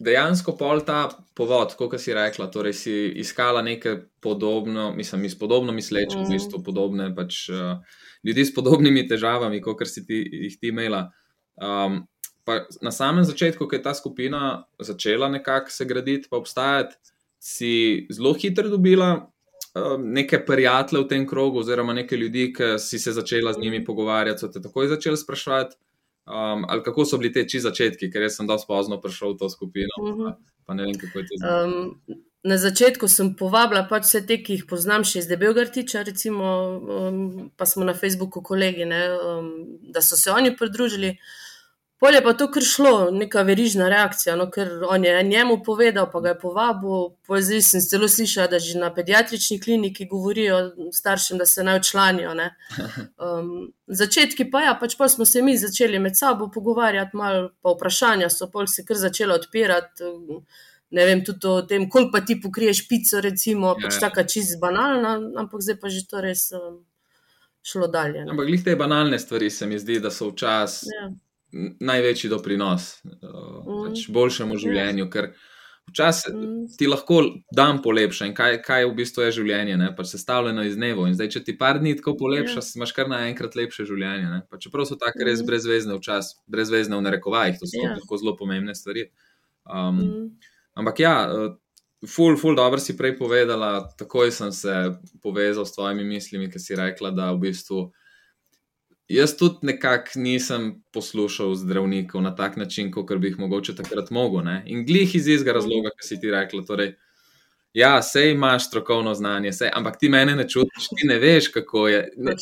dejansko 0.00 0.56
pol 0.56 0.80
ta 0.80 1.08
povod, 1.36 1.74
kot 1.76 2.00
si 2.00 2.14
rekla, 2.14 2.46
torej 2.46 2.72
si 2.72 2.94
iskala 3.20 3.62
nekaj 3.62 3.98
podobno, 4.20 4.92
mislim, 4.96 5.24
iz 5.24 5.38
podobno 5.38 5.72
misleč, 5.72 6.14
mm. 6.14 6.24
v 6.24 6.28
bistvu 6.28 6.62
podobne 6.64 7.10
pač, 7.14 7.48
uh, 7.48 7.82
ljudi 8.24 8.44
s 8.44 8.54
podobnimi 8.54 9.08
težavami, 9.08 9.60
kot 9.60 9.84
si 9.88 10.06
ti, 10.06 10.24
jih 10.46 10.56
ti 10.60 10.68
imela. 10.68 11.10
Um, 11.60 12.06
na 12.82 12.90
samem 12.90 13.24
začetku, 13.24 13.68
ko 13.68 13.76
je 13.76 13.82
ta 13.82 13.94
skupina 13.94 14.64
začela 14.80 15.28
nekako 15.28 15.70
se 15.70 15.84
graditi, 15.84 16.28
pa 16.30 16.36
obstajati, 16.36 16.96
si 17.40 18.06
zelo 18.10 18.32
hitro 18.34 18.68
dobila 18.68 19.30
neke 19.98 20.44
prijatelje 20.46 21.04
v 21.04 21.08
tem 21.08 21.26
krogu, 21.26 21.58
oziroma 21.58 21.94
neke 21.94 22.16
ljudi, 22.16 22.52
ki 22.52 22.78
si 22.78 22.98
se 22.98 23.12
začela 23.12 23.52
z 23.52 23.62
njimi 23.62 23.84
pogovarjati, 23.84 24.40
so 24.40 24.48
te 24.48 24.62
takoj 24.62 24.88
začeli 24.88 25.16
sprašovati, 25.16 25.76
um, 26.26 26.64
ali 26.68 26.82
kako 26.82 27.04
so 27.04 27.18
bili 27.18 27.32
te 27.32 27.46
či 27.48 27.60
začetki, 27.60 28.10
ker 28.10 28.26
sem 28.30 28.46
dosti 28.46 28.66
pozno 28.68 29.00
prišel 29.00 29.34
v 29.34 29.38
to 29.38 29.50
skupino. 29.50 29.94
Uh 30.02 30.16
-huh. 30.16 30.34
pa, 30.66 30.74
ne 30.74 30.84
vem, 30.84 30.98
kako 30.98 31.18
je 31.18 31.26
to 31.26 31.38
zdaj. 31.38 31.64
Um, 31.64 31.96
na 32.42 32.56
začetku 32.56 33.08
sem 33.08 33.34
povabila 33.36 33.84
pač 33.88 34.04
vse 34.04 34.26
te, 34.26 34.42
ki 34.42 34.52
jih 34.52 34.66
poznam, 34.66 35.04
še 35.04 35.18
iz 35.18 35.26
Debelgartiča, 35.28 36.02
recimo, 36.02 36.44
um, 36.78 37.50
pa 37.56 37.66
smo 37.66 37.84
na 37.84 37.94
Facebooku 37.94 38.42
kolegi, 38.42 38.84
ne, 38.84 39.02
um, 39.12 39.50
da 39.92 40.02
so 40.02 40.16
se 40.16 40.30
oni 40.30 40.56
pridružili. 40.56 41.18
Pol 42.00 42.14
je 42.14 42.22
pa 42.24 42.32
to 42.32 42.46
kar 42.48 42.64
šlo, 42.64 43.10
neka 43.12 43.42
verižna 43.44 43.90
reakcija, 43.92 44.32
no, 44.40 44.46
ker 44.50 44.70
on 44.88 45.02
je 45.04 45.22
njemu 45.22 45.58
povedal, 45.64 46.06
pa 46.12 46.22
ga 46.24 46.32
je 46.32 46.38
povabil. 46.40 47.10
Zdaj 47.28 47.60
sem 47.66 47.82
celo 47.84 48.08
slišala, 48.08 48.46
da 48.48 48.58
že 48.58 48.78
na 48.80 48.88
pediatrični 48.94 49.58
kliniki 49.60 50.06
govorijo 50.08 50.62
staršem, 50.96 51.38
da 51.38 51.46
se 51.46 51.64
naj 51.64 51.82
odčlanijo. 51.82 52.32
Um, 53.20 53.72
začetki 53.86 54.46
pa 54.50 54.62
ja, 54.64 54.72
pač 54.80 54.94
pa 54.96 55.08
smo 55.08 55.24
se 55.28 55.42
mi 55.42 55.58
začeli 55.58 55.98
med 55.98 56.16
sabo 56.16 56.48
pogovarjati, 56.50 57.16
malo 57.16 57.50
pa 57.60 57.74
vprašanja 57.74 58.30
so 58.32 58.48
pol 58.50 58.66
se 58.66 58.84
kar 58.84 58.96
začela 58.96 59.36
odpirati. 59.36 60.08
Ne 60.96 61.04
vem 61.06 61.20
tudi 61.24 61.46
o 61.46 61.60
tem, 61.62 61.84
koliko 61.90 62.12
pa 62.16 62.24
ti 62.24 62.38
pokriješ 62.40 62.86
pico, 62.88 63.20
recimo, 63.20 63.74
ja, 63.74 63.76
pač 63.82 63.98
ja. 63.98 64.00
taka 64.08 64.24
čist 64.24 64.56
banalna, 64.60 65.18
ampak 65.36 65.60
zdaj 65.60 65.76
pa 65.82 65.92
že 65.92 66.06
to 66.08 66.24
res 66.24 66.48
um, 66.56 66.80
šlo 67.62 67.90
dalje. 67.92 68.24
Ne. 68.24 68.30
Ampak 68.32 68.48
glih 68.48 68.64
te 68.64 68.76
banalne 68.76 69.18
stvari 69.18 69.50
se 69.50 69.66
mi 69.66 69.78
zdi, 69.78 70.00
da 70.00 70.10
so 70.10 70.32
včasih. 70.32 70.88
Ja 70.96 71.10
največji 71.80 72.30
doprinos 72.30 73.00
uh, 73.04 73.10
mm. 73.66 73.86
pač 73.88 74.08
boljšemu 74.08 74.56
življenju. 74.56 75.10
Ker 75.10 75.32
Včasih 75.90 76.34
Mm. 76.34 76.66
ti 76.78 76.86
lahko 76.86 77.24
dan 77.50 77.80
polepša 77.82 78.26
in 78.28 78.34
kaj, 78.34 78.60
kaj 78.62 78.84
v 78.86 78.94
bistvu 78.94 79.22
je 79.24 79.30
življenje, 79.40 79.76
ne? 79.76 79.88
pač 79.96 80.06
sestavljeno 80.12 80.62
iz 80.62 80.76
dnevov. 80.76 81.08
In 81.08 81.14
zdaj, 81.18 81.28
če 81.34 81.40
ti 81.44 81.58
par 81.58 81.80
dni 81.80 81.96
tako 81.96 82.14
polepša, 82.14 82.60
Ja. 82.62 82.66
imaš 82.76 82.92
kar 82.94 83.08
naenkrat 83.08 83.56
lepše 83.58 83.84
življenje. 83.88 84.28
Ne? 84.30 84.42
Pa 84.50 84.56
čeprav 84.58 84.86
so 84.86 84.94
take 84.94 85.24
res 85.24 85.40
Mhm. 85.40 85.46
brezvezne 85.48 85.96
včasih, 85.98 86.36
brezvezne 86.46 86.94
v 86.96 87.02
narekovajih, 87.02 87.58
to 87.58 87.66
so 87.66 87.80
Ja. 87.82 87.96
lahko 87.96 88.16
zelo 88.18 88.36
pomembne 88.36 88.74
stvari. 88.74 89.08
Um, 89.66 89.98
Mm. 89.98 90.30
Ampak 90.76 91.00
ja, 91.00 91.26
eh, 91.26 91.56
ful, 92.06 92.36
ful, 92.36 92.54
dobro 92.54 92.78
si 92.78 92.96
prej 92.96 93.18
povedala, 93.18 93.90
takoj 93.98 94.30
sem 94.30 94.52
se 94.52 94.94
povezal 95.22 95.66
s 95.66 95.72
tvojimi 95.74 96.04
mislimi, 96.04 96.50
ki 96.52 96.58
si 96.58 96.76
rekla, 96.76 97.10
da 97.10 97.32
v 97.32 97.38
bistvu. 97.40 97.90
Jaz 99.10 99.32
tudi 99.34 99.66
nekako 99.66 100.20
nisem 100.22 100.82
poslušal 100.94 101.54
zdravnikov 101.58 102.22
na 102.22 102.30
tak 102.34 102.56
način, 102.56 102.92
kot 102.94 103.10
bi 103.18 103.26
jih 103.28 103.38
mogoče 103.42 103.74
takrat 103.74 104.10
mogel. 104.10 104.44
Ne? 104.46 104.60
In 104.66 104.84
glih 104.86 105.14
iz 105.14 105.26
istega 105.26 105.56
razloga, 105.58 105.90
ki 105.98 106.06
si 106.06 106.20
ti 106.22 106.30
rekla. 106.30 106.62
Torej, 106.62 106.92
ja, 107.74 107.96
sej 108.02 108.32
imaš 108.32 108.68
strokovno 108.68 109.14
znanje, 109.14 109.52
sej, 109.52 109.70
ampak 109.74 109.98
ti 109.98 110.08
mene 110.08 110.36
ne 110.36 110.46
čutiš, 110.48 110.88
ti 110.94 111.08
ne 111.08 111.18
veš, 111.18 111.48
kako 111.48 111.88
je. 111.88 112.04
Ne, 112.16 112.36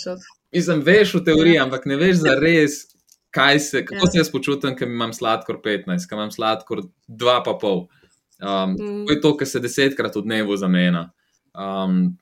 mislim, 0.53 0.83
veš 0.85 1.15
v 1.15 1.25
teoriji, 1.25 1.55
Ja. 1.55 1.65
ampak 1.65 1.87
ne 1.87 1.97
veš 1.97 2.17
za 2.17 2.37
res, 2.37 2.73
kaj 3.31 3.61
se, 3.61 3.85
kako 3.85 4.05
Ja. 4.05 4.11
se 4.13 4.19
jaz 4.19 4.31
počutim, 4.31 4.77
ker 4.77 4.89
imam 4.89 5.13
sladkor 5.13 5.63
15, 5.65 6.07
ker 6.09 6.17
imam 6.17 6.31
sladkor 6.31 6.83
2,5. 7.09 7.89
Um, 8.41 8.73
Mm. 8.73 9.07
To 9.07 9.13
je 9.13 9.21
to, 9.21 9.37
kar 9.37 9.49
se 9.49 9.61
desetkrat 9.61 10.17
v 10.17 10.23
dnevu 10.23 10.57
zamenja. 10.57 11.09
Um, 11.55 12.17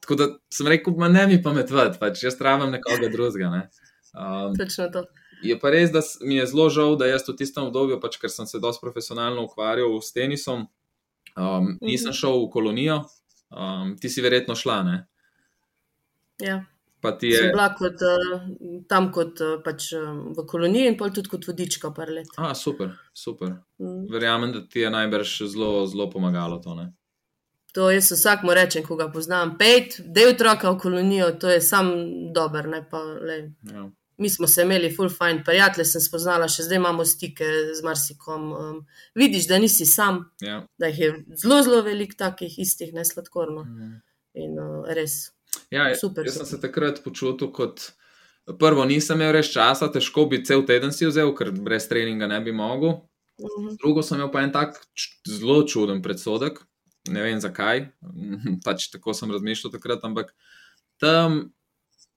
tako 0.00 0.14
da 0.14 0.26
sem 0.50 0.66
rekel, 0.66 0.94
ma 0.98 1.08
ne 1.08 1.26
mi 1.26 1.42
pametvati, 1.42 1.98
pač 2.00 2.24
jaz 2.24 2.40
rabim 2.40 2.70
nekoga 2.70 3.08
drugega. 3.08 3.50
Ne. 3.50 3.68
Um, 4.12 4.52
Točno 4.58 4.88
to. 4.92 5.04
je 5.42 5.56
pa 5.60 5.70
res, 5.70 5.90
da 5.90 6.00
mi 6.20 6.36
je 6.36 6.46
zelo 6.46 6.68
žal, 6.70 6.96
da 6.96 7.06
jaz 7.06 7.24
v 7.28 7.36
tistem 7.36 7.64
obdobju, 7.64 8.00
pač, 8.00 8.18
ker 8.20 8.30
sem 8.30 8.46
se 8.46 8.60
dosti 8.60 8.80
profesionalno 8.84 9.44
ukvarjal 9.44 9.96
s 10.00 10.12
tenisom, 10.12 10.66
um, 11.36 11.78
nisem 11.80 12.12
šel 12.12 12.44
v 12.44 12.50
kolonijo, 12.50 12.98
um, 13.50 13.96
ti 14.00 14.10
si 14.12 14.20
verjetno 14.22 14.54
šla. 14.54 14.82
Ne? 14.82 14.98
Ja. 16.38 16.64
Pa 17.02 17.10
ti 17.18 17.32
Sem 17.34 17.48
je. 17.48 17.52
bila 17.52 17.72
kot, 17.74 17.98
uh, 17.98 18.42
tam 18.86 19.08
kot 19.12 19.40
uh, 19.42 19.56
pač, 19.64 19.88
um, 19.98 20.28
v 20.36 20.44
koloniji 20.46 20.92
in 20.92 20.96
pol 21.00 21.10
tudi 21.10 21.32
kot 21.32 21.48
vodička 21.48 21.90
par 21.90 22.12
let. 22.14 22.28
A, 22.38 22.52
super, 22.54 22.92
super. 23.12 23.56
Mm. 23.82 24.04
Verjamem, 24.12 24.52
da 24.54 24.60
ti 24.62 24.84
je 24.84 24.90
najbrž 24.90 25.32
zelo, 25.50 25.86
zelo 25.90 26.06
pomagalo 26.10 26.60
to. 26.62 26.76
Ne? 26.78 26.92
To 27.74 27.88
jaz 27.90 28.12
vsakmu 28.12 28.54
rečem, 28.54 28.84
ko 28.86 28.94
ga 29.00 29.08
poznam. 29.10 29.56
Pejt, 29.58 29.98
del 30.14 30.36
otroka 30.36 30.70
v 30.70 30.78
kolonijo, 30.78 31.32
to 31.40 31.50
je 31.50 31.58
sam 31.60 31.90
dober. 32.36 32.68
Ne, 32.70 32.84
pa, 32.86 33.00
lej, 33.02 33.48
Ja. 33.72 33.88
Mi 34.18 34.30
smo 34.30 34.46
se 34.46 34.62
imeli 34.62 34.90
full 34.96 35.08
fine, 35.10 35.42
prijatelje 35.44 35.84
sem 35.84 36.00
spoznala, 36.04 36.48
še 36.48 36.66
zdaj 36.66 36.76
imamo 36.78 37.04
stike 37.04 37.46
z 37.74 37.82
marsikom. 37.84 38.52
Um, 38.52 38.80
vidiš, 39.14 39.48
da 39.48 39.58
nisi 39.58 39.86
sam, 39.86 40.24
Ja. 40.40 40.66
da 40.78 40.86
jih 40.90 40.98
je 40.98 41.10
zelo, 41.42 41.62
zelo 41.62 41.82
veliko 41.82 42.14
takih 42.18 42.58
istih, 42.58 42.92
ne 42.94 43.04
sladkorno. 43.04 43.64
Mhm. 43.64 43.92
In 44.34 44.58
uh, 44.58 44.84
res. 44.88 45.32
Ja, 45.70 45.90
Super. 45.96 46.24
Jaz 46.26 46.36
sem 46.40 46.46
se 46.46 46.60
takrat 46.60 47.02
počutil 47.04 47.50
kot. 47.52 47.90
Prvo, 48.58 48.84
nisem 48.84 49.20
imel 49.20 49.32
res 49.36 49.52
časa, 49.52 49.86
težko 49.92 50.24
bi 50.26 50.40
cel 50.44 50.64
teden 50.66 50.90
si 50.92 51.06
vzel, 51.06 51.30
ker 51.36 51.52
brez 51.52 51.84
treninga 51.88 52.26
ne 52.26 52.40
bi 52.40 52.52
mogel. 52.52 53.02
Mhm. 53.40 53.76
Drugo 53.82 54.02
sem 54.02 54.18
imel 54.18 54.30
pa 54.32 54.42
en 54.42 54.52
tak 54.52 54.80
zelo 55.28 55.62
čuden 55.68 56.02
predsodek, 56.02 56.58
ne 57.08 57.22
vem 57.22 57.40
zakaj, 57.40 57.88
pač 58.66 58.88
tako 58.92 59.14
sem 59.14 59.30
razmišljal 59.30 59.72
takrat, 59.72 60.04
ampak 60.04 60.34
tam 61.00 61.52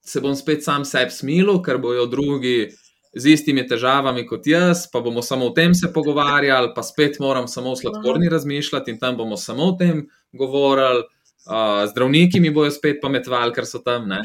se 0.05 0.21
bom 0.21 0.35
spet 0.35 0.63
sam 0.63 0.85
sebi 0.85 1.11
smilil, 1.11 1.61
ker 1.65 1.79
bojo 1.81 2.05
drugi 2.05 2.69
z 3.15 3.31
istimi 3.31 3.63
težavami 3.67 4.25
kot 4.27 4.47
jaz, 4.47 4.85
pa 4.91 4.99
bomo 5.01 5.23
samo 5.23 5.47
o 5.49 5.53
tem 5.55 5.73
se 5.73 5.91
pogovarjali, 5.93 6.73
pa 6.75 6.83
spet 6.83 7.19
moram 7.19 7.47
samo 7.47 7.71
o 7.71 7.75
sladkorni 7.79 8.29
razmišljati 8.29 8.91
in 8.91 8.99
tam 8.99 9.17
bomo 9.17 9.37
samo 9.37 9.71
o 9.71 9.77
tem 9.79 10.07
govorili. 10.31 11.05
Uh, 11.45 11.85
zdravniki 11.89 12.39
mi 12.39 12.49
bojo 12.49 12.71
spet 12.73 12.97
pametvali, 13.01 13.53
ker 13.53 13.67
so 13.69 13.79
tam. 13.85 14.07
Ne? 14.09 14.23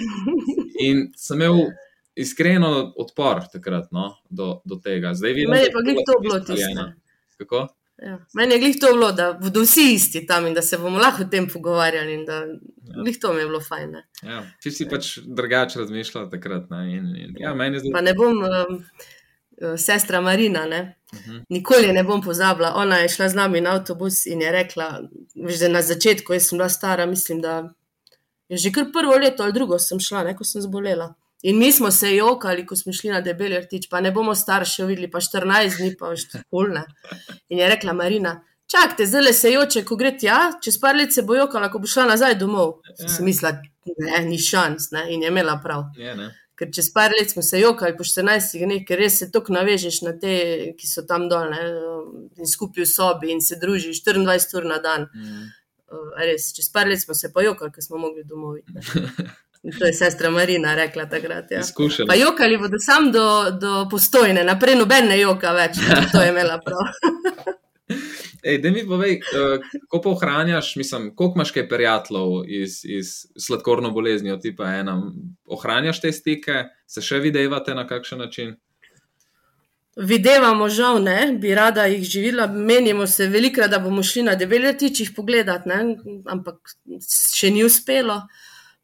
In 0.81 1.11
sem 1.17 1.37
imel 1.37 1.67
iskreno 2.17 2.71
odpor 2.97 3.45
takrat 3.53 3.91
no, 3.93 4.15
do, 4.31 4.63
do 4.65 4.81
tega. 4.81 5.13
Zdaj 5.15 5.37
vidim, 5.37 5.53
je 5.55 5.69
da 5.75 5.83
glih 5.85 6.01
to 6.07 6.17
bilo 6.21 6.41
tisto. 6.41 6.87
Kako? 7.39 7.67
Ja. 8.03 8.19
Meni 8.35 8.55
je 8.55 8.59
glih 8.59 8.77
to 8.81 8.93
bilo, 8.93 9.13
da 9.13 9.33
bodo 9.33 9.61
vsi 9.61 9.95
isti 9.95 10.27
tam 10.27 10.47
in 10.47 10.55
da 10.55 10.63
se 10.63 10.79
bomo 10.79 10.99
lahko 10.99 11.23
o 11.23 11.29
tem 11.31 11.49
pogovarjali. 11.49 12.15
in 12.15 12.25
Da, 12.25 12.47
glih 13.05 13.19
to 13.21 13.33
mi 13.33 13.41
je 13.41 13.47
bilo 13.47 13.61
fajn. 13.61 13.91
Ne. 13.91 14.07
Ja, 14.23 14.43
ti 14.63 14.71
si 14.71 14.89
pač 14.89 15.19
drugače 15.25 15.79
razmišljal 15.79 16.31
takrat. 16.31 16.71
Ne? 16.71 16.97
In, 16.97 17.11
in, 17.17 17.35
ja, 17.39 17.55
meni 17.55 17.77
je 17.77 17.93
Pa 17.93 18.01
ne 18.01 18.15
bom, 18.15 18.41
um, 18.41 18.81
sestra 19.77 20.21
Marina, 20.21 20.67
ne, 20.67 20.97
Uh 21.13 21.19
-huh. 21.19 21.45
nikoli 21.49 21.93
ne 21.93 22.05
bom 22.05 22.23
pozabila. 22.23 22.75
Ona 22.75 22.97
je 22.97 23.09
šla 23.09 23.29
z 23.29 23.35
nami 23.35 23.61
na 23.61 23.71
avtobus 23.75 24.27
in 24.27 24.43
je 24.43 24.53
rekla, 24.53 25.03
veš, 25.35 25.59
da 25.59 25.69
na 25.69 25.83
začetku, 25.83 26.33
jaz 26.33 26.49
sem 26.49 26.59
bila 26.59 26.69
stara, 26.69 27.07
mislim, 27.07 27.41
da 27.41 27.73
je 28.49 28.57
že 28.57 28.73
kar 28.73 28.85
prvo 28.93 29.17
leto 29.17 29.43
ali 29.43 29.53
drugo 29.53 29.79
sem 29.79 30.01
šla, 30.01 30.23
ne, 30.25 30.37
ko 30.37 30.45
sem 30.45 30.63
zbolela. 30.63 31.15
In 31.43 31.59
mi 31.59 31.73
smo 31.73 31.91
se 31.91 32.15
jokali, 32.17 32.67
ko 32.67 32.77
smo 32.77 32.93
šli 32.93 33.11
na 33.11 33.21
debeli 33.25 33.61
rtič, 33.61 33.89
pa 33.91 34.01
ne 34.01 34.13
bomo 34.13 34.35
starše 34.35 34.85
videli, 34.85 35.09
pa 35.11 35.23
14 35.25 35.79
dni, 35.81 35.95
pa 35.97 36.13
številne. 36.17 36.85
In 37.49 37.63
je 37.63 37.71
rekla 37.73 37.95
Marina, 37.97 38.35
čakajte, 38.71 39.07
zdaj 39.09 39.33
se 39.33 39.55
joče, 39.55 39.85
ko 39.89 39.97
gre 39.97 40.13
tja, 40.19 40.41
čez 40.63 40.77
par 40.81 40.99
let 40.99 41.17
se 41.17 41.25
bo 41.25 41.39
jokala, 41.39 41.71
ko 41.73 41.81
bo 41.81 41.89
šla 41.89 42.11
nazaj 42.13 42.37
domov. 42.41 42.83
Ja. 42.93 43.09
Sem 43.09 43.25
mislila, 43.31 43.57
ne, 43.97 44.21
ni 44.29 44.39
šans, 44.39 44.91
ne, 44.93 45.09
in 45.15 45.25
je 45.25 45.33
imela 45.33 45.57
prav. 45.65 45.89
Je, 45.97 46.15
ne? 46.19 46.31
Ker 46.61 46.69
čez 46.77 46.91
par 46.93 47.15
let 47.17 47.33
smo 47.33 47.43
se 47.43 47.63
jokali, 47.63 47.97
po 47.97 48.05
14 48.05 48.61
dneh, 48.61 48.85
ker 48.85 49.01
res 49.01 49.17
se 49.23 49.31
tako 49.33 49.57
navežeš 49.57 50.03
na 50.05 50.13
te, 50.21 50.35
ki 50.77 50.91
so 50.93 51.07
tam 51.09 51.25
dol, 51.33 51.49
ne, 51.55 51.63
in 52.37 52.49
skupaj 52.49 52.85
v 52.85 52.91
sobi 52.91 53.33
in 53.33 53.41
se 53.41 53.57
družiš 53.61 54.05
24 54.05 54.61
ur 54.61 54.69
na 54.69 54.77
dan. 54.85 55.09
Mm. 55.17 55.49
Res, 56.21 56.53
čez 56.55 56.69
par 56.71 56.87
let 56.87 57.01
smo 57.01 57.17
se 57.17 57.33
pa 57.33 57.43
jokali, 57.43 57.73
ker 57.73 57.83
smo 57.83 57.99
mogli 57.99 58.29
domov. 58.29 58.61
to 59.79 59.87
je 59.87 59.93
sestra 59.93 60.31
Marina 60.31 60.75
rekla 60.75 61.07
takrat. 61.09 61.51
Ja. 61.51 61.61
Izkušen. 61.61 62.07
Pa 62.07 62.15
jokali 62.15 62.59
bodo 62.59 62.79
sam 62.81 63.13
do, 63.13 63.51
do 63.61 63.87
postojne, 63.91 64.45
naprej 64.45 64.79
noben 64.81 65.09
ne 65.09 65.21
joka 65.21 65.53
več, 65.53 65.81
to 66.13 66.23
je 66.23 66.29
imela 66.33 66.61
prav. 66.65 66.87
Ej, 68.43 68.59
da 68.63 68.71
mi 68.73 68.87
povej, 68.89 69.19
uh, 69.21 69.61
kako 69.83 70.01
pa 70.01 70.11
ohranjaš, 70.11 70.77
mislim, 70.77 71.11
koliko 71.17 71.37
imaš 71.37 71.51
kaj 71.51 71.69
prijateljev 71.69 72.45
iz, 72.49 72.81
iz 72.85 73.07
sladkorno 73.37 73.91
boleznijo, 73.91 74.37
tipa 74.41 74.65
ena. 74.65 74.97
Ohranjaš 75.45 76.01
te 76.01 76.13
stike, 76.13 76.65
se 76.87 77.05
še 77.05 77.19
videvate 77.21 77.75
na 77.77 77.85
kakšen 77.87 78.19
način? 78.25 78.55
Videvamo, 79.97 80.69
žal 80.73 81.03
ne, 81.03 81.19
bi 81.41 81.53
rada 81.55 81.85
jih 81.91 82.07
živela. 82.09 82.47
Menimo 82.47 83.07
se 83.07 83.27
velikrat, 83.29 83.71
da 83.71 83.79
bomo 83.79 84.03
šli 84.03 84.23
na 84.31 84.35
debeletič 84.41 85.01
jih 85.01 85.11
pogledat, 85.17 85.67
ne? 85.67 85.83
ampak 86.31 86.73
še 87.37 87.51
ni 87.53 87.67
uspelo. 87.67 88.23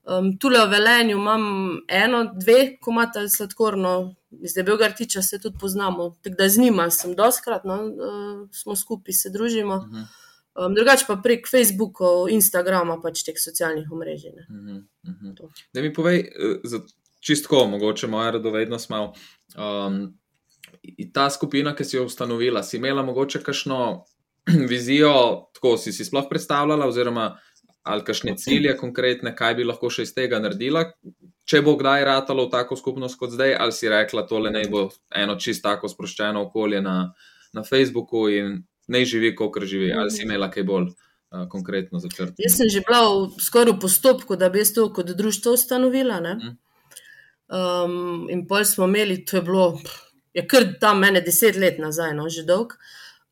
Um, 0.07 0.39
tule 0.39 0.61
v 0.67 0.71
Velenju 0.71 1.17
imam 1.17 1.43
eno, 1.89 2.21
dve, 2.35 2.77
ko 2.81 2.93
imata 2.95 3.25
sladkorno, 3.29 4.15
iz 4.31 4.55
debelega 4.55 4.89
rtiča 4.93 5.23
se 5.23 5.41
tudi 5.43 5.59
poznamo. 5.61 6.11
Tako 6.23 6.37
da 6.39 6.49
z 6.49 6.59
njima 6.63 6.91
sem 6.91 7.15
doskrat, 7.15 7.65
no, 7.65 7.81
uh, 7.85 8.47
smo 8.53 8.77
skupaj, 8.77 9.13
se 9.13 9.31
družimo. 9.31 9.75
Uh 9.75 9.83
-huh. 9.83 10.07
Um, 10.67 10.75
drugače 10.75 11.05
pa 11.09 11.17
prek 11.17 11.49
Facebookov, 11.51 12.31
Instagrama, 12.31 13.01
pač 13.03 13.23
teh 13.23 13.35
socialnih 13.37 13.91
omrežij. 13.93 14.33
ne. 14.37 14.47
Uh 14.49 15.15
-huh. 15.23 15.37
To. 15.37 15.51
Da 15.75 15.83
mi 15.83 15.93
povej, 15.95 16.19
eh, 16.19 16.79
čistko, 17.21 17.67
mogoče 17.67 18.07
moja 18.07 18.31
radovednost 18.31 18.89
malo. 18.89 19.13
Um, 19.57 20.19
ta 21.13 21.31
skupina, 21.31 21.75
ki 21.75 21.85
si 21.85 21.97
jo 21.97 22.05
ustanovila, 22.05 22.63
si 22.63 22.77
imela 22.77 23.03
mogoče 23.03 23.43
kakšno 23.43 24.05
vizijo, 24.73 25.13
tako 25.55 25.77
si 25.77 25.93
si 25.93 26.05
sploh 26.05 26.25
predstavljala, 26.31 26.87
oziroma 26.87 27.39
ali 27.87 28.05
kakšne 28.05 28.35
cilje 28.37 28.75
konkretne, 28.77 29.33
kaj 29.37 29.55
bi 29.59 29.65
lahko 29.65 29.91
še 29.93 30.07
iz 30.07 30.13
tega 30.15 30.41
naredila, 30.43 30.85
če 31.47 31.63
bo 31.63 31.77
kdaj 31.79 32.05
ratalo 32.09 32.49
v 32.49 32.53
tako 32.53 32.79
skupnost 32.79 33.19
kot 33.21 33.31
zdaj, 33.35 33.55
ali 33.55 33.75
si 33.75 33.91
rekla, 33.91 34.27
tole 34.27 34.51
naj 34.51 34.67
bo 34.73 34.89
eno 35.15 35.37
čist 35.39 35.63
tako 35.63 35.91
sproščeno 35.93 36.49
okolje 36.49 36.83
na, 36.83 36.97
na 37.55 37.65
Facebooku 37.67 38.27
in 38.33 38.59
naj 38.91 39.07
živi, 39.13 39.35
kot 39.39 39.63
živi, 39.63 39.93
ali 39.95 40.11
si 40.11 40.25
imela 40.27 40.51
kaj 40.51 40.67
bolj 40.67 40.91
uh, 40.91 41.47
konkretno 41.53 42.03
začrtano. 42.03 42.39
Jaz 42.43 42.59
sem 42.59 42.71
že 42.73 42.83
bila 42.87 43.05
v, 43.07 43.31
skoraj 43.43 43.77
v 43.77 43.83
postopku, 43.87 44.39
da 44.39 44.51
bi 44.51 44.63
jaz 44.65 44.75
to 44.75 44.89
kot 44.91 45.15
društvo 45.15 45.55
ustanovila. 45.59 46.21
ne. 46.21 46.35
Mhm. 46.35 46.55
Um, 47.47 48.27
in 48.27 48.43
pol 48.51 48.65
smo 48.67 48.89
imeli, 48.91 49.21
to 49.25 49.37
je 49.39 49.43
bilo, 49.47 49.79
je 50.35 50.43
kar 50.51 50.65
tam 50.83 50.99
mene 50.99 51.21
deset 51.23 51.55
let 51.55 51.79
nazaj, 51.79 52.11
no, 52.19 52.27
že 52.29 52.43
dolg. 52.43 52.75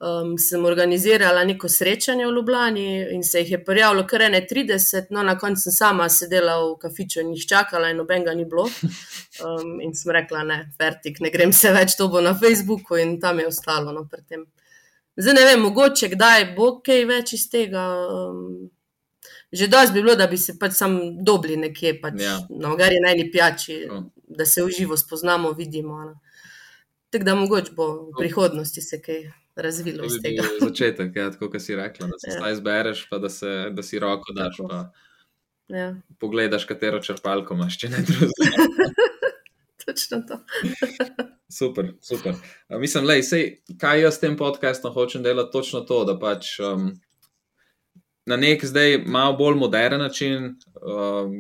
Um, 0.05 0.35
sem 0.39 0.65
organizirala 0.69 1.45
neko 1.49 1.69
srečanje 1.69 2.27
v 2.27 2.33
Ljubljani 2.37 2.83
in 3.15 3.23
se 3.25 3.41
jih 3.41 3.51
je 3.51 3.59
prijavilo 3.65 4.03
kar 4.07 4.23
ene 4.23 4.43
30, 4.51 5.07
no 5.11 5.23
na 5.23 5.39
koncu 5.39 5.63
sem 5.63 5.73
sama 5.73 6.09
sedela 6.13 6.59
v 6.61 6.75
kafiču 6.83 7.21
in 7.23 7.31
jih 7.33 7.47
čakala, 7.49 7.89
in 7.91 7.97
nobenega 7.97 8.35
ni 8.35 8.45
bilo. 8.45 8.67
Um, 9.41 9.79
in 9.81 9.95
sem 9.95 10.13
rekla, 10.13 10.43
ne, 10.45 10.59
vertik, 10.79 11.21
ne 11.25 11.31
grem 11.31 11.53
se 11.53 11.73
več, 11.73 11.95
to 11.97 12.09
bo 12.13 12.21
na 12.21 12.35
Facebooku 12.35 12.99
in 13.01 13.17
tam 13.21 13.39
je 13.41 13.47
ostalo. 13.49 13.93
No. 13.93 14.03
Zdaj 15.17 15.35
ne 15.35 15.45
vem, 15.47 15.63
mogoče 15.63 16.11
kdaj 16.13 16.45
bo 16.57 16.81
kaj 16.85 17.05
več 17.09 17.33
iz 17.39 17.47
tega. 17.51 17.85
Um, 18.11 18.69
že 19.55 19.69
dosti 19.71 19.95
bi 19.95 20.03
bilo, 20.03 20.17
da 20.19 20.27
bi 20.27 20.37
se 20.37 20.57
pač 20.59 20.73
sam 20.75 20.99
dobili 21.25 21.57
nekje, 21.57 21.95
pač, 22.03 22.15
Ja. 22.21 22.41
na 22.51 22.73
ogari 22.73 22.99
najni 23.01 23.31
pijači, 23.31 23.73
Ja. 23.87 24.03
da 24.29 24.45
se 24.47 24.63
uživo 24.63 24.97
spoznamo, 24.97 25.53
vidimo. 25.53 25.97
no. 26.05 26.21
Tako 27.11 27.25
da 27.25 27.35
mogoče 27.35 27.73
bo 27.73 27.89
v 28.11 28.19
prihodnosti 28.19 28.83
se 28.83 29.01
kaj 29.03 29.31
razvilo 29.57 29.99
To 29.99 30.05
iz 30.07 30.23
tega. 30.23 30.43
bil 30.43 30.69
začetek, 30.69 31.17
ja, 31.17 31.31
tako 31.31 31.51
kot 31.51 31.63
si 31.63 31.77
rekla, 31.77 32.07
da 32.07 32.19
se 32.19 32.31
Ja. 32.31 32.39
zdaj 32.39 32.55
zbereš, 32.55 33.09
pa 33.11 33.19
da, 33.19 33.29
se, 33.29 33.71
da 33.73 33.83
si 33.83 33.99
roko 33.99 34.33
daš, 34.33 34.57
pa 34.69 34.91
Ja, 35.69 35.95
pogledaš, 36.19 36.65
katero 36.65 37.01
črpalko 37.01 37.55
imaš, 37.55 37.79
če 37.79 37.89
ne 37.89 38.03
drugega. 38.03 38.67
točno 39.87 40.23
to. 40.29 40.39
Super, 41.51 41.93
super. 42.01 42.35
A, 42.69 42.79
mislim, 42.79 43.05
lej, 43.05 43.23
sej, 43.23 43.45
kaj 43.79 44.01
jaz 44.01 44.17
s 44.17 44.21
tem 44.21 44.37
podcastom 44.37 44.93
hočem 44.93 45.23
delati, 45.23 45.53
točno 45.53 45.81
to, 45.81 46.01
da 46.05 46.17
pač 46.19 46.59
um, 46.59 46.89
na 48.27 48.37
nek 48.37 48.65
zdaj 48.65 48.99
malo 49.07 49.37
bolj 49.37 49.55
moderen 49.55 50.01
način, 50.01 50.57
um, 50.83 51.37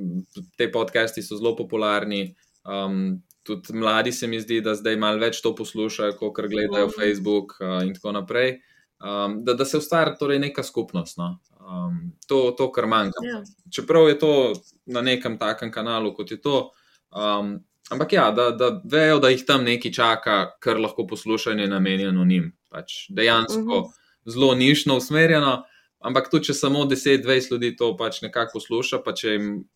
te 0.56 0.68
podcasti 0.72 1.22
so 1.22 1.36
zelo 1.36 1.56
popularni. 1.56 2.36
Um, 2.62 3.22
tudi 3.44 3.72
mladi 3.76 4.12
se 4.12 4.26
mi 4.26 4.40
zdi, 4.40 4.60
da 4.60 4.74
zdaj 4.74 4.96
malo 4.96 5.18
več 5.20 5.42
to 5.42 5.54
poslušajo, 5.54 6.16
kot 6.18 6.36
gledajo 6.48 6.86
Mhm. 6.86 6.94
Facebook 6.98 7.56
uh, 7.60 7.82
in 7.86 7.94
tako 7.94 8.12
naprej. 8.12 8.60
Um, 9.04 9.44
da, 9.44 9.52
da 9.54 9.64
se 9.64 9.78
ustvari 9.78 10.14
torej 10.18 10.38
neka 10.38 10.62
skupnost. 10.62 11.18
No? 11.18 11.38
Um, 11.60 12.12
to, 12.26 12.54
to, 12.58 12.70
kar 12.72 12.86
manjka. 12.86 13.20
Ja. 13.22 13.42
Čeprav 13.70 14.08
je 14.08 14.18
to 14.18 14.52
na 14.86 15.00
nekem 15.02 15.38
takem 15.38 15.70
kanalu, 15.72 16.14
kot 16.14 16.30
je 16.30 16.40
to. 16.40 16.70
Um, 17.12 17.58
ampak 17.90 18.12
ja, 18.12 18.30
da, 18.30 18.50
da 18.50 18.80
vejo, 18.84 19.18
da 19.20 19.28
jih 19.28 19.44
tam 19.46 19.64
nekaj 19.64 19.92
čaka, 19.92 20.50
kar 20.60 20.80
lahko 20.80 21.06
poslušanje 21.06 21.66
namenjeno 21.68 22.24
njim. 22.24 22.52
Pač 22.70 23.06
dejansko 23.10 23.58
uh 23.60 23.64
Mhm. 23.64 23.70
-huh. 23.70 23.92
zelo 24.24 24.54
nišno 24.54 24.96
usmerjeno, 24.96 25.64
ampak 26.00 26.30
tudi 26.30 26.44
če 26.44 26.54
samo 26.54 26.84
10-20 26.84 27.50
ljudi 27.52 27.76
to 27.76 27.96
pač 27.96 28.22
nekako 28.22 28.50
posluša, 28.54 28.98
pa 29.04 29.12
če 29.12 29.28
jim 29.28 29.68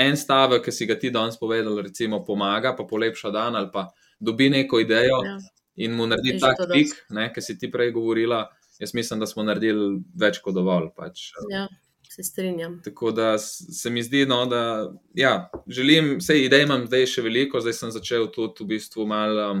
en 0.00 0.16
stavek, 0.16 0.64
ki 0.64 0.72
si 0.72 0.86
ga 0.86 0.96
ti 0.96 1.10
danes 1.10 1.36
povedal, 1.36 1.76
recimo 1.84 2.22
pomaga, 2.24 2.72
pa 2.76 2.84
polepša 2.84 3.30
dan 3.30 3.56
ali 3.56 3.68
pa 3.72 3.88
dobi 4.20 4.48
neko 4.50 4.80
idejo 4.80 5.20
Ja. 5.24 5.36
in 5.76 5.92
mu 5.92 6.06
naredi 6.06 6.38
dosti. 6.38 6.84
ne, 7.10 7.28
ki 7.32 7.40
si 7.42 7.58
ti 7.58 7.70
prej 7.70 7.92
govorila. 7.92 8.46
Jaz 8.80 8.94
mislim, 8.94 9.20
da 9.20 9.26
smo 9.26 9.42
naredili 9.44 9.98
več 10.16 10.38
kot 10.40 10.54
dovolj. 10.56 10.88
Pač. 10.96 11.30
ja, 11.50 11.66
se 12.08 12.22
strinjam. 12.22 12.78
Tako 12.84 13.10
da 13.12 13.38
se 13.38 13.90
mi 13.90 14.02
zdi, 14.02 14.24
no, 14.26 14.46
da 14.46 14.88
ja, 15.14 15.50
želim, 15.68 16.16
vse 16.18 16.38
idej 16.40 16.64
imam 16.64 16.86
zdaj 16.88 17.06
še 17.06 17.22
veliko, 17.22 17.60
zdaj 17.60 17.76
sem 17.76 17.92
začel 17.92 18.26
tudi 18.32 18.64
v 18.64 18.70
bistvu 18.72 19.04
malo 19.06 19.50
um, 19.52 19.60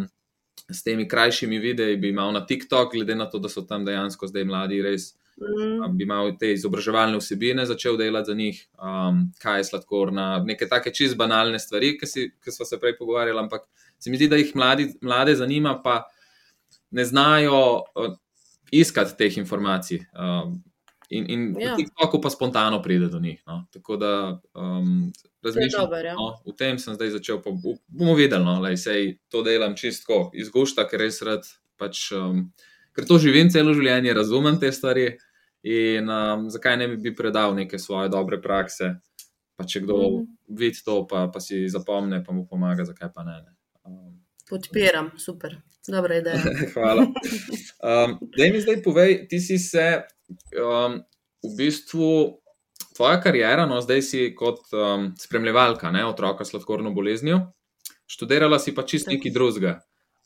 s 0.66 0.82
temi 0.82 1.04
krajšimi 1.08 1.58
videi, 1.58 1.96
bi 1.96 2.10
imel 2.10 2.32
na 2.32 2.42
TikTok, 2.42 2.92
glede 2.94 3.14
na 3.14 3.28
to, 3.30 3.38
da 3.38 3.48
so 3.48 3.62
tam 3.62 3.84
dejansko 3.84 4.26
zdaj 4.26 4.44
mladi 4.44 4.80
res. 4.82 5.10
Mm, 5.40 5.96
Bi 5.96 6.04
imel 6.04 6.34
te 6.38 6.52
izobraževalne 6.52 7.16
vsebine, 7.16 7.64
začel 7.66 7.96
delati 7.96 8.28
za 8.28 8.34
njih, 8.36 8.58
um, 8.76 9.22
kaj 9.40 9.60
je 9.60 9.68
sladkorna, 9.70 10.26
neke 10.44 10.68
take 10.68 10.92
čist 10.92 11.16
banalne 11.16 11.58
stvari, 11.58 11.94
ki, 11.98 12.06
smo 12.52 12.66
se 12.68 12.78
prej 12.80 12.98
pogovarjali, 12.98 13.40
ampak 13.40 13.64
se 13.98 14.10
mi 14.10 14.20
zdi, 14.20 14.28
da 14.28 14.36
jih 14.36 14.52
mladi, 14.56 14.90
mlade 15.00 15.34
zanima, 15.36 15.78
pa 15.84 16.02
ne 16.90 17.04
znajo 17.04 17.60
uh, 17.96 18.12
iskati 18.70 19.16
teh 19.16 19.38
informacij. 19.38 20.04
Um, 20.12 20.60
in 21.10 21.26
in 21.30 21.56
ja. 21.58 21.76
TikToku 21.76 22.20
pa 22.20 22.30
spontano 22.30 22.82
pride 22.82 23.08
do 23.08 23.18
njih. 23.18 23.42
No. 23.46 23.66
Tako 23.72 23.96
da 23.96 24.40
um, 24.54 25.12
razmišljam. 25.42 25.84
dober, 25.84 26.04
ja. 26.04 26.14
no, 26.14 26.36
v 26.46 26.54
tem 26.56 26.78
sem 26.78 26.94
zdaj 26.94 27.10
začel, 27.10 27.40
pa 27.42 27.50
bo- 27.50 27.78
bomo 27.88 28.14
videli, 28.14 28.44
no, 28.44 28.60
lej, 28.60 28.76
sej 28.76 29.16
to 29.28 29.42
delam 29.42 29.74
čistko 29.76 30.30
iz 30.34 30.50
gušta, 30.50 30.86
ker 30.88 31.00
res 31.00 31.22
rad. 31.22 31.48
Pač, 31.80 32.12
um, 32.12 32.52
ker 32.94 33.08
to 33.08 33.18
živim 33.18 33.50
celo 33.50 33.74
življenje, 33.74 34.14
razumem 34.14 34.60
te 34.60 34.70
stvari. 34.72 35.16
In 35.62 36.08
um, 36.08 36.46
zakaj 36.50 36.76
ne 36.80 36.88
bi 36.96 37.12
predal 37.16 37.54
neke 37.54 37.78
svoje 37.78 38.08
dobre 38.08 38.40
prakse, 38.40 38.94
pa 39.56 39.66
če 39.68 39.82
kdo 39.84 39.96
mm. 39.96 40.14
Mhm. 40.14 40.56
vidi 40.56 40.84
to, 40.84 41.02
pa, 41.06 41.26
pa 41.32 41.40
si 41.40 41.66
zapomne, 41.68 42.22
pa 42.24 42.32
mu 42.32 42.46
pomaga, 42.48 42.86
zakaj 42.88 43.12
pa 43.14 43.24
ne. 43.26 43.36
ne. 43.44 43.52
Um, 43.84 44.14
Podpiram, 44.48 45.12
super. 45.18 45.58
Dobra 45.88 46.20
ideja. 46.20 46.40
Hvala. 46.74 47.06
Um, 47.80 48.18
Daj 48.36 48.50
mi 48.52 48.60
zdaj 48.60 48.82
povej, 48.84 49.26
ti 49.28 49.40
si 49.40 49.58
se 49.58 50.02
um, 50.56 51.00
v 51.44 51.52
bistvu, 51.56 52.10
tvoja 52.96 53.20
karijera, 53.20 53.66
no 53.66 53.80
zdaj 53.80 54.02
si 54.04 54.26
kot 54.36 54.60
um, 54.76 55.10
spremljevalka 55.18 55.90
ne, 55.90 56.04
otroka 56.06 56.44
s 56.44 56.52
sladkorno 56.52 56.92
boleznijo, 56.92 57.40
študirala 58.10 58.58
si 58.58 58.74
pa 58.76 58.84
čist 58.84 59.08
nekaj 59.08 59.32
drugega. 59.32 59.78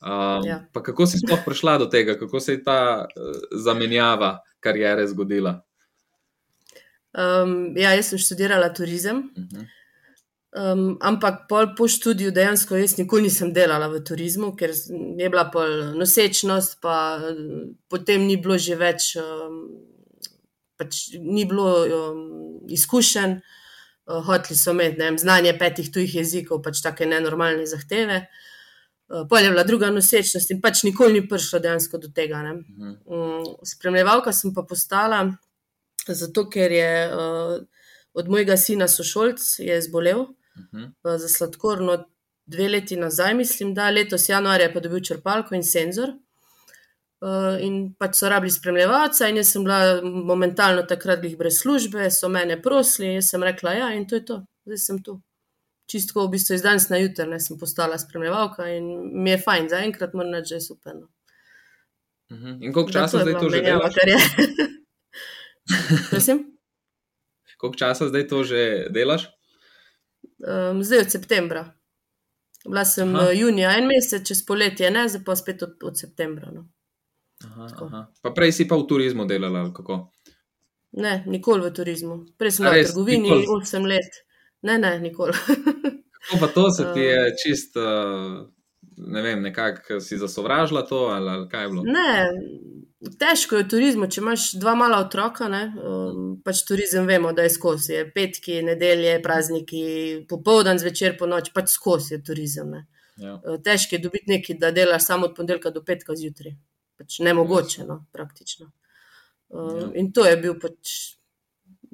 Um, 0.05 0.45
Ja. 0.45 0.61
Pa 0.73 0.83
kako 0.83 1.07
si 1.07 1.19
sploh 1.19 1.41
prišla 1.45 1.79
do 1.79 1.87
tega, 1.87 2.19
kako 2.19 2.41
se 2.41 2.53
je 2.53 2.65
ta 2.65 3.07
uh, 3.09 3.37
zamenjava 3.57 4.43
karijere 4.61 5.07
zgodila? 5.09 5.63
Um, 7.15 7.73
ja, 7.77 7.95
jaz 7.97 8.13
sem 8.13 8.19
študirala 8.19 8.69
turizem, 8.75 9.17
Uh 9.17 9.45
-huh. 9.45 9.65
um, 10.73 10.99
ampak 11.01 11.49
pol 11.49 11.73
po 11.77 11.89
študiju 11.89 12.31
dejansko 12.31 12.77
jaz 12.77 12.99
nikoli 12.99 13.23
nisem 13.23 13.53
delala 13.53 13.89
v 13.89 14.05
turizmu, 14.05 14.57
ker 14.57 14.71
je 15.19 15.31
bila 15.31 15.51
pol 15.51 15.97
nosečnost, 15.97 16.81
pa 16.81 17.21
eh, 17.23 17.37
potem 17.89 18.27
ni 18.27 18.37
bilo 18.37 18.59
že 18.59 18.77
več, 18.77 19.17
um, 19.17 19.69
pač 20.77 21.17
ni 21.21 21.45
bilo 21.45 21.87
um, 21.87 22.61
izkušenj. 22.69 23.41
Uh, 24.07 24.27
hoteli 24.27 24.57
so 24.57 24.71
imeti 24.71 25.01
vem, 25.01 25.19
znanje 25.19 25.59
petih 25.59 25.93
tujih 25.93 26.15
jezikov, 26.15 26.63
pač 26.63 26.83
take 26.83 27.07
nenormalne 27.07 27.67
zahteve. 27.67 28.17
Uh, 28.17 28.54
pol 29.31 29.39
je 29.39 29.51
bila 29.51 29.65
druga 29.65 29.91
nosečnost 29.91 30.51
in 30.51 30.61
pač 30.61 30.83
nikoli 30.87 31.21
ni 31.21 31.29
prišlo 31.29 31.61
dejansko 31.63 31.99
do 32.03 32.11
tega. 32.15 32.43
Ne. 32.43 32.55
Mm, 32.55 33.45
Spremljevalka 33.67 34.33
sem 34.33 34.55
pa 34.55 34.65
postala, 34.69 35.25
zato 36.09 36.49
ker 36.51 36.73
je 36.73 36.91
uh, 37.09 37.59
od 38.15 38.29
mojega 38.29 38.57
sina 38.57 38.89
sošolc 38.89 39.59
je 39.59 39.83
zbolel 39.83 40.27
Uh 40.55 40.63
-huh. 40.73 40.87
uh, 40.87 41.21
za 41.21 41.29
sladkorno 41.29 42.05
dve 42.47 42.69
leti 42.69 42.97
nazaj, 42.97 43.35
mislim, 43.35 43.75
da 43.75 43.91
letos 43.91 44.29
januarja 44.29 44.73
pa 44.73 44.81
dobil 44.81 45.01
črpalko 45.01 45.55
in 45.55 45.65
senzor. 45.65 46.09
Uh, 47.21 47.57
in 47.61 47.95
pač 47.99 48.17
so 48.17 48.29
rabili 48.29 48.51
spremljevalca, 48.51 49.29
in 49.29 49.37
jaz 49.37 49.49
sem 49.49 49.65
bila 49.65 50.01
momentalno 50.03 50.83
takrat 50.83 51.21
brez 51.39 51.61
službe, 51.63 52.11
so 52.11 52.29
mene 52.29 52.63
prosili, 52.63 53.15
jaz 53.15 53.31
sem 53.31 53.43
rekla, 53.43 53.73
ja, 53.73 53.93
in 53.95 54.09
to 54.09 54.15
je 54.15 54.25
to, 54.25 54.47
zdaj 54.67 54.79
sem 54.79 55.03
tu. 55.03 55.23
Čistko 55.91 56.25
v 56.27 56.31
bistvu 56.37 56.55
iz 56.57 56.63
danes 56.65 56.89
na 56.89 56.97
jutr, 56.97 57.29
ne 57.29 57.41
sem 57.41 57.59
postala 57.61 57.99
spremljevalka 57.99 58.67
in 58.73 58.87
mi 59.13 59.31
je 59.31 59.39
fajn, 59.45 59.69
zaenkrat 59.69 60.15
moram 60.17 60.33
reči, 60.35 60.55
da 60.55 60.57
je 60.57 60.61
super. 60.61 60.95
No. 60.95 61.09
Uh 62.31 62.39
-huh. 62.39 62.59
In 62.61 62.73
koliko 62.73 62.93
časa 62.93 63.19
zdaj 63.19 63.35
to 63.41 63.51
že 63.51 63.61
delaš? 63.61 63.95
Prosim? 66.11 66.59
Koliko 67.57 67.79
časa 67.79 68.09
zdaj 68.09 68.29
to 68.29 68.45
že 68.45 68.87
delaš? 68.91 69.29
Um, 70.39 70.85
zdaj 70.85 70.99
od 70.99 71.11
septembra. 71.11 71.75
Bila 72.65 72.85
sem 72.85 73.17
Aha. 73.17 73.25
uh, 73.25 73.39
junija 73.39 73.77
en 73.79 73.87
mesec, 73.87 74.29
čez 74.29 74.47
poletje 74.47 74.91
ne, 74.91 75.09
zdaj 75.09 75.25
pa 75.25 75.37
spet 75.37 75.63
od, 75.63 75.77
od 75.83 75.99
septembra. 75.99 76.51
No. 76.51 76.69
Aha, 77.45 77.69
Tako. 77.69 77.85
aha. 77.85 78.07
Pa 78.23 78.31
prej 78.31 78.53
si 78.53 78.69
pa 78.69 78.77
v 78.77 78.87
turizmu 78.89 79.27
delala, 79.29 79.73
kako? 79.73 80.11
Ne, 80.93 81.25
nikoli 81.27 81.69
v 81.69 81.73
turizmu. 81.75 82.17
Prej 82.39 82.51
sem 82.51 82.65
bila 82.65 82.79
v 82.79 82.87
trgovini 82.87 83.31
nikoli? 83.31 83.47
8 83.47 83.89
let. 83.91 84.24
Ne, 84.65 84.79
ne, 84.79 84.99
nikoli. 85.01 85.33
Kako 85.37 86.39
pa 86.41 86.49
to 86.55 86.71
se 86.71 86.87
ti 86.95 87.01
je 87.01 87.35
čist, 87.43 87.77
uh, 87.77 88.47
ne 88.97 89.23
vem, 89.23 89.43
nekako 89.43 90.01
si 90.01 90.19
zasovražila 90.19 90.87
to, 90.87 90.97
ali, 91.13 91.31
ali 91.31 91.49
kaj 91.49 91.65
je 91.65 91.69
bilo? 91.69 91.83
ne, 91.85 92.31
težko 93.21 93.59
je 93.59 93.65
v 93.65 93.69
turizmu, 93.69 94.09
če 94.09 94.21
imaš 94.23 94.47
dva 94.61 94.75
mala 94.79 95.03
otroka. 95.05 95.49
Ne, 95.53 95.67
um, 95.77 96.31
pač 96.45 96.63
turizem 96.69 97.09
vemo, 97.09 97.33
da 97.37 97.45
je 97.45 97.53
skozi. 97.57 97.93
Je 97.93 98.07
petki, 98.15 98.63
nedelje, 98.65 99.19
prazniki, 99.23 99.85
popoldan, 100.31 100.81
zvečer, 100.81 101.19
po 101.19 101.29
noč, 101.29 101.53
pač 101.57 101.75
skozi 101.75 102.17
je 102.17 102.23
turizem. 102.25 102.73
Ne. 102.79 102.87
Ja. 103.21 103.37
Uh, 103.37 103.59
Težko 103.63 103.99
je 103.99 104.05
dobiti 104.07 104.33
nekaj, 104.33 104.59
da 104.63 104.73
delaš 104.75 105.11
samo 105.11 105.29
od 105.31 105.37
ponedeljka 105.37 105.75
do 105.75 105.85
petka 105.85 106.17
zjutraj. 106.17 106.57
Pač 106.99 107.21
nemogoče, 107.27 107.85
no, 107.89 108.05
praktično. 108.15 108.71
Ja. 109.55 109.91
in 109.95 110.09
to 110.13 110.25
je 110.27 110.37
bil 110.41 110.57
pač, 110.59 111.15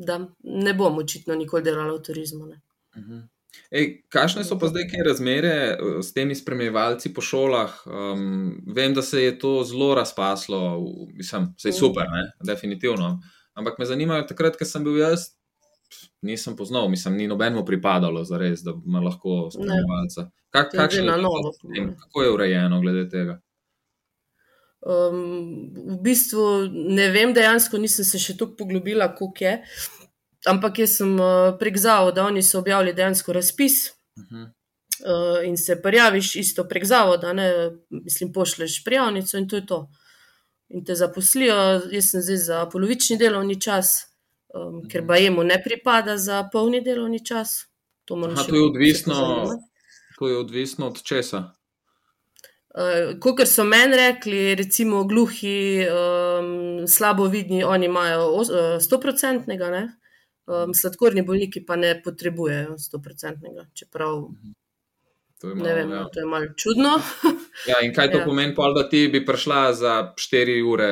da 0.01 0.21
ne 0.43 0.75
bom 0.75 0.99
očitno 0.99 1.37
nikoli 1.37 1.63
delala 1.63 1.93
v 1.95 2.03
turizmu. 2.03 2.47
Ne. 2.47 2.61
Mhm. 2.97 3.21
Ej, 3.71 3.87
kakšne 4.11 4.45
so 4.47 4.57
pa 4.59 4.69
zdaj 4.71 4.87
te 4.91 5.03
razmere 5.03 5.55
uh, 5.75 5.99
s 6.03 6.15
temi 6.15 6.35
spremljevalci 6.35 7.11
po 7.15 7.23
šolah? 7.23 7.83
Um, 7.87 8.63
vem, 8.67 8.95
da 8.95 9.03
se 9.03 9.23
je 9.23 9.39
to 9.39 9.65
zelo 9.67 9.95
razpaslo, 9.95 10.79
mislim, 11.15 11.51
vse 11.59 11.69
je 11.69 11.73
super, 11.73 12.07
ne? 12.11 12.31
definitivno. 12.47 13.19
Ampak 13.55 13.79
me 13.79 13.87
zanimajo, 13.87 14.27
takrat, 14.31 14.57
ko 14.59 14.65
sem 14.65 14.87
bil 14.87 15.01
jaz, 15.03 15.33
nisem 16.23 16.57
poznal, 16.57 16.89
mislim, 16.89 17.17
ni 17.19 17.27
nobenemu 17.29 17.65
pripadalo 17.67 18.25
za 18.25 18.39
res, 18.39 18.63
da 18.63 18.75
ima 18.87 19.03
lahko 19.03 19.51
spremljevalca. 19.51 20.31
Kak, 20.51 20.75
je 20.75 20.79
kakšen 20.79 21.07
je 21.07 21.19
po 21.23 21.95
Kako 21.99 22.23
je 22.23 22.33
urejeno 22.33 22.81
glede 22.81 23.09
tega? 23.11 23.41
Um, 24.81 25.69
v 25.75 25.99
bistvu 26.03 26.69
ne 26.73 27.11
vem, 27.11 27.35
dejansko 27.37 27.79
nisem 27.79 28.05
se 28.05 28.19
še 28.19 28.37
tako 28.37 28.55
poglobila, 28.57 29.11
koliko 29.15 29.45
je. 29.45 29.63
Ampak 30.49 30.79
jaz 30.79 30.95
sem 30.97 31.11
uh, 31.21 31.53
prek 31.61 31.77
zavoda, 31.77 32.25
oni 32.25 32.43
so 32.43 32.59
objavili 32.59 32.93
dejansko 32.97 33.33
razpis 33.33 33.91
Uh 34.17 34.25
-huh. 34.25 34.47
uh, 35.07 35.49
in 35.49 35.57
se 35.57 35.83
prijaviš 35.83 36.37
isto 36.37 36.65
prek 36.69 36.85
zavoda, 36.85 37.33
ne, 37.33 37.71
mislim, 37.91 38.33
pošleš 38.33 38.85
prijavnico 38.85 39.39
in 39.39 39.49
to 39.49 39.57
je 39.57 39.67
to. 39.67 39.91
In 40.69 40.85
te 40.85 40.95
zaposlijo, 40.95 41.55
jaz 41.91 42.11
sem 42.11 42.21
zdaj 42.23 42.37
za 42.37 42.67
polovični 42.67 43.17
delovni 43.19 43.61
čas, 43.61 43.87
um, 44.55 44.89
ker 44.89 45.01
Mhm. 45.01 45.07
bajemu 45.09 45.43
ne 45.45 45.63
pripada 45.63 46.17
za 46.19 46.49
polni 46.53 46.81
delovni 46.81 47.27
čas. 47.27 47.67
To 48.05 48.15
Aha, 48.15 48.45
to 48.49 48.55
je 48.55 48.63
odvisno, 48.63 49.15
to 50.19 50.29
je 50.29 50.37
odvisno 50.39 50.87
od 50.87 51.03
česa. 51.03 51.60
Uh, 52.71 53.19
Kot 53.19 53.41
so 53.47 53.65
meni 53.65 53.97
rekli, 53.97 54.55
recimo 54.55 55.05
gluhi, 55.05 55.83
um, 55.83 56.51
slabovidni, 56.87 57.65
oni 57.65 57.87
imajo 57.87 58.45
stoprocentnega, 58.81 59.71
uh, 59.71 59.89
um, 60.47 60.75
sladkorni 60.75 61.23
bolniki 61.23 61.65
pa 61.67 61.77
ne 61.77 61.97
potrebujejo 62.03 62.77
stoprocentnega. 62.79 63.67
Čeprav 63.75 64.29
To 65.41 65.49
je 65.49 65.55
ne 65.55 65.63
malo, 65.63 65.75
vem, 65.75 65.91
ja. 65.91 66.05
to 66.09 66.21
je 66.21 66.27
malo 66.27 66.47
čudno. 66.57 66.93
Ja, 67.69 67.81
in 67.83 67.95
kaj 67.95 68.13
to 68.13 68.19
Ja. 68.19 68.25
pomeni, 68.25 68.55
pol, 68.55 68.75
da 68.75 68.89
ti 68.89 69.09
bi 69.09 69.25
prišla 69.27 69.73
za 69.75 69.95
4 70.17 70.63
ure, 70.65 70.91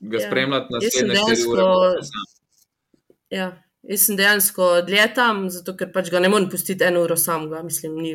ga 0.00 0.18
Ja. 0.18 0.26
spremljati 0.26 0.66
naslednje 0.70 1.14
4 1.14 1.26
dejansko- 1.26 1.50
ure? 1.50 1.98
ja. 3.30 3.48
Jaz 3.82 4.00
sem 4.00 4.16
dejansko 4.16 4.82
dlje 4.82 5.14
tam, 5.14 5.50
zato 5.50 5.72
ker 5.74 5.90
pač 5.92 6.10
ga 6.10 6.20
ne 6.20 6.28
morem 6.28 6.50
pustiti 6.50 6.84
eno 6.84 7.02
uro 7.02 7.16
samega. 7.16 7.62
Mislim, 7.62 7.96
ni, 7.96 8.14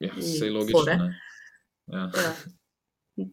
Ja, 0.00 0.12
Ni 0.14 0.20
vse 0.22 0.44
je 0.46 0.50
logično. 0.52 0.78
fore. 0.80 0.96
ne. 0.96 1.14
Ja. 1.92 2.10
ja. 2.14 2.32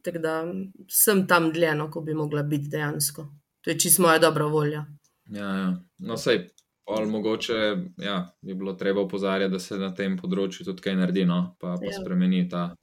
Tako 0.03 0.17
da 0.19 0.53
sem 0.89 1.27
tam 1.27 1.51
dlje, 1.53 1.75
no, 1.75 1.89
ko 1.91 2.01
bi 2.01 2.13
mogla 2.13 2.43
biti 2.43 2.69
dejansko. 2.69 3.27
To 3.61 3.69
je 3.69 3.79
čisto 3.79 4.01
moja 4.01 4.19
dobra 4.19 4.45
volja. 4.45 4.85
Ja, 5.29 5.49
ja. 5.57 5.69
No, 5.97 6.17
sej, 6.17 6.47
pol 6.85 7.05
mogoče 7.09 7.53
ja, 7.97 8.35
je 8.41 8.55
bilo 8.55 8.73
treba 8.73 9.01
opozarjati, 9.01 9.51
da 9.51 9.59
se 9.59 9.77
na 9.77 9.93
tem 9.95 10.17
področju 10.17 10.65
tudi 10.65 10.81
kaj 10.81 10.95
naredi, 10.95 11.25
no? 11.25 11.55
pa, 11.59 11.75
pa 11.75 11.85
Ja. 11.85 11.99
spremeni 12.01 12.49
ta 12.49 12.75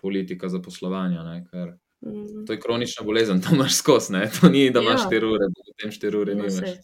politika 0.00 0.48
zaposlovanja. 0.48 1.22
Ne? 1.22 1.44
Ker 1.50 1.76
Mm, 2.06 2.44
to 2.46 2.52
je 2.52 2.60
kronična 2.60 3.02
bolezen, 3.04 3.40
to 3.42 3.48
imaš 3.54 3.74
skozi, 3.74 4.12
to 4.40 4.48
ni, 4.48 4.70
da 4.70 4.80
imaš 4.80 5.00
Ja. 5.00 5.08
4 5.10 5.24
ure, 5.26 5.46
potem 5.66 5.90
4 5.90 6.16
ure 6.16 6.34
No, 6.34 6.42
nimaš. 6.42 6.76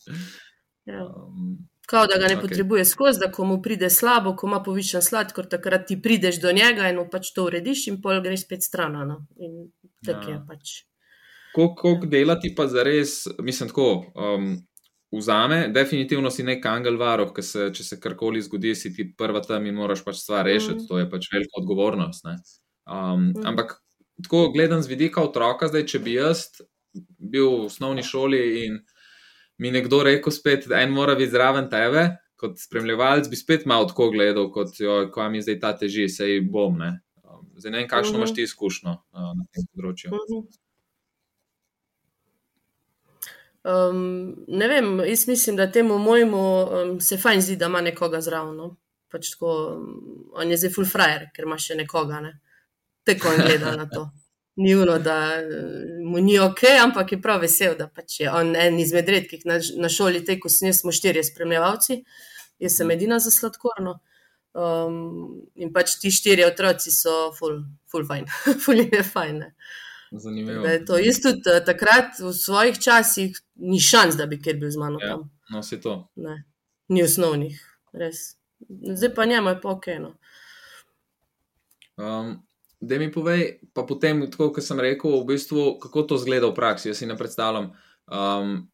Ja. 0.86 1.04
Um, 1.06 1.68
Kao 1.86 2.06
da 2.06 2.16
ga 2.18 2.28
ne 2.28 2.36
okay. 2.36 2.40
potrebuje 2.40 2.84
skozi, 2.84 3.20
da 3.20 3.30
ko 3.32 3.44
mu 3.44 3.62
pride 3.62 3.90
slabo, 3.90 4.36
ko 4.36 4.46
ima 4.46 4.62
povišen 4.62 5.02
sladkor, 5.02 5.46
takrat 5.46 5.86
ti 5.86 5.98
prideš 6.02 6.40
do 6.40 6.52
njega 6.52 6.88
in 6.88 6.96
mu 6.96 7.08
pač 7.10 7.32
to 7.32 7.44
urediš, 7.44 7.86
in 7.88 8.00
pol 8.02 8.20
greš 8.24 8.46
spet 8.46 8.62
stran. 8.62 8.92
No? 9.08 9.26
In 9.36 9.70
tako 10.04 10.30
Ja. 10.30 10.34
je 10.34 10.40
pač. 10.48 10.70
Koliko 11.54 12.06
dela 12.06 12.38
ti 12.40 12.54
pa 12.56 12.66
zares, 12.66 13.10
mislim, 13.38 13.68
tako 13.68 14.06
um, 14.14 14.56
vzame, 15.12 15.68
definitivno 15.68 16.30
si 16.30 16.42
nek 16.42 16.66
angel 16.66 16.96
varoh, 16.96 17.30
ker 17.32 17.44
se, 17.44 17.68
če 17.74 17.84
se 17.84 18.00
karkoli 18.00 18.42
zgodi, 18.42 18.74
si 18.74 18.94
ti 18.94 19.14
prva 19.16 19.40
tam 19.40 19.66
in 19.66 19.74
moraš 19.74 20.02
pač 20.04 20.16
stvar 20.16 20.44
rešiti, 20.46 20.74
Mhm. 20.74 20.86
to 20.88 20.98
je 20.98 21.10
pač 21.10 21.28
velika 21.32 21.60
odgovornost. 21.60 22.24
ne. 22.24 22.36
Um, 22.86 23.28
Mhm. 23.28 23.46
ampak 23.46 23.76
tako 24.22 24.50
gledam 24.52 24.82
z 24.82 24.88
vidika 24.88 25.22
otroka, 25.22 25.68
zdaj, 25.68 25.86
če 25.86 25.98
bi 25.98 26.12
jaz 26.12 26.48
bil 27.18 27.48
v 27.50 27.64
osnovni 27.66 28.02
šoli 28.02 28.66
in 28.66 28.80
mi 29.58 29.70
nekdo 29.70 30.02
rekel 30.02 30.32
spet, 30.32 30.66
da 30.68 30.80
en 30.82 30.90
mora 30.92 31.14
biti 31.14 31.30
zraven 31.30 31.70
tebe. 31.70 32.08
Kot 32.36 32.58
spremljevalec 32.58 33.28
bi 33.30 33.36
spet 33.36 33.64
malo 33.66 33.86
tako 33.88 34.10
gledal, 34.10 34.50
kot 34.52 34.74
jo, 34.80 35.10
ko 35.14 35.28
mi 35.30 35.40
zdaj 35.42 35.60
ta 35.60 35.70
teži, 35.78 36.08
sej 36.08 36.40
bom. 36.42 36.76
Ne? 36.78 37.00
Um, 37.24 37.46
Zdaj 37.56 37.70
ne 37.72 37.78
vem, 37.78 37.88
kakšno 37.88 38.12
Mhm. 38.12 38.20
imaš 38.20 38.34
ti 38.34 38.42
izkušnjo 38.42 38.90
uh, 38.90 39.30
na 39.38 39.44
tem 39.54 39.64
področju. 39.72 40.10
Mhm. 40.10 40.42
Um, 43.64 44.44
ne 44.48 44.68
vem, 44.68 45.00
jaz 45.08 45.28
mislim, 45.28 45.56
da 45.56 45.70
temu 45.72 45.98
mojemu 45.98 46.40
um, 46.64 47.00
se 47.00 47.16
fajn 47.16 47.40
zdi, 47.40 47.56
da 47.56 47.66
ima 47.66 47.80
nekoga 47.80 48.20
zraven. 48.20 48.56
No? 48.56 48.76
Pač 49.08 49.30
tako, 49.30 49.52
um, 49.78 50.32
on 50.34 50.50
je 50.50 50.56
zdaj 50.60 50.72
full 50.74 50.86
frajer, 50.90 51.30
ker 51.34 51.46
ima 51.48 51.56
še 51.58 51.78
nekoga. 51.78 52.20
Ne? 52.20 52.34
Tako 53.08 53.28
on 53.28 53.40
gleda 53.46 53.76
na 53.76 53.88
to. 53.88 54.08
Ni 54.56 54.74
uno, 54.78 54.98
da 55.02 55.34
eh, 55.42 55.98
mu 56.04 56.20
ni 56.22 56.38
ok, 56.38 56.62
ampak 56.82 57.12
je 57.12 57.20
prav 57.22 57.40
vesel, 57.42 57.74
da 57.78 57.88
pač 57.90 58.20
je 58.20 58.30
on 58.30 58.54
en 58.56 58.78
izmed 58.78 59.08
redkih 59.08 59.42
na, 59.46 59.58
na 59.82 59.88
šoli, 59.90 60.22
te, 60.24 60.38
ko 60.40 60.48
jaz, 60.52 60.80
smo 60.80 60.92
štirje 60.94 61.24
spremljevalci, 61.26 62.04
jaz 62.62 62.76
sem 62.78 62.90
edina 62.94 63.18
za 63.18 63.34
sladkorno. 63.34 63.98
Um, 64.54 65.48
in 65.58 65.72
pač 65.74 65.96
ti 65.98 66.12
štirje 66.14 66.46
otroci 66.46 66.92
so 66.94 67.32
full, 67.34 67.64
full 67.90 68.06
fajn, 68.06 68.28
full 68.62 68.78
je 68.84 69.02
fajn. 69.02 69.40
Ne? 69.42 69.50
Zanimivo. 70.22 70.62
Jaz 71.02 71.18
tudi 71.22 71.50
eh, 71.50 71.64
takrat 71.66 72.20
v 72.22 72.30
svojih 72.32 72.78
časih 72.78 73.34
ni 73.66 73.80
šans, 73.82 74.14
da 74.14 74.26
bi 74.30 74.38
kjer 74.38 74.60
bil 74.62 74.70
z 74.70 74.78
mano 74.78 75.02
Ja. 75.02 75.08
tam. 75.16 75.30
No, 75.50 75.62
se 75.62 75.80
to. 75.80 76.08
Ne. 76.16 76.44
Ni 76.88 77.02
osnovnih, 77.02 77.58
res. 77.92 78.36
Zdaj 78.70 79.14
pa 79.14 79.24
njemu 79.24 79.48
je 79.48 79.60
pa 79.60 79.70
ok. 79.70 79.86
No. 80.00 80.14
Um, 81.96 82.43
da 82.86 82.98
mi 82.98 83.10
povej, 83.12 83.42
pa 83.72 83.82
potem, 83.82 84.22
tako 84.30 84.52
kot 84.52 84.64
sem 84.64 84.80
rekel, 84.80 85.20
v 85.20 85.26
bistvu, 85.26 85.78
kako 85.78 86.02
to 86.02 86.18
zgleda 86.18 86.46
v 86.46 86.54
praksi. 86.54 86.88
Jaz 86.88 86.98
si 86.98 87.06
ne 87.06 87.16
predstavljam. 87.16 87.72
Um, 88.06 88.68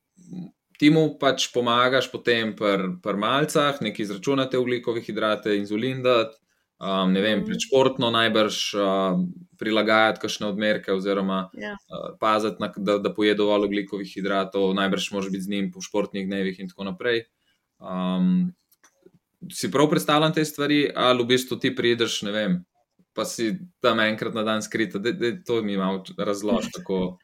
ti 0.79 0.91
mu 0.91 1.19
pač 1.21 1.51
pomagaš 1.53 2.09
potem 2.09 2.55
pri 2.57 2.97
pr 3.03 3.17
malcah, 3.17 3.81
nekaj 3.81 4.03
izračunate 4.03 4.59
ugljikove 4.59 5.01
hidrate, 5.01 5.57
inzulin 5.57 6.03
dati. 6.03 6.37
Um, 6.81 7.13
ne 7.13 7.21
vem, 7.21 7.39
Mhm. 7.41 7.47
predšportno 7.47 8.09
najbrž 8.11 8.59
uh, 8.75 9.19
prilagajati 9.61 10.21
kakšne 10.21 10.47
odmerke, 10.49 10.93
oziroma 10.93 11.51
Ja. 11.53 11.75
uh, 11.75 12.17
paziti, 12.19 12.57
na, 12.61 12.73
da, 12.77 12.99
da 12.99 13.13
poje 13.15 13.35
dovolj 13.35 13.67
ugljikovih 13.67 14.09
hidratov, 14.09 14.73
najbrž 14.75 15.11
moraš 15.13 15.29
biti 15.31 15.43
z 15.43 15.49
njim 15.49 15.71
po 15.71 15.81
športnih 15.81 16.25
dnevih 16.27 16.61
in 16.61 16.69
tako 16.69 16.85
naprej. 16.85 17.27
Um, 17.79 18.55
si 19.53 19.71
prav 19.71 19.91
predstavljam 19.91 20.33
te 20.33 20.45
stvari, 20.45 20.91
ali 20.95 21.23
v 21.23 21.27
bistvu 21.27 21.59
ti 21.59 21.75
prideš, 21.77 22.23
ne 22.23 22.33
vem, 22.33 22.65
pa 23.15 23.25
si 23.25 23.53
tam 23.81 24.01
enkrat 24.01 24.35
na 24.35 24.43
dan 24.43 24.63
skrita, 24.63 24.99
da, 24.99 25.13
da 25.13 25.33
to 25.47 25.63
mi 25.63 25.77
malo 25.77 26.05
razloži 26.19 26.71
tako 26.77 27.19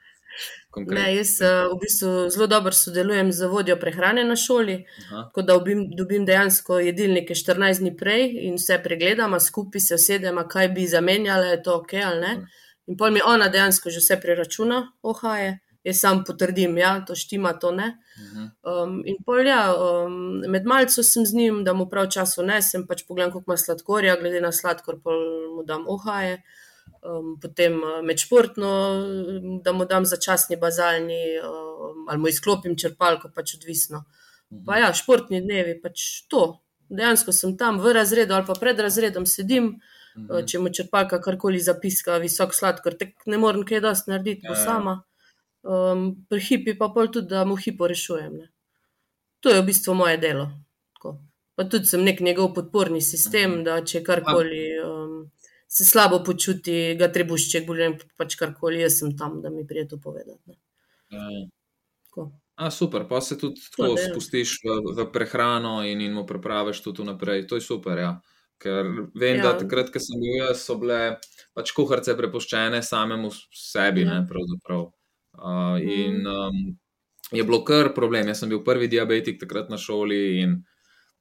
konkretno. 0.71 1.05
Ne, 1.05 1.17
jaz 1.17 1.41
eh, 1.41 1.67
v 1.73 1.79
bistvu 1.81 2.31
zelo 2.31 2.47
dobro 2.47 2.73
sodelujem 2.73 3.33
z 3.33 3.49
vodjo 3.51 3.77
prehrane 3.81 4.25
na 4.25 4.37
šoli, 4.37 4.85
Aha, 5.07 5.23
tako 5.29 5.43
da 5.43 5.53
dobim, 5.53 5.87
dobim 5.97 6.27
dejansko 6.27 6.79
jedilnike 6.79 7.35
14 7.35 7.81
dni 7.81 7.97
prej 7.97 8.27
in 8.49 8.59
vse 8.61 8.81
pregledamo, 8.85 9.41
skupaj 9.41 9.81
se 9.81 9.95
usedemo, 9.95 10.45
kaj 10.49 10.69
bi 10.69 10.87
zamenjali, 10.87 11.49
je 11.55 11.63
to 11.63 11.79
ok 11.81 11.95
ali 12.05 12.21
ne. 12.21 12.35
In 12.87 12.97
pol 12.97 13.11
mi 13.11 13.21
ona 13.25 13.49
dejansko 13.49 13.91
že 13.91 14.03
vse 14.03 14.21
preračuna, 14.23 14.83
ohaje, 15.03 15.59
jaz 15.87 16.01
sam 16.03 16.23
potrdim, 16.27 16.79
ja, 16.79 17.01
to 17.07 17.15
štima, 17.15 17.53
to 17.59 17.73
ne. 17.73 17.95
mhm, 18.19 18.47
Um, 18.67 19.03
in 19.07 19.17
pol, 19.25 19.47
ja, 19.47 19.71
um, 19.75 20.41
med 20.51 20.65
malcem 20.67 21.05
sem 21.05 21.27
z 21.27 21.35
njim, 21.35 21.65
da 21.65 21.73
mu 21.73 21.87
prav 21.91 22.09
čas 22.11 22.37
vnesem, 22.39 22.87
pač 22.87 23.05
pogledam, 23.09 23.33
koliko 23.33 23.53
ima 23.53 23.57
sladkorja, 23.57 24.17
glede 24.21 24.41
na 24.41 24.53
sladkor, 24.53 24.99
pol 25.03 25.21
mu 25.57 25.65
dam 25.65 25.85
ohaje. 25.89 26.43
Um, 27.03 27.35
potem 27.39 27.75
uh, 27.79 27.99
med 28.03 28.19
športno, 28.19 28.71
um, 28.95 29.57
da 29.63 29.73
mu 29.73 29.85
dam 29.85 30.05
začasni 30.05 30.57
bazalni, 30.57 31.39
um, 31.41 32.07
ali 32.09 32.19
mu 32.19 32.29
izklopim 32.29 32.77
črpalko, 32.77 33.31
pač 33.35 33.57
odvisno. 33.57 34.05
mhm. 34.51 34.65
Pa 34.65 34.77
ja, 34.79 34.93
športni 34.93 35.41
dnevi, 35.41 35.81
pač 35.83 36.23
to. 36.29 36.61
Dejansko 36.89 37.33
sem 37.33 37.57
tam 37.59 37.81
v 37.81 37.93
razredu 37.93 38.35
ali 38.35 38.47
pa 38.47 38.55
pred 38.55 38.79
razredom 38.79 39.27
sedim, 39.27 39.81
Mhm. 40.17 40.31
uh, 40.31 40.43
če 40.43 40.59
mu 40.59 40.71
črpalka 40.71 41.19
karkoli 41.21 41.59
zapiska, 41.61 42.19
visok 42.19 42.55
sladkor, 42.55 42.95
tek 42.95 43.27
ne 43.27 43.37
morem 43.39 43.65
kaj 43.65 43.81
dosti 43.81 44.11
narediti, 44.11 44.45
Ja, 44.45 44.51
bo 44.51 44.55
ja. 44.55 44.65
sama. 44.65 44.95
Um, 45.63 46.03
pri 46.29 46.41
hipi 46.41 46.75
pa 46.75 46.89
pol 46.89 47.09
tudi, 47.09 47.29
da 47.29 47.45
mu 47.45 47.57
hipo 47.57 47.87
rešujem. 47.87 48.33
Ne. 48.35 48.47
To 49.41 49.51
je 49.51 49.61
v 49.61 49.67
bistvu 49.67 49.95
moje 49.95 50.17
delo. 50.19 50.47
Tako. 50.95 51.17
Pa 51.55 51.65
tudi 51.65 51.87
sem 51.87 52.03
nek 52.03 52.21
njegov 52.21 52.55
podporni 52.55 53.01
sistem, 53.03 53.51
Mhm. 53.51 53.65
da 53.65 53.81
če 53.83 54.03
karkoli 54.03 54.63
um, 54.81 55.31
se 55.69 55.85
slabo 55.85 56.23
počuti, 56.25 56.95
ga 56.99 57.09
trebušček, 57.13 57.67
bolj 57.67 57.99
pač 58.17 58.37
karkoli, 58.39 58.81
jaz 58.85 59.01
sem 59.01 59.17
tam, 59.19 59.41
da 59.43 59.51
mi 59.51 59.67
prije 59.67 59.89
to 59.89 59.99
povedati. 59.99 60.57
Ja, 61.11 61.27
ja. 61.31 61.47
A, 62.57 62.71
super, 62.71 63.05
pa 63.09 63.21
se 63.21 63.37
tudi 63.39 63.61
To 63.77 63.83
tako 63.85 63.99
je. 63.99 64.05
spustiš 64.09 64.55
v, 64.65 64.95
v 64.97 65.05
prehrano 65.13 65.83
in, 65.85 66.01
in 66.01 66.13
mu 66.17 66.25
prepraviš 66.27 66.81
tudi 66.83 67.05
naprej. 67.05 67.47
To 67.47 67.55
je 67.55 67.61
super. 67.61 67.99
Ja. 67.99 68.21
Ker 68.59 68.87
vem, 69.13 69.37
ja. 69.37 69.43
da 69.43 69.51
Ja. 69.53 69.59
takrat, 69.61 69.91
ko 69.93 70.01
sem 70.01 70.17
bil 70.17 70.39
jaz, 70.41 70.63
so 70.65 70.79
bile 70.81 71.19
pač 71.53 71.75
kuharice 71.77 72.17
prepuščene 72.17 72.81
samemu 72.83 73.29
sebi. 73.53 74.07
Ja. 74.07 74.15
Ne, 74.15 74.27
pravzaprav. 74.29 74.87
uh, 75.37 75.77
in 75.85 76.25
um, 76.27 76.63
je 77.33 77.45
bilo 77.45 77.61
kar 77.65 77.93
problem. 77.95 78.29
Jaz 78.33 78.41
sem 78.41 78.49
bil 78.49 78.65
prvi 78.65 78.89
diabetik 78.89 79.37
takrat 79.41 79.69
na 79.69 79.77
šoli 79.77 80.41
in 80.41 80.57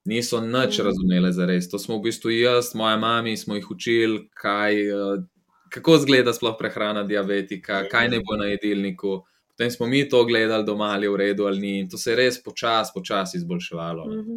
niso 0.06 0.42
nič 0.42 0.78
Mhm. 0.78 0.86
razumeli 0.86 1.34
za 1.34 1.46
res. 1.46 1.70
To 1.70 1.80
smo 1.80 1.98
v 1.98 2.02
bistvu 2.04 2.30
jaz, 2.32 2.76
moja 2.76 2.98
mama, 2.98 3.38
smo 3.38 3.56
jih 3.56 3.72
učili, 3.72 4.30
kaj, 4.34 4.92
uh, 4.92 5.24
kako 5.70 5.96
izgleda 5.96 6.34
sploh 6.34 6.56
prehrana 6.60 7.04
diabetika, 7.04 7.84
kaj 7.90 8.10
ne 8.10 8.20
bo 8.20 8.38
na 8.38 8.46
jedilniku. 8.46 9.24
Potem 9.48 9.72
smo 9.72 9.88
mi 9.88 10.10
to 10.10 10.26
gledali 10.26 10.66
doma, 10.66 10.86
ali 10.86 11.06
je 11.06 11.10
v 11.10 11.16
redu 11.16 11.46
ali 11.46 11.60
ni. 11.60 11.80
In 11.80 11.90
to 11.90 11.98
se 11.98 12.12
je 12.12 12.16
res 12.16 12.44
počasi, 12.44 12.92
počasi 12.94 13.38
izboljševalo. 13.38 14.06
Mhm. 14.06 14.32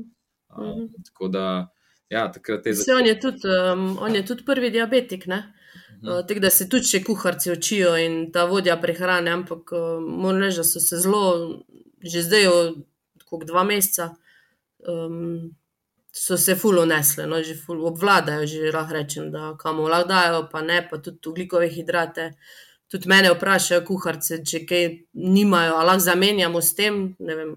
Um, 0.59 0.67
Mhm. 0.67 0.87
tako 1.05 1.29
da, 1.29 1.69
ja, 2.11 2.33
takrat 2.33 2.67
je 2.67 2.75
Se 2.75 2.95
on 2.95 3.07
je 3.07 3.21
tudi, 3.21 3.41
um, 3.73 3.99
on 4.01 4.15
je 4.15 4.27
tudi 4.27 4.45
prvi 4.45 4.71
diabetik, 4.71 5.27
ne? 5.27 5.53
Mhm. 5.99 6.09
Uh, 6.09 6.27
tako 6.27 6.41
da 6.41 6.51
se 6.51 6.69
tudi 6.69 6.85
še 6.85 7.05
kuharci 7.05 7.51
učijo 7.53 7.97
in 7.97 8.33
ta 8.33 8.45
vodja 8.45 8.77
prehrane, 8.77 9.31
ampak 9.31 9.73
uh, 9.73 9.79
moram 10.01 10.41
reči, 10.41 10.57
da 10.57 10.65
so 10.65 10.81
se 10.81 10.97
zelo, 10.97 11.61
že 12.03 12.23
zdaj, 12.23 12.45
kot 13.25 13.45
dva 13.45 13.65
meseca, 13.65 14.15
um, 14.89 15.51
so 16.19 16.37
se 16.37 16.55
fulo 16.55 16.85
nesle, 16.85 17.27
no, 17.27 17.39
že 17.43 17.55
ful 17.57 17.85
obvladajo, 17.87 18.47
že 18.47 18.73
lahko 18.75 18.95
rečem, 18.95 19.31
da 19.31 19.53
kam 19.59 19.79
lahko 19.81 20.09
dajo, 20.09 20.49
pa 20.53 20.63
ne, 20.63 20.81
pa 20.91 20.99
tudi 20.99 21.29
ugljikove 21.29 21.69
hidrate. 21.71 22.33
Tudi 22.89 23.09
mene 23.09 23.31
vprašajo 23.35 23.85
kuharce, 23.85 24.41
če 24.45 24.63
kaj 24.67 24.85
nimajo, 25.15 25.75
ali 25.77 25.87
lahko 25.87 26.01
zamenjamo 26.01 26.61
s 26.61 26.75
tem, 26.75 27.01
ne 27.21 27.35
vem, 27.35 27.51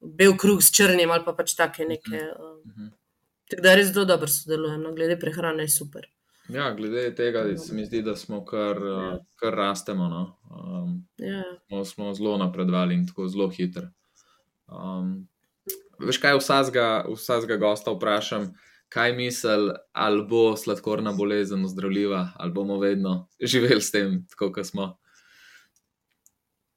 bel 0.00 0.36
kruh 0.36 0.60
s 0.62 0.70
črnim 0.72 1.10
ali 1.10 1.24
pa 1.24 1.32
pač 1.32 1.54
take 1.54 1.84
neke. 1.84 2.22
Mhm. 2.66 2.88
tako 3.50 3.62
da 3.62 3.74
res 3.74 3.86
zelo 3.88 4.04
dobro 4.04 4.28
sodelujem, 4.28 4.82
no, 4.82 4.90
glede 4.92 5.16
prehrane 5.16 5.62
je 5.62 5.68
super. 5.72 6.04
Ja, 6.48 6.70
glede 6.72 7.14
tega 7.14 7.42
se 7.56 7.74
mi 7.74 7.84
zdi, 7.84 8.02
da 8.02 8.16
smo 8.16 8.42
kar, 8.44 8.76
Ja. 8.76 8.98
uh, 9.08 9.20
kar 9.36 9.54
rastemo. 9.54 10.08
No? 10.08 10.22
Um, 10.50 11.08
Ja. 11.18 11.42
smo, 11.68 11.84
smo 11.84 12.14
zelo 12.14 12.36
napredovali 12.36 12.94
in 12.94 13.06
tako 13.06 13.28
zelo 13.28 13.48
hitro. 13.48 13.88
Um, 14.66 15.28
veš 16.00 16.18
kaj, 16.22 16.38
vsakega, 16.38 17.04
vsakega 17.14 17.56
gosta 17.56 17.92
vprašam, 17.94 18.52
kaj 18.88 19.12
misli, 19.12 19.74
ali 19.92 20.24
bo 20.28 20.56
sladkorna 20.56 21.12
bolezen 21.12 21.64
ozdravljiva, 21.64 22.28
ali 22.36 22.52
bomo 22.52 22.78
vedno 22.78 23.28
živeli 23.40 23.82
s 23.82 23.90
tem, 23.90 24.26
tako 24.30 24.52
kot 24.52 24.66
smo. 24.66 24.96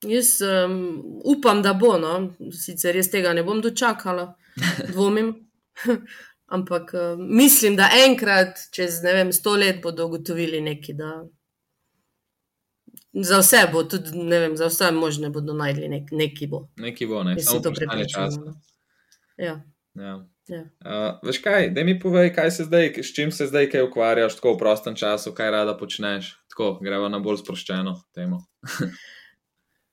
Jaz 0.07 0.41
um, 0.41 1.03
upam, 1.25 1.61
da 1.61 1.73
bo, 1.73 1.97
no. 1.97 2.33
sicer 2.51 2.95
jaz 2.95 3.11
tega 3.11 3.33
ne 3.33 3.43
bom 3.43 3.61
dočakala, 3.61 4.33
dvomim. 4.93 5.35
Ampak 6.51 6.93
uh, 6.93 7.19
mislim, 7.19 7.75
da 7.75 7.87
enkrat, 8.07 8.57
čez 8.75 9.03
ne 9.03 9.13
vem, 9.13 9.31
sto 9.31 9.55
let 9.55 9.79
bodo 9.83 10.05
ugotovili 10.05 10.61
neki, 10.61 10.93
da 10.93 11.21
za 13.13 13.39
vse 13.39 13.61
bo, 13.71 13.83
tudi 13.83 14.17
ne 14.17 14.39
vem, 14.39 14.57
za 14.57 14.67
vse 14.67 14.91
možne 14.91 15.29
bodo 15.29 15.53
najdli 15.53 15.87
nek, 15.87 16.11
neki 16.11 16.47
bo. 16.47 16.65
Neki 16.77 17.07
bo, 17.07 17.23
ne, 17.23 17.37
samo 17.39 17.59
vprašanje 17.59 18.09
časa. 18.09 18.53
Ja. 19.41 19.55
Ja. 19.97 20.19
Ja. 20.51 20.61
Uh, 20.83 21.19
veš 21.27 21.39
kaj, 21.43 21.69
da 21.75 21.83
mi 21.87 21.99
povej, 21.99 22.33
kaj 22.35 22.51
se 22.51 22.63
zdaj, 22.67 22.93
s 23.03 23.13
čim 23.15 23.31
se 23.31 23.47
zdaj 23.47 23.69
kaj 23.71 23.85
ukvarjaš, 23.87 24.35
tako 24.35 24.55
v 24.55 24.59
prostem 24.59 24.95
času, 24.99 25.31
kaj 25.37 25.51
rada 25.51 25.77
počneš. 25.77 26.33
Tako, 26.51 26.73
greva 26.83 27.09
na 27.09 27.21
bolj 27.23 27.39
sproščeno 27.43 27.95
temo. 28.15 28.45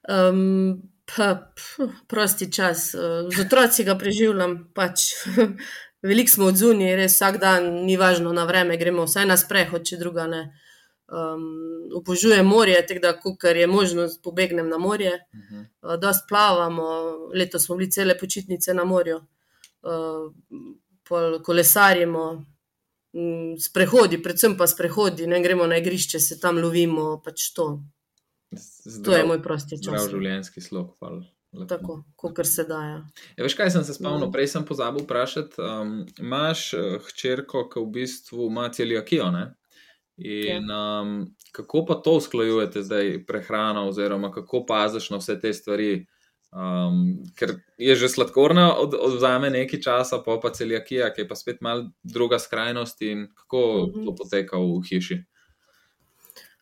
Um, 0.09 0.89
pa, 1.05 1.35
pf, 1.57 1.91
prosti 2.09 2.47
čas, 2.53 2.95
uh, 2.97 3.27
z 3.29 3.43
otroci 3.45 3.85
ga 3.85 3.93
preživljam. 3.99 4.55
Pač. 4.75 5.11
Veliko 6.09 6.31
smo 6.31 6.47
odzuni, 6.49 6.95
res 6.97 7.19
vsak 7.19 7.37
dan, 7.43 7.67
ni 7.85 7.99
važno 8.01 8.33
na 8.33 8.47
vreme, 8.49 8.79
gremo 8.81 9.05
vsaj 9.05 9.27
na 9.29 9.37
sprehod, 9.37 9.85
če 9.85 9.99
druga 10.01 10.25
ne. 10.31 10.43
Um, 11.09 11.43
obožujem 11.99 12.47
morje, 12.47 12.79
tako 12.87 13.03
da, 13.05 13.13
kar 13.41 13.57
je 13.57 13.67
možno, 13.67 14.07
pobegnem 14.25 14.69
na 14.69 14.79
morje. 14.79 15.13
Uh 15.13 15.41
-huh. 15.41 15.67
Uh, 15.83 16.01
dost 16.01 16.25
plavamo, 16.29 16.87
letos 17.35 17.67
smo 17.67 17.77
bili 17.77 17.91
cele 17.91 18.19
počitnice 18.19 18.75
na 18.75 18.85
morju, 18.85 19.21
pol 21.09 21.39
kolesarimo, 21.43 22.45
mm, 23.17 23.57
sprehodi, 23.61 24.23
predvsem 24.23 24.57
pa 24.59 24.67
sprehodi, 24.67 25.27
ne 25.27 25.41
gremo 25.43 25.67
na 25.67 25.79
igrišče, 25.79 26.21
se 26.21 26.41
tam 26.41 26.59
lovimo, 26.59 27.21
pač 27.25 27.53
to. 27.57 27.83
To 29.05 29.13
je 29.13 29.25
moj 29.29 29.43
prosti 29.43 29.77
zdrav 29.77 29.99
čas. 29.99 30.11
življenjski 30.11 30.61
slog. 30.61 30.95
hvala. 30.99 31.25
Lepo. 31.53 31.67
Tako, 31.69 32.05
kot 32.17 32.47
se 32.47 32.65
da. 32.69 32.79
Ja. 32.85 32.97
Ja, 33.37 33.45
veš 33.45 33.55
kaj, 33.57 33.71
sem 33.71 33.85
se 33.85 33.95
spomnil, 33.95 34.29
Mm. 34.29 34.33
prej 34.33 34.47
sem 34.53 34.65
pozabil 34.65 35.03
vprašati. 35.05 35.57
Um, 35.61 36.07
imaš 36.19 36.75
uh, 36.75 36.99
hčerko, 37.09 37.69
ki 37.73 37.81
v 37.81 37.87
bistvu 37.93 38.51
ima 38.51 38.69
celiakijo. 38.69 39.31
Ne? 39.33 39.55
In 40.19 40.69
um, 40.71 41.35
kako 41.53 41.87
pa 41.87 41.95
to 41.95 42.17
usklajujete 42.21 42.83
zdaj, 42.83 43.25
prehrano, 43.27 43.87
oziroma 43.89 44.33
kako 44.33 44.67
paziš 44.67 45.11
na 45.11 45.17
vse 45.23 45.39
te 45.41 45.53
stvari? 45.53 46.07
Um, 46.53 47.29
ker 47.37 47.61
je 47.77 47.93
že 47.95 48.09
sladkorna, 48.09 48.73
od, 48.81 48.95
odzame 48.97 49.51
nekaj 49.51 49.81
časa, 49.81 50.19
pa 50.25 50.39
pa 50.41 50.49
celiakija, 50.51 51.13
ki 51.13 51.21
je 51.21 51.29
pa 51.29 51.37
spet 51.37 51.61
mal 51.61 51.83
druga 52.03 52.39
skrajnost. 52.39 53.03
In 53.03 53.29
kako 53.35 53.91
Mhm. 53.93 54.05
to 54.05 54.15
poteka 54.17 54.57
v 54.57 54.81
hiši? 54.89 55.19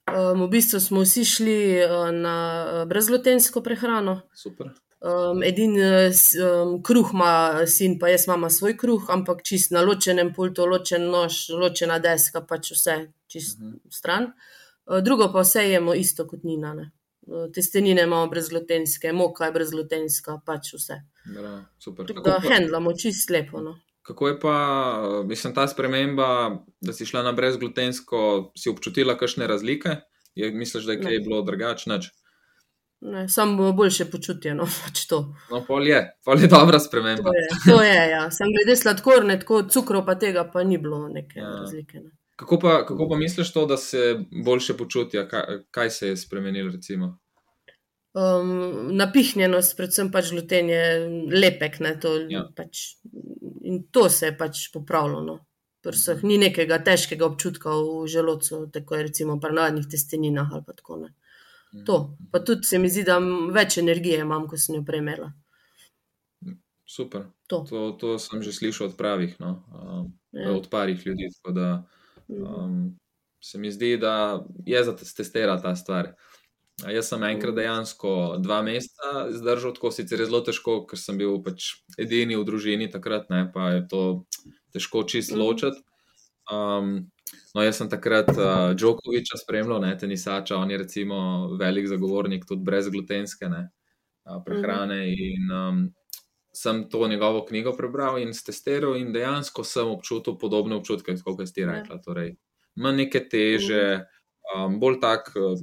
Um, 0.07 0.43
v 0.47 0.49
bistvu 0.51 0.80
smo 0.80 1.01
vsi 1.03 1.24
šli 1.24 1.59
uh, 1.82 2.11
na 2.11 2.34
uh, 2.64 2.89
brezglutensko 2.89 3.62
prehrano. 3.62 4.20
Super. 4.34 4.70
Um, 5.03 5.43
edin 5.43 5.74
uh, 5.78 6.11
um, 6.43 6.82
kruh 6.82 7.11
ima 7.12 7.66
sin, 7.66 7.99
pa 7.99 8.09
jaz 8.09 8.26
imam 8.26 8.47
svoj 8.51 8.76
kruh, 8.78 9.03
ampak 9.11 9.43
čist 9.43 9.70
na 9.70 9.82
ločenem 9.82 10.30
pultu, 10.34 10.66
ločen 10.66 11.11
nož, 11.11 11.49
ločena 11.51 11.99
deska, 11.99 12.41
pač 12.43 12.70
vse 12.72 12.97
čist 13.28 13.59
Mhm. 13.61 13.80
stran. 13.91 14.32
Uh, 14.87 14.99
drugo 15.03 15.30
pa 15.32 15.43
vse 15.43 15.62
jemo 15.70 15.95
isto 15.95 16.26
kot 16.26 16.43
Nina. 16.45 16.74
Ne. 16.74 16.91
Testenine 17.55 18.03
imamo 18.03 18.27
brezglutenske, 18.31 19.12
moka 19.12 19.49
je 19.49 19.53
brezglutenska, 19.53 20.41
pač 20.47 20.74
vse. 20.74 21.01
Bra, 21.35 21.64
super. 21.83 22.07
Tako 22.07 22.22
da 22.22 22.41
handlamo 22.45 22.93
čist 22.95 23.31
lepo. 23.31 23.61
No. 23.61 23.74
Kako 24.07 24.29
je 24.29 24.41
pa, 24.41 24.57
mislim, 25.27 25.55
ta 25.55 25.68
sprememba, 25.68 26.29
da 26.81 26.93
si 26.93 27.07
šla 27.07 27.22
na 27.27 27.33
brezglutensko, 27.33 28.53
si 28.59 28.70
občutila 28.70 29.16
kakšne 29.18 29.47
razlike? 29.47 29.97
Je, 30.35 30.53
misliš, 30.53 30.85
da 30.85 30.93
je 30.93 31.03
kaj 31.03 31.18
bilo 31.24 31.43
drugače? 31.43 31.91
Ne, 33.01 33.29
samo 33.29 33.72
boljše 33.72 34.05
počutje, 34.11 34.55
no, 34.55 34.68
pač 34.85 35.07
to. 35.11 35.35
No, 35.51 35.64
pol 35.66 35.89
je, 35.89 35.99
pol 36.24 36.41
je 36.41 36.49
dobra 36.49 36.79
sprememba. 36.79 37.31
To 37.31 37.35
je, 37.35 37.49
to 37.66 37.83
je 37.83 37.99
ja. 38.11 38.31
Sem 38.31 38.55
glede 38.55 38.77
sladkorne, 38.77 39.41
tako 39.41 39.64
cukrov 39.70 40.07
pa 40.07 40.14
tega 40.14 40.47
pa 40.53 40.62
ni 40.64 40.79
bilo 40.79 41.09
neke 41.09 41.41
Ja. 41.41 41.45
ja. 41.45 41.57
razlike. 41.61 42.01
Ne. 42.01 42.11
Kako 42.37 42.59
pa, 42.59 42.87
kako 42.87 43.09
pa 43.09 43.16
misliš 43.16 43.53
to, 43.53 43.66
da 43.66 43.76
se 43.76 44.18
boljše 44.45 44.76
počutja? 44.76 45.28
Kaj, 45.28 45.62
kaj 45.70 45.91
se 45.91 46.09
je 46.09 46.16
spremenilo? 46.16 46.70
Recimo? 46.72 47.18
Um, 48.16 48.97
napihnjenost, 48.97 49.76
predvsem 49.76 50.09
pač 50.12 50.30
gluten 50.32 50.68
je 50.72 50.84
lepek, 51.32 51.80
ne, 51.80 51.99
to, 52.01 52.14
Ja. 52.16 52.26
ja. 52.28 52.45
pač, 52.57 52.97
in 53.62 53.82
to 53.93 54.09
se 54.09 54.26
je 54.26 54.37
pač 54.39 54.70
popravilo. 54.72 55.20
No. 55.20 55.39
Vseh 55.87 56.22
ni 56.26 56.34
nekega 56.39 56.80
težkega 56.82 57.22
občutka 57.26 57.70
v 57.70 58.07
želodcu, 58.11 58.64
tako 58.74 58.97
je 58.97 59.03
recimo 59.07 59.37
pri 59.41 59.55
navadnih 59.55 59.84
testeninah 59.87 60.49
ali 60.53 60.64
tako. 60.66 60.97
Ne. 60.97 61.12
To. 61.87 62.16
Pa 62.32 62.41
tudi 62.41 62.64
se 62.66 62.78
mi 62.78 62.89
zdi, 62.89 63.05
da 63.07 63.18
več 63.55 63.76
energije 63.78 64.18
imam, 64.24 64.49
ko 64.49 64.59
sem 64.59 64.74
jo 64.80 64.82
premela. 64.84 65.30
Super. 66.87 67.28
To. 67.47 67.64
To, 67.68 67.93
to 68.01 68.18
sem 68.18 68.43
že 68.43 68.53
slišal 68.53 68.89
od 68.91 68.97
pravih, 68.97 69.37
no? 69.41 69.62
um, 69.72 70.12
Ja. 70.32 70.51
od 70.53 70.66
parih 70.70 71.07
ljudi. 71.07 71.28
tako 71.39 71.53
Da. 71.53 71.68
Um, 72.29 72.99
se 73.41 73.59
mi 73.59 73.70
zdi, 73.70 73.97
da 73.97 74.45
je 74.66 74.85
za 74.85 74.97
testera 74.97 75.61
ta 75.62 75.77
stvar. 75.77 76.14
Jaz 76.93 77.09
sem 77.09 77.22
enkrat 77.22 77.55
Mhm. 77.55 77.57
dejansko 77.57 78.37
dva 78.39 78.62
meseca 78.62 79.33
zdržal, 79.33 79.72
tako 79.74 79.91
sicer 79.91 80.20
je 80.20 80.27
zelo 80.27 80.41
težko, 80.41 80.87
ker 80.87 80.99
sem 80.99 81.16
bil 81.18 81.43
pač 81.43 81.72
edini 81.99 82.37
v 82.37 82.45
družini 82.45 82.91
takrat, 82.93 83.31
ne, 83.31 83.51
pa 83.55 83.70
je 83.70 83.89
to 83.89 84.24
težko 84.74 85.03
čist 85.09 85.33
Mhm. 85.33 85.41
ločiti. 85.41 85.81
Um, 86.53 87.11
no, 87.55 87.62
jaz 87.62 87.77
sem 87.79 87.89
takrat 87.91 88.29
uh, 88.29 88.74
Djokoviča 88.77 89.37
spremljal, 89.43 89.81
ne, 89.81 89.97
tenisača, 89.99 90.57
on 90.57 90.70
je 90.70 90.79
recimo 90.79 91.49
velik 91.59 91.89
zagovornik 91.89 92.45
tudi 92.47 92.62
brezglutenske 92.62 93.49
ne, 93.49 93.70
uh, 94.31 94.43
prehrane. 94.45 95.09
In 95.11 95.51
um, 95.53 95.95
sem 96.57 96.86
to 96.88 97.04
njegovo 97.07 97.44
knjigo 97.44 97.74
prebral 97.76 98.16
in 98.18 98.32
testiral, 98.32 98.96
in 98.96 99.12
dejansko 99.12 99.64
sem 99.64 99.88
občutil 99.88 100.38
podobne 100.38 100.74
občutke, 100.74 101.12
kot 101.20 101.42
si 101.44 101.54
ti 101.54 101.61
Ja. 101.61 101.72
rekla. 101.72 101.98
Torej, 102.00 102.36
manj 102.76 102.96
neke 102.96 103.20
teže, 103.28 104.07
um, 104.57 104.80
bolj 104.80 105.00
tak. 105.00 105.32
Uh, 105.36 105.59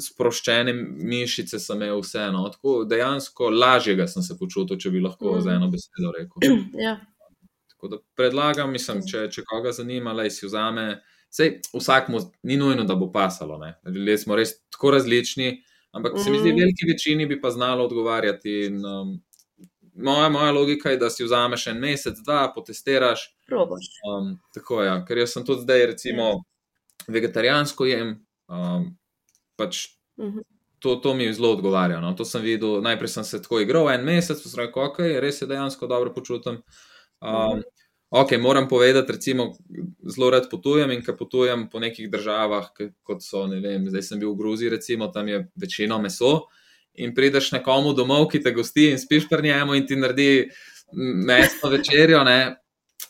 Sproščene 0.00 0.72
mišice 1.04 1.58
sem 1.60 1.76
imel 1.76 2.00
vseeno, 2.00 2.48
tako 2.48 2.84
dejansko 2.84 3.50
lažjega 3.52 4.06
sem 4.08 4.22
se 4.22 4.32
počutil, 4.34 4.78
če 4.78 4.90
bi 4.90 5.00
lahko 5.00 5.34
Mhm. 5.34 5.40
z 5.40 5.46
eno 5.48 5.68
besedo 5.68 6.12
rekel. 6.12 6.40
Ja, 6.74 6.94
Tako 7.68 7.88
da 7.88 7.96
predlagam, 8.16 8.72
mislim, 8.72 9.02
če, 9.02 9.28
če 9.28 9.42
koga 9.44 9.72
zanima, 9.72 10.14
da 10.14 10.24
si 10.30 10.46
vzame. 10.46 11.02
Sej, 11.30 11.60
vsakmu 11.74 12.18
ni 12.42 12.56
nujno, 12.56 12.84
da 12.84 12.94
bo 12.94 13.10
pasalo. 13.12 13.58
Ne? 13.58 13.74
Ljudje 13.86 14.18
smo 14.18 14.36
res 14.36 14.54
tako 14.70 14.90
različni, 14.90 15.60
ampak 15.92 16.12
se 16.16 16.30
mi 16.30 16.38
zdi, 16.38 16.48
Mhm. 16.48 16.58
veliki 16.58 16.86
večini 16.88 17.26
bi 17.26 17.36
pa 17.38 17.50
znalo 17.50 17.84
odgovarjati. 17.84 18.50
In, 18.64 18.80
um, 18.86 19.20
moja, 19.94 20.28
moja 20.28 20.52
logika 20.52 20.90
je, 20.90 20.96
da 20.96 21.10
si 21.10 21.24
vzameš 21.24 21.66
en 21.66 21.78
mesec, 21.80 22.18
dva, 22.24 22.52
potestiraš. 22.54 23.36
probaš. 23.46 23.86
Um, 24.08 24.38
tako 24.54 24.82
je, 24.82 24.86
ja. 24.86 25.04
ker 25.04 25.18
jaz 25.18 25.32
sem 25.32 25.44
tudi 25.44 25.62
zdaj, 25.62 25.86
recimo, 25.86 26.44
vegetarijansko 27.08 27.86
jem. 27.86 28.16
Um, 28.48 28.96
pač 29.56 29.86
Mhm. 30.16 30.38
to, 30.78 30.96
to 30.96 31.14
mi 31.14 31.32
zelo 31.32 31.52
odgovarja. 31.52 32.00
No. 32.00 32.12
To 32.12 32.24
sem 32.24 32.42
videl, 32.42 32.82
najprej 32.82 33.08
sem 33.08 33.24
se 33.24 33.42
tako 33.42 33.60
igral 33.60 33.90
en 33.90 34.04
mesec, 34.04 34.42
pa 34.42 34.48
sem 34.48 34.60
rekel, 34.60 34.82
ok, 34.82 34.98
res 35.20 35.38
se 35.38 35.46
dejansko 35.46 35.86
dobro 35.86 36.12
počutim. 36.14 36.60
Um, 37.20 37.62
ok, 38.10 38.36
moram 38.38 38.68
povedati, 38.68 39.12
recimo, 39.12 39.52
zelo 40.06 40.30
rad 40.30 40.50
potujem 40.50 40.90
in 40.90 41.02
ko 41.02 41.16
potujem 41.16 41.68
po 41.70 41.80
nekih 41.80 42.10
državah, 42.10 42.68
kot 43.02 43.22
so, 43.24 43.46
ne 43.46 43.60
vem, 43.60 43.88
zdaj 43.90 44.02
sem 44.02 44.20
bil 44.20 44.34
v 44.34 44.38
Gruziji, 44.38 44.70
recimo, 44.70 45.08
tam 45.08 45.28
je 45.28 45.48
večino 45.56 45.98
meso. 45.98 46.46
In 46.94 47.14
prideš 47.14 47.52
nekomu 47.52 47.92
domov, 47.92 48.28
ki 48.28 48.40
te 48.40 48.52
gosti 48.52 48.90
in 48.90 48.98
spiš 48.98 49.28
pri 49.28 49.42
njemu 49.42 49.74
in 49.74 49.86
ti 49.86 49.96
naredi 49.96 50.48
mesto 50.92 51.68
večerjo. 51.68 52.24
Ne? 52.24 52.56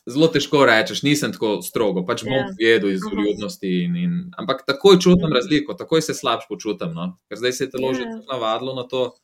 Zelo 0.07 0.29
težko 0.29 0.65
rečeš, 0.65 1.03
nisem 1.03 1.33
tako 1.33 1.63
strogo, 1.63 2.05
pač 2.05 2.25
bom 2.25 2.33
Ja. 2.33 2.47
jedel 2.61 2.91
iz 2.91 3.01
vljudnosti. 3.05 3.85
In, 3.85 3.97
in, 3.97 4.31
ampak 4.37 4.65
takoj 4.67 4.99
čutim 4.99 5.27
Mhm. 5.27 5.33
razliko, 5.35 5.75
takoj 5.75 6.03
se 6.03 6.15
slabš 6.15 6.45
počutim. 6.49 6.93
No? 6.93 7.19
Ker 7.29 7.39
zdaj 7.39 7.53
se 7.53 7.65
je 7.65 7.71
telo 7.71 7.95
že 7.95 8.01
Ja. 8.01 8.13
tako 8.13 8.33
navadilo 8.33 8.75
na 8.75 8.83
to, 8.83 9.15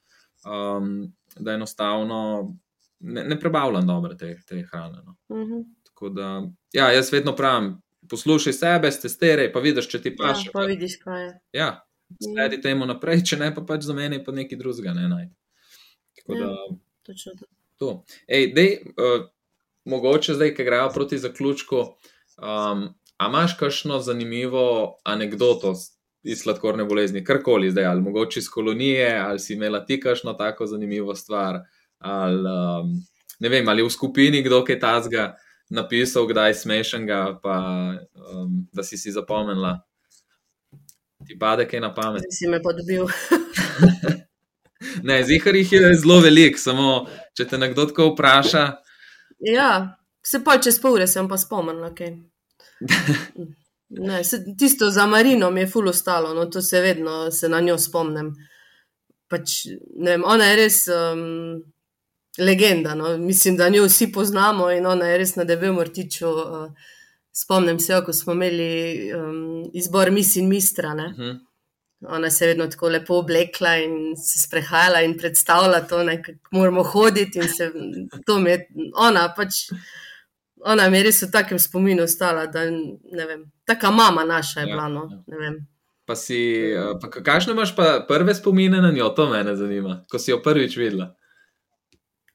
um, 0.47 1.13
da 1.37 1.53
enostavno 1.53 2.49
ne, 3.01 3.25
ne 3.25 3.41
prebavljam 3.41 3.87
dobro 3.87 4.15
te, 4.15 4.37
te 4.47 4.63
hrane. 4.63 4.99
No? 5.05 5.17
Mhm. 5.33 5.61
Tako 5.85 6.09
da, 6.09 6.43
ja, 6.73 6.91
jaz 6.91 7.13
vedno 7.13 7.37
pravim, 7.37 7.77
poslušaj 8.09 8.53
sebe, 8.53 8.91
testiraj, 8.93 9.53
pa 9.53 9.61
vidiš, 9.61 9.89
če 9.89 10.03
ti 10.03 10.09
Ja, 10.11 10.17
paše. 10.19 10.51
pa 10.53 10.61
vidiš, 10.61 10.97
kaj 10.97 11.23
je. 11.23 11.41
Ja, 11.53 11.81
sledi 12.19 12.61
temu 12.61 12.87
naprej, 12.87 13.25
če 13.31 13.37
ne 13.37 13.51
pa 13.55 13.63
pač 13.67 13.87
za 13.87 13.95
meni, 13.95 14.23
pa 14.25 14.33
nekaj 14.33 14.59
drugega 14.59 14.95
ne 14.97 15.09
najde. 15.09 15.35
Tako 16.19 16.35
Ja. 16.35 16.47
da 16.47 16.77
Točno 17.03 17.33
to. 17.79 18.05
Ej, 18.29 18.53
dej, 18.55 18.83
uh, 18.97 19.25
mogoče 19.85 20.35
zdaj, 20.35 20.55
ki 20.55 20.65
grejo 20.65 20.91
proti 20.95 21.19
zaključku, 21.19 21.77
um, 21.81 22.83
a 23.17 23.29
imaš 23.29 23.57
kakšno 23.59 24.01
zanimivo 24.01 25.01
anegdoto 25.05 25.75
iz 26.23 26.43
sladkorne 26.43 26.85
bolezni, 26.85 27.25
karkoli 27.25 27.71
zdaj, 27.71 27.85
ali 27.85 28.01
mogoče 28.01 28.41
iz 28.41 28.49
kolonije, 28.49 29.19
ali 29.19 29.39
si 29.41 29.55
imela 29.55 29.85
ti 29.85 30.01
kakšno 30.01 30.33
tako 30.33 30.67
zanimivo 30.67 31.15
stvar, 31.15 31.63
ali 31.99 32.39
um, 32.39 32.93
ne 33.41 33.49
vem, 33.49 33.69
ali 33.69 33.83
v 33.83 33.91
skupini 33.91 34.43
kdo 34.43 34.65
je 34.69 34.81
tazga 34.81 35.37
napisal, 35.71 36.27
kdaj 36.27 36.55
smešnega, 36.55 37.41
pa 37.43 37.57
um, 38.15 38.69
da 38.73 38.83
si 38.83 38.99
si 38.99 39.11
zapomnila. 39.11 39.81
Ti 41.31 41.37
pade 41.39 41.69
kaj 41.69 41.81
na 41.81 41.93
pamet. 41.95 42.25
Si 42.35 42.49
me 42.51 42.59
pa 42.63 42.73
dobil. 42.75 43.07
ne, 45.09 45.23
zihar 45.25 45.55
jih 45.55 45.73
je 45.73 45.95
zelo 46.03 46.17
velik, 46.25 46.59
samo 46.59 47.05
če 47.39 47.47
te 47.53 47.59
nekdo 47.59 47.85
tako 47.87 48.09
vpraša. 48.11 48.65
Ja, 49.47 49.71
se 50.27 50.41
pa 50.45 50.57
čez 50.59 50.81
pol 50.83 50.99
ure 50.99 51.07
sem 51.07 51.29
pa 51.31 51.39
spomnila. 51.39 51.93
Okay. 51.95 52.19
Ne, 53.91 54.21
se, 54.23 54.39
tisto 54.55 54.87
za 54.95 55.03
Marino 55.11 55.49
mi 55.51 55.65
je 55.65 55.67
ful 55.67 55.89
ostalo, 55.91 56.29
no, 56.35 56.45
to 56.47 56.61
se 56.63 56.79
vedno 56.81 57.31
se 57.35 57.49
na 57.51 57.59
njo 57.61 57.75
spomnim. 57.79 58.29
Pač, 59.27 59.65
vem, 60.07 60.23
ona 60.23 60.47
je 60.47 60.59
res 60.61 60.77
um, 60.95 61.25
legenda. 62.39 62.95
No. 62.95 63.17
Mislim, 63.19 63.57
da 63.59 63.69
njo 63.69 63.89
vsi 63.89 64.13
poznamo 64.15 64.69
in 64.71 64.87
ona 64.87 65.09
je 65.11 65.19
res 65.19 65.35
na 65.35 65.45
debelem 65.45 65.83
vrtiču. 65.83 66.31
Uh, 66.31 66.95
spomnim 67.33 67.79
se, 67.79 68.03
ko 68.07 68.13
smo 68.13 68.33
imeli 68.33 69.13
um, 69.15 69.71
izbor 69.75 70.11
Miss 70.11 70.37
in 70.37 70.49
Mistra. 70.49 70.89
Uh 70.89 71.11
mhm. 71.11 71.23
-huh. 71.23 71.39
Ona 72.09 72.31
se 72.31 72.45
je 72.45 72.49
vedno 72.49 72.67
tako 72.67 72.89
lepo 72.89 73.15
oblekla 73.15 73.77
in 73.77 74.17
se 74.17 74.39
sprehajala 74.47 75.01
in 75.01 75.19
predstavljala 75.19 75.81
to, 75.81 75.97
kako 76.25 76.57
moramo 76.57 76.83
hoditi. 76.83 77.43
Se, 77.43 77.73
to 78.27 78.39
je 78.39 78.69
ona 78.97 79.35
pač 79.37 79.53
ona 80.65 80.89
mi 80.91 80.99
je 80.99 81.03
res 81.09 81.23
v 81.23 81.31
takem 81.33 81.59
spominu 81.59 82.05
ostala, 82.05 82.47
da 82.47 82.65
ne 82.71 83.27
vem, 83.27 83.45
taka 83.65 83.91
mama 83.91 84.25
naša 84.25 84.61
je 84.61 84.69
ja, 84.69 84.75
bila. 84.75 84.89
No, 84.89 85.25
ja. 85.27 85.53
Pa 86.05 86.17
si, 86.17 86.41
eh, 86.75 86.95
pa 87.01 87.11
kakšne 87.11 87.55
imaš 87.55 87.75
pa 87.77 88.05
prve 88.09 88.35
spomine 88.35 88.81
na 88.81 88.91
njo, 88.91 89.09
to 89.17 89.29
me 89.31 89.45
zanima, 89.57 90.05
ko 90.11 90.19
si 90.19 90.31
jo 90.31 90.41
prvič 90.43 90.77
videla? 90.77 91.15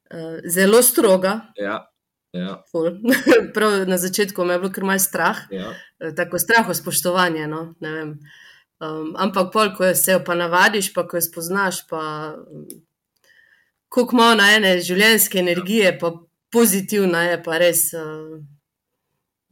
Uh, 0.05 0.39
zelo 0.49 0.81
stroga. 0.81 1.39
Ja. 1.57 1.83
Ja. 2.35 2.63
Prav 3.55 3.87
na 3.87 3.97
začetku 3.97 4.45
me 4.45 4.53
je 4.53 4.59
bilo 4.59 4.71
kar 4.71 4.83
malce 4.83 5.07
strah, 5.07 5.37
ja. 5.51 5.71
Eh, 5.99 6.11
tako 6.15 6.39
strah, 6.39 6.67
spoštovanje. 6.75 7.47
No? 7.47 7.61
Um, 8.79 9.13
ampak, 9.17 9.53
pol, 9.53 9.71
ko 9.77 9.93
se 9.95 10.11
jo 10.11 10.23
pa 10.25 10.35
navadiš, 10.35 10.91
pa 10.93 11.05
ko 11.07 11.17
jo 11.17 11.23
spoznaš, 11.23 11.85
pa 11.87 12.01
um, 12.35 12.65
koliko 13.87 14.17
ima 14.17 14.31
ona 14.33 14.49
ene 14.57 14.73
življenjske 14.83 15.39
energije, 15.39 15.93
pa 15.99 16.11
pozitivna 16.51 17.23
je, 17.29 17.39
pa 17.43 17.59
res. 17.61 17.87
Uh, 17.95 18.41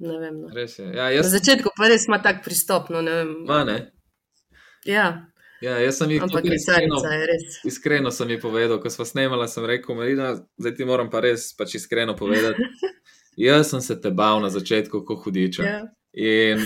vem, 0.03 0.41
no. 0.41 0.51
res 0.51 0.75
ja, 0.79 1.07
jaz... 1.15 1.23
Na 1.23 1.37
začetku 1.37 1.71
pa 1.77 1.87
res 1.87 2.09
ima 2.09 2.19
tak 2.23 2.43
pristop. 2.43 2.91
No, 2.91 3.01
ne 3.01 3.23
Ma, 3.23 3.63
ne? 3.67 3.77
Ja. 4.85 5.07
Ja, 5.63 5.77
jaz 5.79 5.97
sem 5.97 6.11
jih 6.11 6.23
tudi 6.27 6.55
iskreno, 6.57 6.97
iskreno 7.63 8.11
sem 8.11 8.33
jih 8.33 8.39
povedal, 8.41 8.81
ko 8.83 8.89
smo 8.91 9.05
snemali, 9.07 9.47
sem 9.47 9.63
rekel, 9.65 9.95
Marina, 9.95 10.33
zdaj 10.59 10.73
ti 10.75 10.85
moram 10.85 11.07
pa 11.11 11.21
res 11.23 11.53
pač 11.55 11.77
iskreno 11.79 12.17
povedati. 12.19 12.65
jaz 13.47 13.69
sem 13.71 13.81
se 13.81 13.95
te 14.01 14.11
bal 14.11 14.41
na 14.43 14.49
začetku, 14.51 15.05
ko 15.07 15.15
hudiča. 15.23 15.63
Ja. 15.63 15.77
In 16.13 16.59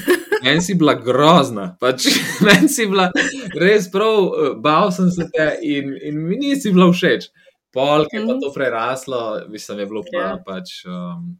meni 0.43 0.61
si 0.65 0.75
bila 0.75 0.95
grozna, 0.99 1.69
pač 1.79 2.07
meni 2.47 2.69
si 2.73 2.87
bila 2.89 3.11
res 3.55 3.85
prav, 3.93 4.17
eh, 4.17 4.55
bal 4.63 4.89
sem 4.95 5.11
se 5.13 5.27
te 5.35 5.45
in, 5.61 5.93
in 6.01 6.17
mi 6.23 6.39
nisi 6.41 6.73
bila 6.73 6.89
všeč. 6.91 7.29
Pol, 7.73 8.07
ki 8.09 8.17
je 8.17 8.23
mm 8.23 8.29
-hmm. 8.29 8.41
to 8.41 8.49
preraslo, 8.53 9.19
mislim, 9.49 9.79
je 9.79 9.85
bilo 9.85 10.01
pa, 10.01 10.17
yeah. 10.17 10.29
Ja. 10.37 10.43
pač 10.45 10.85
um, 10.85 11.37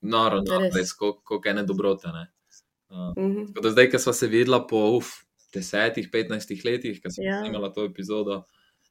noro, 0.00 0.38
no, 0.46 0.60
res, 0.76 0.92
kako 0.92 1.40
ene 1.44 1.62
dobrote. 1.66 2.08
Ne? 2.08 2.30
Uh, 2.90 3.10
mm 3.16 3.34
-hmm. 3.34 3.70
Zdaj, 3.70 3.90
ko 3.90 3.98
smo 3.98 4.12
se 4.12 4.26
videla 4.26 4.66
po 4.66 4.96
uf, 4.96 5.10
desetih, 5.54 6.08
petnajstih 6.12 6.64
letih, 6.64 7.00
ko 7.02 7.10
sem. 7.10 7.24
Ja. 7.24 7.42
imela 7.46 7.72
to 7.72 7.84
epizodo, 7.84 8.42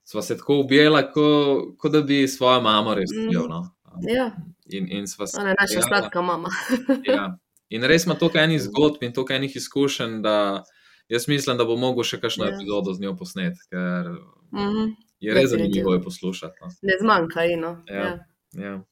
smo 0.04 0.22
se 0.22 0.38
tako 0.38 0.60
objela, 0.60 1.04
kot 1.12 1.76
ko 1.78 1.90
da 1.90 2.02
bi 2.02 2.28
svojo 2.28 2.62
mamo 2.62 2.96
res 2.96 3.12
videla. 3.12 3.46
Mm 3.46 3.52
-hmm. 3.52 4.08
no? 4.08 4.14
Ja. 4.16 4.32
In, 4.66 4.92
in 4.92 5.08
sva 5.08 5.28
se. 5.28 5.38
Ona 5.42 5.50
je 5.50 5.56
naša 5.60 5.82
sladka 5.82 6.22
mama. 6.22 6.50
ja. 7.16 7.38
In 7.70 7.84
res 7.84 8.06
ima 8.06 8.16
toliko 8.16 8.38
enih 8.38 8.62
zgodb 8.62 9.04
in 9.04 9.14
toliko 9.14 9.34
enih 9.34 9.56
izkušenj, 9.56 10.22
da 10.22 10.64
jaz 11.10 11.28
mislim, 11.28 11.58
da 11.58 11.66
bo 11.66 11.76
mogel 11.76 12.04
še 12.04 12.20
kakšno 12.20 12.46
yeah. 12.46 12.56
epizodo 12.56 12.94
z 12.94 13.02
njo 13.02 13.16
posneti. 13.16 13.60
Ker, 13.70 14.10
mm 14.52 14.70
-hmm 14.70 14.96
je 15.20 15.34
res 15.34 15.50
zanimivo 15.50 15.94
je 15.94 16.02
poslušati. 16.02 16.58
No. 16.62 16.68
Ne 16.82 16.94
zmanjka, 17.02 17.46
ino. 17.46 17.84
Ja, 17.88 17.96
ja. 17.96 18.26
Ja. 18.52 18.84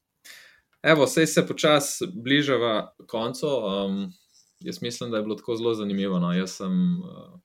Evo, 0.82 1.04
vse 1.04 1.26
se 1.26 1.46
počasi 1.46 2.06
bližava 2.14 2.94
koncu. 3.06 3.46
Um, 3.48 4.12
jaz 4.60 4.82
mislim, 4.82 5.10
da 5.10 5.16
je 5.16 5.22
bilo 5.22 5.34
tako 5.34 5.56
zelo 5.56 5.74
zanimivo. 5.74 6.18
No. 6.18 6.32
Jaz 6.32 6.50
sem 6.60 7.00
uh, 7.00 7.40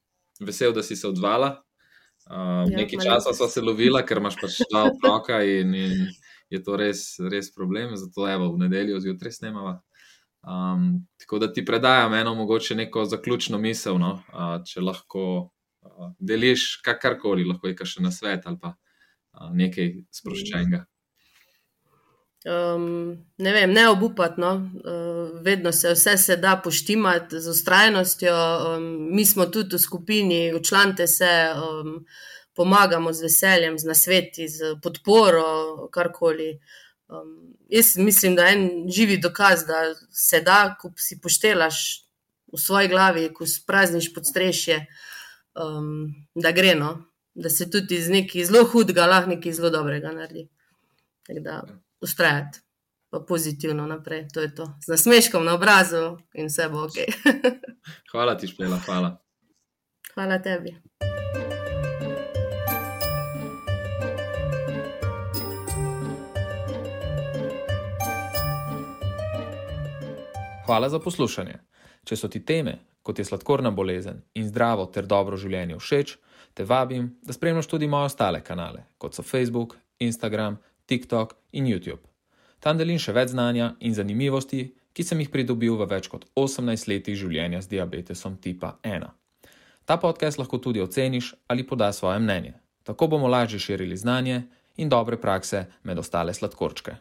vesel, 0.45 0.73
da 0.73 0.83
si 0.83 0.95
se 0.95 1.07
odzvala. 1.07 1.55
Uh, 2.23 2.63
ja, 2.69 2.77
nekaj 2.77 3.01
časa 3.03 3.33
smo 3.35 3.47
se 3.51 3.61
lovila, 3.61 4.03
ker 4.07 4.21
imaš 4.21 4.37
pač 4.39 4.61
dva 4.71 4.85
otroka 4.91 5.41
in, 5.43 5.73
in 5.75 6.05
je 6.53 6.61
to 6.63 6.77
res, 6.79 7.17
res 7.19 7.51
problem. 7.55 7.97
Zato 7.99 8.27
evo, 8.29 8.51
v 8.53 8.63
nedeljo 8.65 9.01
zjutraj 9.03 9.35
snemava. 9.39 9.79
Um, 10.43 11.05
tako 11.19 11.39
da 11.39 11.51
ti 11.53 11.65
predajam 11.65 12.13
eno 12.13 12.35
mogoče 12.35 12.75
neko 12.75 13.05
zaključno 13.07 13.59
misel, 13.59 13.99
no? 13.99 14.17
uh, 14.31 14.57
če 14.67 14.83
lahko 14.83 15.25
deliš 16.19 16.81
kakorkoli, 16.83 17.45
lahko 17.47 17.67
je 17.67 17.85
še 17.85 18.03
na 18.03 18.11
svet 18.11 18.47
ali 18.47 18.59
pa 18.59 18.75
nekaj 19.53 19.89
sproščenega. 20.13 20.83
Um, 22.43 23.17
ne 23.37 23.53
vem, 23.55 23.71
ne 23.71 23.87
obupati, 23.89 24.41
no. 24.41 24.53
uh, 24.55 25.41
vedno 25.41 25.71
se 25.71 25.93
vse 25.93 26.17
se 26.17 26.37
da 26.37 26.57
poštimati 26.63 27.39
z 27.39 27.49
ustrajnostjo. 27.49 28.35
Um, 28.35 29.15
mi 29.15 29.25
smo 29.25 29.45
tudi 29.45 29.75
v 29.75 29.79
skupini, 29.79 30.53
učlante 30.53 31.07
se, 31.07 31.53
um, 31.55 32.05
pomagamo 32.55 33.13
z 33.13 33.21
veseljem, 33.21 33.79
z 33.79 33.87
nasveti, 33.87 34.47
z 34.47 34.75
podporo, 34.83 35.87
karkoli. 35.91 36.59
Um, 37.07 37.55
jaz 37.69 37.95
mislim, 37.97 38.35
da 38.35 38.45
je 38.45 38.57
en 38.57 38.69
živi 38.91 39.17
dokaz, 39.17 39.65
da 39.65 39.95
se 40.11 40.41
da, 40.41 40.75
ko 40.79 40.91
si 40.97 41.21
poštelaš 41.21 42.03
v 42.53 42.59
svoji 42.59 42.87
glavi, 42.87 43.29
ko 43.33 43.47
sprazniš 43.47 44.13
pod 44.13 44.27
strešje. 44.27 44.77
Uh, 44.77 45.11
um, 45.55 46.13
da 46.35 46.51
gre, 46.51 46.75
no? 46.75 47.05
da 47.35 47.49
se 47.49 47.69
tudi 47.69 47.95
iz 47.95 48.09
nekaj 48.09 48.45
zelo 48.45 48.63
hudega 48.69 49.05
lahko 49.09 49.29
nekaj 49.29 49.53
zelo 49.57 49.69
dobrega 49.73 50.11
naredi. 50.11 50.47
Tako 51.27 51.39
da 51.39 51.61
ustrajati, 52.03 52.59
pa 53.09 53.19
pozitivno 53.19 53.87
naprej. 53.87 54.27
To 54.33 54.41
je 54.41 54.55
to. 54.55 54.65
Z 54.85 54.87
nasmeškom 54.87 55.45
na 55.45 55.53
obrazu 55.53 56.17
in 56.33 56.47
vse 56.51 56.69
bo 56.69 56.83
ok. 56.83 56.97
hvala 58.11 58.37
ti, 58.37 58.47
Špela, 58.47 58.77
hvala. 58.85 59.17
Hvala 60.13 60.41
tebi. 60.41 60.75
Hvala 70.65 70.89
za 70.89 70.99
poslušanje. 70.99 71.59
Če 72.03 72.15
so 72.15 72.27
ti 72.27 72.39
teme, 72.45 72.77
kot 73.03 73.19
je 73.19 73.25
sladkorna 73.25 73.71
bolezen 73.71 74.21
in 74.35 74.47
zdravo 74.47 74.85
ter 74.91 75.07
dobro 75.07 75.37
življenje 75.37 75.79
všeč, 75.79 76.13
te 76.53 76.63
vabim, 76.63 77.09
da 77.23 77.33
spremljaš 77.33 77.67
tudi 77.67 77.87
moje 77.87 78.11
ostale 78.11 78.39
kanale, 78.43 78.85
kot 78.97 79.15
so 79.15 79.23
Facebook, 79.23 79.75
Instagram, 79.99 80.57
TikTok 80.85 81.35
in 81.51 81.65
YouTube. 81.65 82.01
Tam 82.59 82.77
delim 82.77 82.99
še 82.99 83.13
več 83.15 83.33
znanja 83.33 83.73
in 83.79 83.95
zanimivosti, 83.95 84.71
ki 84.93 85.03
sem 85.03 85.19
jih 85.19 85.31
pridobil 85.33 85.75
v 85.79 85.87
več 85.89 86.07
kot 86.11 86.25
18 86.39 86.87
letih 86.87 87.17
življenja 87.17 87.61
z 87.61 87.75
diabetesom 87.75 88.37
tipa 88.37 88.77
1. 88.83 89.09
Ta 89.85 89.97
podcast 89.97 90.39
lahko 90.39 90.61
tudi 90.63 90.79
oceniš 90.79 91.33
ali 91.47 91.65
podaš 91.67 91.99
svoje 91.99 92.19
mnenje. 92.19 92.53
Tako 92.83 93.07
bomo 93.07 93.27
lažje 93.27 93.59
širili 93.59 93.97
znanje 93.97 94.43
in 94.77 94.89
dobre 94.89 95.17
prakse 95.17 95.65
med 95.83 95.99
ostale 95.99 96.33
sladkorčke. 96.33 96.95